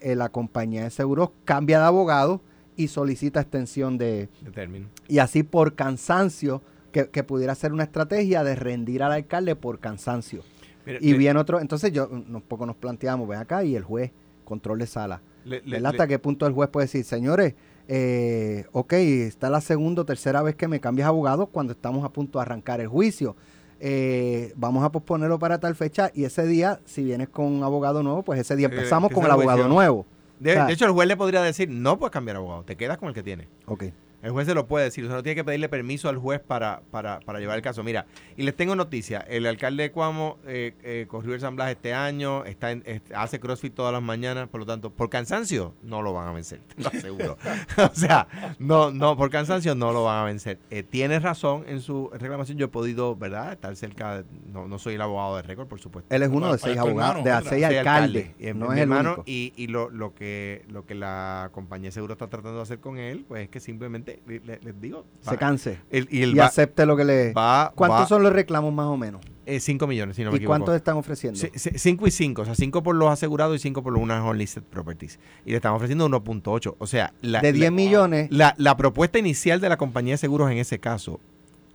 eh, 0.00 0.14
la 0.14 0.28
compañía 0.30 0.84
de 0.84 0.90
seguros 0.90 1.30
cambia 1.44 1.78
de 1.80 1.86
abogado 1.86 2.40
y 2.76 2.88
solicita 2.88 3.40
extensión 3.40 3.98
de, 3.98 4.28
De 4.40 4.50
término. 4.52 4.88
y 5.08 5.18
así 5.18 5.42
por 5.42 5.74
cansancio, 5.74 6.62
que, 6.92 7.08
que 7.10 7.22
pudiera 7.24 7.54
ser 7.54 7.72
una 7.72 7.82
estrategia 7.84 8.42
de 8.44 8.54
rendir 8.54 9.02
al 9.02 9.12
alcalde 9.12 9.54
por 9.56 9.78
cansancio. 9.80 10.42
Mira, 10.86 10.98
Y 11.02 11.12
bien 11.14 11.36
otro, 11.36 11.60
entonces 11.60 11.92
yo 11.92 12.08
un 12.08 12.40
poco 12.46 12.64
nos 12.64 12.76
planteamos, 12.76 13.28
ven 13.28 13.38
acá 13.40 13.64
y 13.64 13.74
el 13.76 13.82
juez, 13.82 14.12
control 14.44 14.78
de 14.78 14.86
sala. 14.86 15.20
Le-. 15.46 15.86
¿Hasta 15.86 16.06
qué 16.06 16.18
punto 16.18 16.46
el 16.46 16.52
juez 16.52 16.68
puede 16.70 16.86
decir, 16.86 17.04
señores, 17.04 17.54
eh, 17.88 18.64
ok, 18.72 18.92
está 18.94 19.48
la 19.50 19.60
segunda 19.60 20.02
o 20.02 20.04
tercera 20.04 20.42
vez 20.42 20.54
que 20.56 20.68
me 20.68 20.80
cambias 20.80 21.08
abogado 21.08 21.46
cuando 21.46 21.72
estamos 21.72 22.04
a 22.04 22.08
punto 22.10 22.38
de 22.38 22.42
arrancar 22.42 22.80
el 22.80 22.88
juicio? 22.88 23.36
Eh, 23.78 24.52
vamos 24.56 24.82
a 24.84 24.90
posponerlo 24.90 25.38
para 25.38 25.58
tal 25.60 25.74
fecha 25.74 26.10
y 26.14 26.24
ese 26.24 26.46
día, 26.46 26.80
si 26.86 27.04
vienes 27.04 27.28
con 27.28 27.44
un 27.46 27.62
abogado 27.62 28.02
nuevo, 28.02 28.22
pues 28.22 28.40
ese 28.40 28.56
día 28.56 28.68
Eh, 28.68 28.70
empezamos 28.72 29.12
con 29.12 29.24
el 29.24 29.30
abogado 29.30 29.68
nuevo. 29.68 30.06
de, 30.40 30.50
o 30.52 30.54
sea- 30.54 30.66
de 30.66 30.72
hecho, 30.72 30.86
el 30.86 30.92
juez 30.92 31.06
le 31.08 31.16
podría 31.16 31.42
decir, 31.42 31.68
no 31.70 31.98
puedes 31.98 32.12
cambiar 32.12 32.36
abogado, 32.38 32.62
te 32.64 32.76
quedas 32.76 32.96
con 32.98 33.08
el 33.08 33.14
que 33.14 33.22
tiene. 33.22 33.48
Ok. 33.66 33.84
El 34.26 34.32
juez 34.32 34.46
se 34.48 34.54
lo 34.54 34.66
puede 34.66 34.86
decir, 34.86 35.04
o 35.04 35.06
sea, 35.06 35.16
no 35.16 35.22
tiene 35.22 35.36
que 35.36 35.44
pedirle 35.44 35.68
permiso 35.68 36.08
al 36.08 36.16
juez 36.18 36.40
para, 36.40 36.82
para, 36.90 37.20
para 37.20 37.38
llevar 37.38 37.56
el 37.56 37.62
caso. 37.62 37.84
Mira, 37.84 38.06
y 38.36 38.42
les 38.42 38.56
tengo 38.56 38.74
noticia, 38.74 39.20
el 39.20 39.46
alcalde 39.46 39.84
de 39.84 39.92
Cuamo 39.92 40.38
eh, 40.46 40.74
eh, 40.82 41.06
corrió 41.08 41.32
el 41.34 41.40
San 41.40 41.54
Blas 41.54 41.70
este 41.70 41.94
año, 41.94 42.44
está 42.44 42.72
en- 42.72 42.82
hace 43.14 43.38
CrossFit 43.38 43.72
todas 43.72 43.92
las 43.92 44.02
mañanas, 44.02 44.48
por 44.48 44.58
lo 44.60 44.66
tanto, 44.66 44.90
por 44.90 45.08
cansancio 45.10 45.74
no 45.82 46.02
lo 46.02 46.12
van 46.12 46.26
a 46.26 46.32
vencer, 46.32 46.60
te 46.74 46.82
lo 46.82 46.88
aseguro. 46.88 47.38
o 47.78 47.94
sea, 47.94 48.26
no, 48.58 48.90
no, 48.90 49.16
por 49.16 49.30
cansancio 49.30 49.74
no 49.76 49.92
lo 49.92 50.02
van 50.02 50.18
a 50.18 50.24
vencer. 50.24 50.58
Eh, 50.70 50.82
tienes 50.82 51.22
razón 51.22 51.64
en 51.68 51.80
su 51.80 52.10
reclamación, 52.12 52.58
yo 52.58 52.66
he 52.66 52.68
podido, 52.68 53.14
¿verdad?, 53.14 53.52
estar 53.52 53.76
cerca, 53.76 54.22
de- 54.22 54.24
no, 54.52 54.66
no 54.66 54.80
soy 54.80 54.94
el 54.94 55.02
abogado 55.02 55.36
de 55.36 55.42
récord, 55.42 55.68
por 55.68 55.78
supuesto. 55.78 56.12
Él 56.12 56.22
es 56.24 56.28
uno 56.30 56.50
de 56.52 56.58
seis 56.58 56.76
abogados, 56.78 57.22
de 57.22 57.32
seis 57.48 57.64
alcaldes, 57.64 58.30
y 58.40 58.48
es 58.48 58.56
no 58.56 58.72
es 58.72 58.80
el 58.80 58.90
único. 58.90 59.22
y, 59.24 59.52
y 59.56 59.68
lo, 59.68 59.88
lo 59.88 60.14
que 60.14 60.64
lo 60.68 60.84
que 60.84 60.96
la 60.96 61.50
compañía 61.52 61.88
de 61.88 61.92
seguro 61.92 62.14
está 62.14 62.26
tratando 62.28 62.56
de 62.56 62.62
hacer 62.62 62.80
con 62.80 62.98
él, 62.98 63.24
pues 63.28 63.44
es 63.44 63.48
que 63.50 63.60
simplemente 63.60 64.15
le- 64.26 64.40
le- 64.40 64.58
les 64.62 64.80
digo, 64.80 65.04
Se 65.20 65.30
va- 65.30 65.36
canse 65.36 65.78
el- 65.90 66.08
y 66.10 66.22
él 66.22 66.30
y 66.30 66.34
va, 66.38 66.46
acepte 66.46 66.84
lo 66.86 66.96
que 66.96 67.04
le... 67.04 67.32
va- 67.32 67.72
¿Cuántos 67.74 68.08
son 68.08 68.22
los 68.22 68.32
reclamos 68.32 68.72
más 68.72 68.86
o 68.86 68.96
menos? 68.96 69.20
5 69.60 69.86
millones, 69.86 70.16
si 70.16 70.24
no 70.24 70.30
me 70.30 70.34
¿Y 70.34 70.38
equivoco. 70.38 70.50
cuántos 70.50 70.74
están 70.74 70.96
ofreciendo? 70.96 71.38
5 71.54 72.06
y 72.06 72.10
5, 72.10 72.42
o 72.42 72.44
sea, 72.44 72.54
5 72.56 72.82
por 72.82 72.96
los 72.96 73.08
asegurados 73.10 73.54
y 73.54 73.58
5 73.60 73.82
por 73.82 73.92
los 73.92 74.02
unas 74.02 74.24
unlisted 74.28 74.62
properties. 74.64 75.20
Y 75.44 75.50
le 75.50 75.56
estamos 75.56 75.76
ofreciendo 75.76 76.08
1.8. 76.08 76.74
O 76.78 76.86
sea, 76.88 77.12
la, 77.22 77.40
de 77.40 77.52
10 77.52 77.66
la- 77.66 77.70
millones, 77.70 78.28
la, 78.32 78.54
la 78.58 78.76
propuesta 78.76 79.18
inicial 79.20 79.60
de 79.60 79.68
la 79.68 79.76
compañía 79.76 80.14
de 80.14 80.18
seguros 80.18 80.50
en 80.50 80.58
ese 80.58 80.80
caso, 80.80 81.20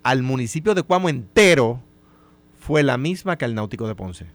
al 0.03 0.21
municipio 0.21 0.75
de 0.75 0.83
Cuamo 0.83 1.07
entero, 1.07 1.79
fue 2.59 2.83
la 2.83 2.97
misma 2.97 3.37
que 3.37 3.45
al 3.45 3.55
náutico 3.55 3.87
de 3.87 3.95
Ponce. 3.95 4.25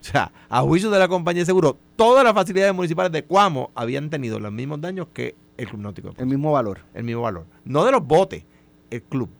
O 0.00 0.04
sea, 0.04 0.32
a 0.48 0.60
juicio 0.62 0.90
de 0.90 0.98
la 0.98 1.06
compañía 1.06 1.42
de 1.42 1.46
seguros, 1.46 1.76
todas 1.94 2.24
las 2.24 2.34
facilidades 2.34 2.74
municipales 2.74 3.12
de 3.12 3.22
Cuamo 3.24 3.70
habían 3.76 4.10
tenido 4.10 4.40
los 4.40 4.50
mismos 4.52 4.80
daños 4.80 5.06
que 5.14 5.36
el 5.56 5.68
Club 5.68 5.80
Náutico 5.80 6.10
de 6.10 6.22
el 6.22 6.26
mismo 6.28 6.52
valor, 6.52 6.80
El 6.94 7.04
mismo 7.04 7.22
valor. 7.22 7.46
No 7.64 7.84
de 7.84 7.92
los 7.92 8.04
botes, 8.06 8.44
el 8.90 9.02
club, 9.02 9.30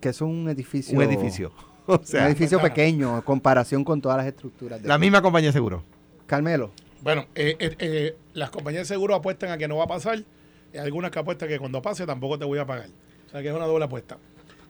que 0.00 0.10
es 0.10 0.20
un 0.20 0.48
edificio... 0.48 0.96
un 0.96 1.04
edificio. 1.04 1.52
O 1.90 1.98
sea, 2.04 2.24
un 2.24 2.26
edificio 2.28 2.60
pequeño 2.60 3.16
en 3.16 3.22
comparación 3.22 3.82
con 3.82 4.02
todas 4.02 4.18
las 4.18 4.26
estructuras. 4.26 4.82
de- 4.82 4.86
la 4.88 4.98
misma 4.98 5.22
compañía 5.22 5.48
de 5.48 5.52
seguros. 5.54 5.82
Carmelo, 6.26 6.70
Bueno, 7.00 7.24
eh, 7.34 7.56
eh, 7.58 7.76
eh, 7.78 8.16
las 8.34 8.50
compañías 8.50 8.86
de 8.86 8.94
seguro 8.94 9.14
apuestan 9.14 9.50
a 9.52 9.56
que 9.56 9.66
no 9.68 9.78
va 9.78 9.84
a 9.84 9.86
pasar. 9.86 10.22
Hay 10.74 10.78
algunas 10.80 11.10
que 11.10 11.18
apuestan 11.18 11.48
que 11.48 11.58
cuando 11.58 11.80
pase 11.80 12.04
tampoco 12.04 12.38
te 12.38 12.44
voy 12.44 12.58
a 12.58 12.66
pagar. 12.66 12.90
O 13.26 13.30
sea 13.30 13.40
que 13.40 13.48
es 13.48 13.54
una 13.54 13.64
doble 13.64 13.86
apuesta. 13.86 14.18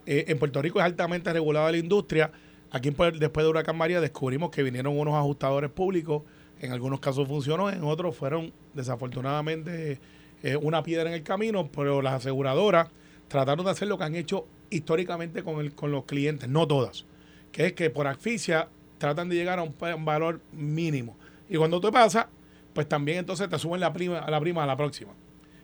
Eh, 0.06 0.26
en 0.28 0.38
Puerto 0.38 0.62
Rico 0.62 0.78
es 0.78 0.84
altamente 0.84 1.32
regulada 1.32 1.72
la 1.72 1.78
industria. 1.78 2.30
Aquí 2.70 2.90
después 2.90 3.44
de 3.44 3.48
Huracán 3.48 3.76
María 3.76 4.00
descubrimos 4.00 4.50
que 4.50 4.62
vinieron 4.62 4.96
unos 4.96 5.14
ajustadores 5.14 5.70
públicos. 5.70 6.22
En 6.60 6.70
algunos 6.70 7.00
casos 7.00 7.26
funcionó, 7.26 7.68
en 7.68 7.82
otros 7.82 8.14
fueron 8.16 8.52
desafortunadamente 8.74 9.98
eh, 10.42 10.56
una 10.56 10.82
piedra 10.82 11.08
en 11.08 11.14
el 11.14 11.22
camino, 11.22 11.68
pero 11.72 12.02
las 12.02 12.14
aseguradoras 12.14 12.88
trataron 13.28 13.64
de 13.64 13.72
hacer 13.72 13.88
lo 13.88 13.98
que 13.98 14.04
han 14.04 14.14
hecho 14.14 14.46
históricamente 14.70 15.42
con, 15.42 15.60
el, 15.60 15.74
con 15.74 15.90
los 15.90 16.04
clientes, 16.04 16.48
no 16.48 16.66
todas, 16.66 17.04
que 17.52 17.66
es 17.66 17.72
que 17.72 17.90
por 17.90 18.06
asfixia 18.06 18.68
tratan 18.98 19.28
de 19.28 19.36
llegar 19.36 19.58
a 19.58 19.62
un, 19.62 19.74
un 19.80 20.04
valor 20.04 20.40
mínimo. 20.52 21.16
Y 21.48 21.56
cuando 21.56 21.80
tú 21.80 21.90
pasas, 21.90 22.26
pues 22.72 22.88
también 22.88 23.18
entonces 23.18 23.48
te 23.48 23.58
suben 23.58 23.80
la 23.80 23.92
prima, 23.92 24.18
a 24.18 24.30
la 24.30 24.40
prima 24.40 24.64
a 24.64 24.66
la 24.66 24.76
próxima. 24.76 25.12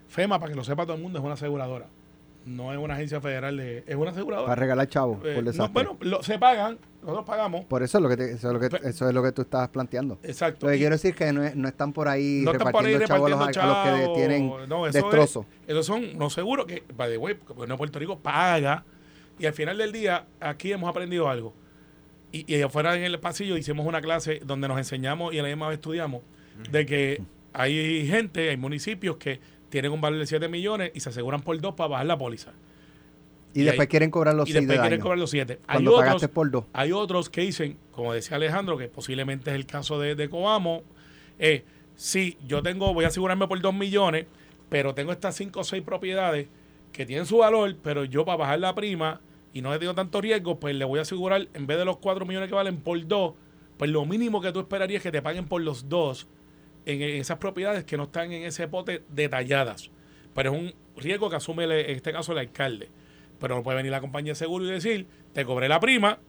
FEMA, 0.07 0.39
para 0.39 0.51
que 0.51 0.55
lo 0.55 0.63
sepa 0.63 0.83
todo 0.83 0.95
el 0.95 1.01
mundo, 1.01 1.19
es 1.19 1.25
una 1.25 1.33
aseguradora. 1.35 1.87
No 2.45 2.71
es 2.71 2.77
una 2.77 2.93
agencia 2.93 3.19
federal, 3.19 3.57
de, 3.57 3.83
es 3.87 3.95
una 3.95 4.11
aseguradora. 4.11 4.47
para 4.49 4.59
regalar 4.59 4.87
chavos 4.87 5.17
Eh, 5.25 5.33
por 5.43 5.55
no, 5.55 5.69
bueno, 5.69 5.97
lo- 6.01 6.21
se 6.21 6.37
pagan, 6.37 6.77
nosotros 7.01 7.25
pagamos. 7.25 7.65
por 7.65 7.81
eso 7.81 7.97
es 7.97 8.01
lo 8.03 8.07
que 8.09 8.17
te- 8.17 8.31
eso 8.33 8.47
es 8.49 8.53
lo 8.53 8.59
que 8.59 8.87
eso 8.87 9.07
es 9.07 9.13
lo 9.15 9.23
que 9.23 9.31
tú 9.31 9.41
estabas 9.41 9.69
planteando. 9.69 10.19
Exacto. 10.21 10.67
Lo 10.67 10.69
que 10.71 10.75
Y- 10.75 10.79
quiero 10.79 10.93
decir 10.95 11.15
que 11.15 11.33
no, 11.33 11.43
es- 11.43 11.55
no 11.55 11.67
están 11.67 11.91
por 11.91 12.07
ahí 12.07 12.41
no 12.45 12.51
están 12.51 12.71
por 12.71 12.85
ahí 12.85 12.93
repartiendo 12.97 13.07
chavos 13.07 13.25
a 13.25 13.29
los, 13.29 13.39
repartiendo 13.39 13.73
a 13.73 13.77
los 13.77 13.97
que 13.99 14.03
chavos. 14.05 14.17
tienen 14.17 14.47
No, 14.69 14.87
eso 14.87 15.11
es-. 15.23 15.47
Esos 15.67 15.85
son 15.87 16.17
no 16.17 16.29
seguros 16.29 16.67
que, 16.67 16.83
by 16.95 17.09
the 17.09 17.17
way, 17.17 17.33
porque 17.33 17.75
Puerto 17.75 17.97
Rico 17.99 18.19
paga. 18.19 18.85
Y 19.39 19.47
al 19.47 19.53
final 19.53 19.77
del 19.79 19.91
día, 19.91 20.25
aquí 20.39 20.71
hemos 20.71 20.87
aprendido 20.89 21.27
algo. 21.27 21.53
Y, 22.31 22.53
y 22.53 22.61
afuera 22.61 22.95
en 22.95 23.03
el 23.03 23.19
pasillo 23.19 23.57
hicimos 23.57 23.85
una 23.87 24.01
clase 24.01 24.39
donde 24.45 24.67
nos 24.67 24.77
enseñamos 24.77 25.33
y 25.33 25.39
a 25.39 25.41
la 25.41 25.49
misma 25.49 25.67
vez 25.67 25.75
estudiamos 25.79 26.21
de 26.71 26.85
que 26.85 27.21
hay 27.53 28.07
gente, 28.07 28.49
hay 28.49 28.57
municipios 28.57 29.17
que 29.17 29.39
tienen 29.69 29.91
un 29.91 30.01
valor 30.01 30.19
de 30.19 30.27
7 30.27 30.47
millones 30.47 30.91
y 30.93 30.99
se 30.99 31.09
aseguran 31.09 31.41
por 31.41 31.59
dos 31.59 31.75
para 31.75 31.89
bajar 31.89 32.05
la 32.05 32.17
póliza. 32.17 32.51
Y, 33.53 33.61
y 33.61 33.63
después 33.63 33.87
quieren 33.87 34.11
cobrar 34.11 34.35
los 34.35 34.49
y 34.49 34.51
6 34.51 34.61
después 34.61 34.77
de 34.77 34.81
quieren 34.81 34.99
daño. 34.99 35.03
cobrar 35.03 35.19
los 35.19 35.29
7. 35.29 35.59
Hay 35.67 35.87
otros, 35.87 36.27
por 36.27 36.51
dos. 36.51 36.65
hay 36.73 36.91
otros 36.91 37.29
que 37.29 37.41
dicen, 37.41 37.77
como 37.91 38.13
decía 38.13 38.37
Alejandro, 38.37 38.77
que 38.77 38.87
posiblemente 38.87 39.49
es 39.51 39.55
el 39.55 39.65
caso 39.65 39.99
de, 39.99 40.15
de 40.15 40.29
Coamo, 40.29 40.83
eh, 41.39 41.63
sí, 41.95 42.37
yo 42.45 42.61
tengo, 42.63 42.93
voy 42.93 43.05
a 43.05 43.09
asegurarme 43.09 43.47
por 43.47 43.59
2 43.61 43.73
millones, 43.73 44.25
pero 44.69 44.93
tengo 44.93 45.11
estas 45.11 45.35
5 45.35 45.59
o 45.59 45.63
6 45.63 45.83
propiedades 45.83 46.47
que 46.91 47.05
tienen 47.05 47.25
su 47.25 47.37
valor, 47.37 47.75
pero 47.81 48.05
yo 48.05 48.25
para 48.25 48.37
bajar 48.37 48.59
la 48.59 48.75
prima 48.75 49.21
y 49.53 49.61
no 49.61 49.73
he 49.73 49.77
tenido 49.77 49.95
tanto 49.95 50.19
riesgo, 50.19 50.59
pues 50.59 50.75
le 50.75 50.83
voy 50.83 50.99
a 50.99 51.03
asegurar, 51.03 51.47
en 51.53 51.65
vez 51.65 51.77
de 51.77 51.85
los 51.85 51.97
4 51.97 52.25
millones 52.25 52.49
que 52.49 52.55
valen 52.55 52.77
por 52.77 53.05
2, 53.05 53.33
pues 53.77 53.89
lo 53.89 54.05
mínimo 54.05 54.41
que 54.41 54.51
tú 54.51 54.59
esperarías 54.59 54.99
es 54.99 55.03
que 55.03 55.11
te 55.11 55.21
paguen 55.21 55.45
por 55.45 55.61
los 55.61 55.87
dos 55.89 56.27
en, 56.85 57.01
esas 57.01 57.37
propiedades 57.37 57.83
que 57.83 57.97
no 57.97 58.03
están 58.03 58.31
en 58.31 58.43
ese 58.43 58.67
pote 58.67 59.03
detalladas. 59.09 59.89
Pero 60.33 60.53
es 60.53 60.59
un 60.59 60.73
riesgo 60.97 61.29
que 61.29 61.35
asume 61.37 61.63
en 61.65 61.95
este 61.95 62.11
caso 62.11 62.31
el 62.31 62.39
alcalde. 62.39 62.89
Pero 63.39 63.55
no 63.55 63.63
puede 63.63 63.77
venir 63.77 63.91
la 63.91 64.01
compañía 64.01 64.31
de 64.31 64.35
seguro 64.35 64.65
y 64.65 64.69
decir, 64.71 65.07
te 65.33 65.45
cobré 65.45 65.67
la 65.67 65.79
prima 65.79 66.19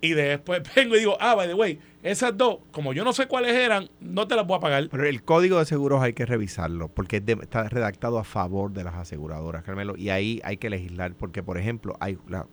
y 0.00 0.10
después 0.10 0.62
vengo 0.76 0.96
y 0.96 1.00
digo, 1.00 1.16
ah, 1.20 1.34
by 1.34 1.48
the 1.48 1.54
way, 1.54 1.78
esas 2.02 2.36
dos, 2.36 2.58
como 2.70 2.92
yo 2.92 3.04
no 3.04 3.12
sé 3.12 3.26
cuáles 3.26 3.54
eran, 3.54 3.88
no 4.00 4.28
te 4.28 4.36
las 4.36 4.46
voy 4.46 4.56
a 4.58 4.60
pagar. 4.60 4.88
Pero 4.90 5.06
el 5.06 5.22
código 5.22 5.58
de 5.58 5.64
seguros 5.64 6.02
hay 6.02 6.12
que 6.12 6.26
revisarlo 6.26 6.88
porque 6.88 7.22
está 7.42 7.68
redactado 7.68 8.18
a 8.18 8.24
favor 8.24 8.72
de 8.72 8.84
las 8.84 8.94
aseguradoras, 8.94 9.64
Carmelo, 9.64 9.96
y 9.96 10.10
ahí 10.10 10.40
hay 10.44 10.56
que 10.58 10.70
legislar 10.70 11.14
porque, 11.14 11.42
por 11.42 11.58
ejemplo, 11.58 11.96
hay 12.00 12.18
la- 12.28 12.46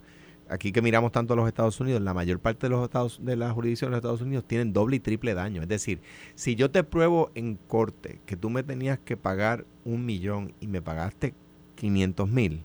aquí 0.53 0.71
que 0.71 0.81
miramos 0.81 1.11
tanto 1.11 1.33
a 1.33 1.35
los 1.35 1.47
Estados 1.47 1.79
Unidos, 1.79 2.01
la 2.01 2.13
mayor 2.13 2.39
parte 2.39 2.67
de 2.67 2.69
los 2.71 2.83
estados 2.83 3.19
de 3.23 3.35
las 3.35 3.51
jurisdicciones 3.53 3.91
de 3.91 3.95
los 3.95 4.03
Estados 4.03 4.21
Unidos 4.21 4.45
tienen 4.47 4.71
doble 4.73 4.97
y 4.97 4.99
triple 4.99 5.33
daño. 5.33 5.61
Es 5.61 5.67
decir, 5.67 5.99
si 6.35 6.55
yo 6.55 6.71
te 6.71 6.83
pruebo 6.83 7.31
en 7.35 7.55
corte 7.55 8.19
que 8.25 8.37
tú 8.37 8.49
me 8.49 8.63
tenías 8.63 8.99
que 8.99 9.17
pagar 9.17 9.65
un 9.85 10.05
millón 10.05 10.53
y 10.59 10.67
me 10.67 10.81
pagaste 10.81 11.33
500 11.75 12.29
mil, 12.29 12.63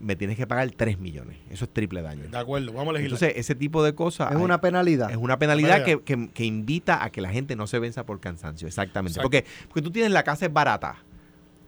me 0.00 0.16
tienes 0.16 0.36
que 0.36 0.46
pagar 0.48 0.68
3 0.70 0.98
millones. 0.98 1.36
Eso 1.48 1.64
es 1.64 1.72
triple 1.72 2.02
daño. 2.02 2.24
De 2.28 2.36
acuerdo, 2.36 2.72
vamos 2.72 2.88
a 2.88 2.98
legislar. 2.98 3.18
Entonces, 3.22 3.32
ese 3.38 3.54
tipo 3.54 3.84
de 3.84 3.94
cosas... 3.94 4.30
Es 4.32 4.36
hay- 4.36 4.42
una 4.42 4.60
penalidad. 4.60 5.10
es 5.12 5.16
una 5.16 5.38
penalidad 5.38 5.84
que, 5.84 6.00
que- 6.02 6.28
que 6.30 6.44
invita 6.44 7.04
a 7.04 7.10
que 7.10 7.20
la 7.20 7.30
gente 7.30 7.54
no 7.54 7.68
se 7.68 7.78
venza 7.78 8.04
por 8.04 8.18
cansancio, 8.18 8.66
exactamente. 8.66 9.20
Porque, 9.22 9.44
porque 9.68 9.80
tú 9.82 9.92
tienes 9.92 10.10
la 10.10 10.24
casa 10.24 10.46
es 10.46 10.52
barata 10.52 10.96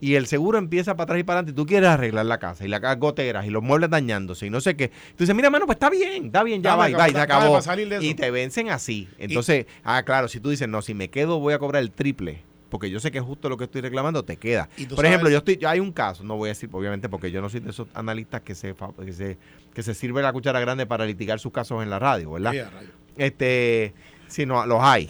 y 0.01 0.17
el 0.17 0.27
seguro 0.27 0.59
empieza 0.59 0.95
para 0.97 1.05
atrás 1.05 1.21
y 1.21 1.23
para 1.25 1.39
adelante 1.41 1.53
y 1.53 1.55
tú 1.63 1.67
quieres 1.67 1.89
arreglar 1.89 2.27
la 2.27 2.39
casa 2.39 2.65
y 2.65 2.69
la 2.69 2.81
casa 2.81 2.97
goteras 2.97 3.47
y 3.47 3.51
los 3.51 3.63
muebles 3.63 3.89
dañándose 3.91 4.47
y 4.47 4.51
no 4.51 4.61
sé 4.61 4.77
qué. 4.77 4.89
Tú 4.89 5.19
dices, 5.25 5.35
mira, 5.35 5.49
mano, 5.51 5.67
pues 5.67 5.77
está 5.77 5.89
bien, 5.91 6.27
está 6.27 6.43
bien, 6.43 6.63
ya 6.63 6.77
va, 6.77 6.91
y 6.91 6.93
va, 6.99 7.09
y 7.09 7.13
se 7.13 7.17
acabó. 7.23 7.53
Y 8.05 8.15
te 8.15 8.31
vencen 8.31 8.71
así. 8.71 9.09
Entonces, 9.19 9.67
ah, 9.83 10.03
claro, 10.03 10.29
si 10.29 10.41
tú 10.41 10.51
dices, 10.51 10.69
no, 10.69 10.83
si 10.83 10.95
me 10.95 11.09
quedo 11.09 11.39
voy 11.41 11.55
a 11.55 11.59
cobrar 11.59 11.83
el 11.83 11.91
triple. 11.91 12.43
Porque 12.71 12.91
yo 12.91 12.99
sé 12.99 13.13
que 13.13 13.19
es 13.19 13.25
justo 13.25 13.49
lo 13.49 13.57
que 13.57 13.65
estoy 13.65 13.83
reclamando, 13.83 14.25
te 14.25 14.37
queda. 14.37 14.69
Y 14.77 14.87
Por 14.87 15.05
ejemplo, 15.07 15.31
yo 15.31 15.39
estoy, 15.39 15.57
yo- 15.59 15.69
hay 15.69 15.79
un 15.79 15.93
caso, 15.93 16.25
no 16.25 16.37
voy 16.37 16.49
a 16.49 16.53
decir, 16.53 16.69
obviamente, 16.73 17.09
porque 17.09 17.31
yo 17.31 17.41
no 17.41 17.49
soy 17.49 17.61
de 17.61 17.71
esos 17.71 17.87
analistas 17.95 18.41
que 18.41 18.57
se, 18.57 18.75
que 19.05 19.13
se, 19.13 19.39
que 19.73 19.83
se 19.85 19.95
sirve 19.95 20.23
la 20.23 20.33
cuchara 20.33 20.59
grande 20.59 20.85
para 20.85 21.07
litigar 21.07 21.39
sus 21.39 21.53
casos 21.53 21.85
en 21.85 21.91
la 21.91 22.01
radio, 22.01 22.33
¿verdad? 22.33 22.53
Este, 23.17 23.95
si 24.27 24.45
no, 24.45 24.67
los 24.67 24.81
hay. 24.83 25.09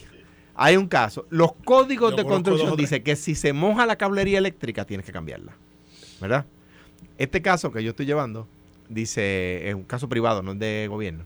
Hay 0.54 0.76
un 0.76 0.86
caso. 0.86 1.26
Los 1.30 1.52
códigos 1.64 2.12
Yo 2.12 2.16
de 2.18 2.24
construcción 2.24 2.76
dicen 2.76 3.02
que 3.02 3.16
si 3.16 3.34
se 3.34 3.52
moja 3.52 3.86
la 3.86 3.96
cablería 3.96 4.38
eléctrica 4.38 4.84
tienes 4.84 5.04
que 5.04 5.12
cambiarla. 5.12 5.56
¿Verdad? 6.20 6.46
Este 7.18 7.42
caso 7.42 7.72
que 7.72 7.82
yo 7.82 7.90
estoy 7.90 8.06
llevando, 8.06 8.48
dice, 8.88 9.68
es 9.68 9.74
un 9.74 9.84
caso 9.84 10.08
privado, 10.08 10.42
no 10.42 10.52
es 10.52 10.58
de 10.58 10.86
gobierno. 10.88 11.24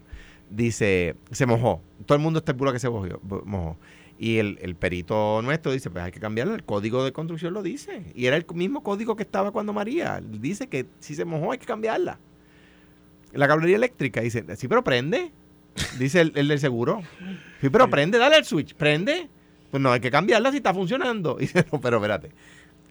Dice, 0.50 1.16
se 1.30 1.46
mojó. 1.46 1.82
Todo 2.06 2.16
el 2.16 2.22
mundo 2.22 2.38
estipula 2.38 2.72
que 2.72 2.78
se 2.78 2.88
mojó. 2.88 3.20
mojó. 3.44 3.76
Y 4.18 4.38
el, 4.38 4.58
el 4.62 4.74
perito 4.74 5.40
nuestro 5.42 5.70
dice, 5.72 5.90
pues 5.90 6.04
hay 6.04 6.10
que 6.10 6.20
cambiarlo. 6.20 6.54
El 6.54 6.64
código 6.64 7.04
de 7.04 7.12
construcción 7.12 7.54
lo 7.54 7.62
dice. 7.62 8.12
Y 8.14 8.26
era 8.26 8.36
el 8.36 8.46
mismo 8.54 8.82
código 8.82 9.14
que 9.14 9.22
estaba 9.22 9.52
cuando 9.52 9.72
María. 9.72 10.20
Dice 10.20 10.68
que 10.68 10.86
si 10.98 11.14
se 11.14 11.24
mojó 11.24 11.52
hay 11.52 11.58
que 11.58 11.66
cambiarla. 11.66 12.18
La 13.32 13.46
cablería 13.46 13.76
eléctrica 13.76 14.20
dice, 14.22 14.44
sí, 14.56 14.68
pero 14.68 14.82
prende. 14.82 15.30
Dice 15.98 16.20
el, 16.20 16.32
el 16.34 16.48
del 16.48 16.60
seguro. 16.60 17.02
Sí, 17.60 17.68
pero 17.70 17.88
prende, 17.90 18.18
dale 18.18 18.36
el 18.36 18.44
switch, 18.44 18.74
prende. 18.74 19.28
Pues 19.70 19.82
no, 19.82 19.92
hay 19.92 20.00
que 20.00 20.10
cambiarla 20.10 20.50
si 20.50 20.58
está 20.58 20.72
funcionando. 20.74 21.36
Y 21.38 21.42
dice, 21.42 21.64
no, 21.72 21.80
pero 21.80 21.96
espérate, 21.98 22.30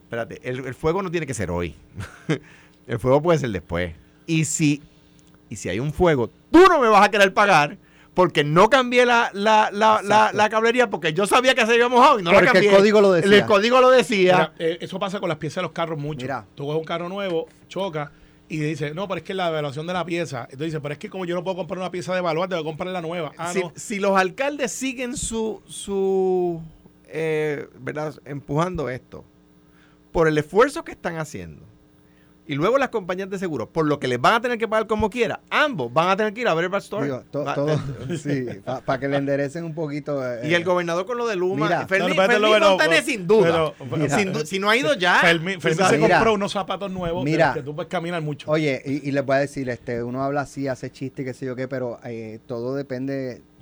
espérate, 0.04 0.40
el, 0.44 0.66
el 0.66 0.76
fuego 0.76 1.02
no 1.02 1.10
tiene 1.12 1.26
que 1.26 1.34
ser 1.34 1.50
hoy. 1.52 1.76
el 2.88 3.00
fuego 3.00 3.22
puede 3.22 3.40
ser 3.40 3.50
después. 3.52 3.94
Y 4.26 4.46
si, 4.46 4.82
y 5.50 5.56
si 5.56 5.70
hay 5.70 5.80
un 5.80 5.94
fuego, 5.94 6.30
tú 6.52 6.60
no 6.70 6.80
me 6.80 6.88
vas 6.88 7.06
a 7.06 7.10
querer 7.12 7.34
pagar 7.34 7.78
porque 8.14 8.44
no 8.44 8.70
cambié 8.70 9.06
la, 9.06 9.30
la, 9.34 9.70
la, 9.72 10.02
la, 10.04 10.32
la 10.34 10.50
cablería 10.50 10.90
porque 10.90 11.14
yo 11.14 11.28
sabía 11.28 11.54
que 11.54 11.66
se 11.68 11.74
había 11.74 11.88
mojado 11.88 12.20
y 12.20 12.24
no 12.24 12.32
la 12.32 12.40
Porque 12.40 12.58
el 12.58 12.64
cambié. 12.66 12.78
código 12.78 13.00
lo 13.02 13.12
decía. 13.14 13.36
El 13.38 13.46
código 13.46 13.80
lo 13.80 13.92
decía. 13.92 14.34
Mira, 14.34 14.54
eh, 14.58 14.78
eso 14.82 15.00
pasa 15.00 15.20
con 15.20 15.30
las 15.30 15.38
piezas 15.38 15.58
de 15.58 15.62
los 15.64 15.72
carros 15.72 16.00
mucho. 16.00 16.22
Mira. 16.24 16.46
Tú 16.56 16.66
coges 16.66 16.80
un 16.80 16.86
carro 16.86 17.10
nuevo, 17.10 17.48
choca 17.68 18.12
y 18.50 18.60
dice, 18.60 18.93
no, 18.93 19.08
pero 19.08 19.20
es 19.20 19.24
que 19.24 19.34
la 19.34 19.50
evaluación 19.50 19.88
de 19.88 19.93
la 19.93 20.06
pieza. 20.06 20.43
Entonces 20.43 20.68
dice, 20.68 20.80
pero 20.80 20.93
es 20.93 21.00
que 21.00 21.10
como 21.10 21.26
yo 21.26 21.36
no 21.36 21.43
puedo 21.43 21.58
comprar 21.58 21.80
una 21.80 21.91
pieza 21.91 22.14
de 22.14 22.20
evaluar, 22.20 22.48
tengo 22.48 22.62
que 22.62 22.68
comprar 22.68 22.89
la 22.89 23.02
nueva. 23.02 23.34
Ah, 23.38 23.52
si, 23.52 23.60
no. 23.60 23.74
si 23.76 24.00
los 24.00 24.18
alcaldes 24.18 24.72
siguen 24.72 25.18
su, 25.18 25.62
su 25.66 26.62
eh, 27.08 27.68
¿verdad? 27.80 28.16
empujando 28.26 28.89
esto 28.89 29.26
por 30.12 30.28
el 30.28 30.38
esfuerzo 30.38 30.84
que 30.84 30.93
están 30.93 31.18
haciendo 31.18 31.66
y 32.48 32.56
luego 32.56 32.78
las 32.78 32.89
compañías 32.89 33.30
de 33.30 33.38
seguros 33.38 33.68
por 33.70 33.86
lo 33.86 34.00
que 34.00 34.08
les 34.08 34.20
van 34.22 34.36
a 34.36 34.41
tener 34.41 34.58
que 34.58 34.68
pagar 34.68 34.88
como 34.88 35.10
quiera, 35.10 35.41
ambos 35.50 35.91
van 35.93 36.10
a 36.10 36.18
tener 36.18 36.34
que 36.34 36.41
ir 36.41 36.48
a 36.48 36.54
ver 36.54 36.66
el 36.66 36.74
Store. 36.76 37.06
Digo, 37.06 37.24
to- 37.32 37.43
Va- 37.43 37.54
todo, 37.56 37.74
eh, 37.74 38.18
sí, 38.22 38.45
para 38.86 39.00
que 39.00 39.08
le 39.08 39.18
enderecen 39.18 39.64
un 39.66 39.74
poquito. 39.76 40.26
eh, 40.26 40.48
y 40.50 40.54
el 40.54 40.64
gobernador 40.64 41.06
con 41.06 41.18
lo 41.18 41.28
de 41.28 41.36
Luma. 41.36 41.66
Mira. 41.68 41.88
Fermín, 41.88 42.16
No, 42.16 42.68
Fontanes, 42.70 43.06
sin 43.06 43.28
duda. 43.28 43.74
pero- 43.78 43.98
Mira. 43.98 44.16
Sin 44.18 44.32
du- 44.34 44.45
si 44.45 44.60
no 44.60 44.70
ha 44.70 44.76
ido 44.78 44.93
ya. 44.93 45.20
Fermín, 45.20 45.56
tú 45.56 45.62
Fermín 45.62 45.78
sabes. 45.80 45.91
se 45.91 45.98
Mira. 46.04 46.16
compró 46.18 46.34
unos 46.34 46.52
zapatos 46.52 46.91
nuevos 46.91 47.26
de 47.26 47.32
Mira. 47.32 47.48
los 47.48 47.56
que 47.58 47.62
tú 47.64 47.76
puedes 47.76 47.89
caminar 47.89 48.22
mucho. 48.22 48.50
Oye, 48.50 48.82
y, 48.86 49.08
y 49.08 49.12
les 49.12 49.26
voy 49.26 49.36
a 49.36 49.39
decir, 49.39 49.70
este, 49.70 50.02
uno 50.04 50.24
habla 50.24 50.41
así, 50.41 50.68
hace 50.68 50.91
chiste, 50.91 51.24
qué 51.26 51.34
sé 51.34 51.45
yo 51.45 51.56
qué, 51.56 51.68
pero 51.68 52.00
eh, 52.06 52.39
todo 52.48 52.76
depende. 52.76 53.41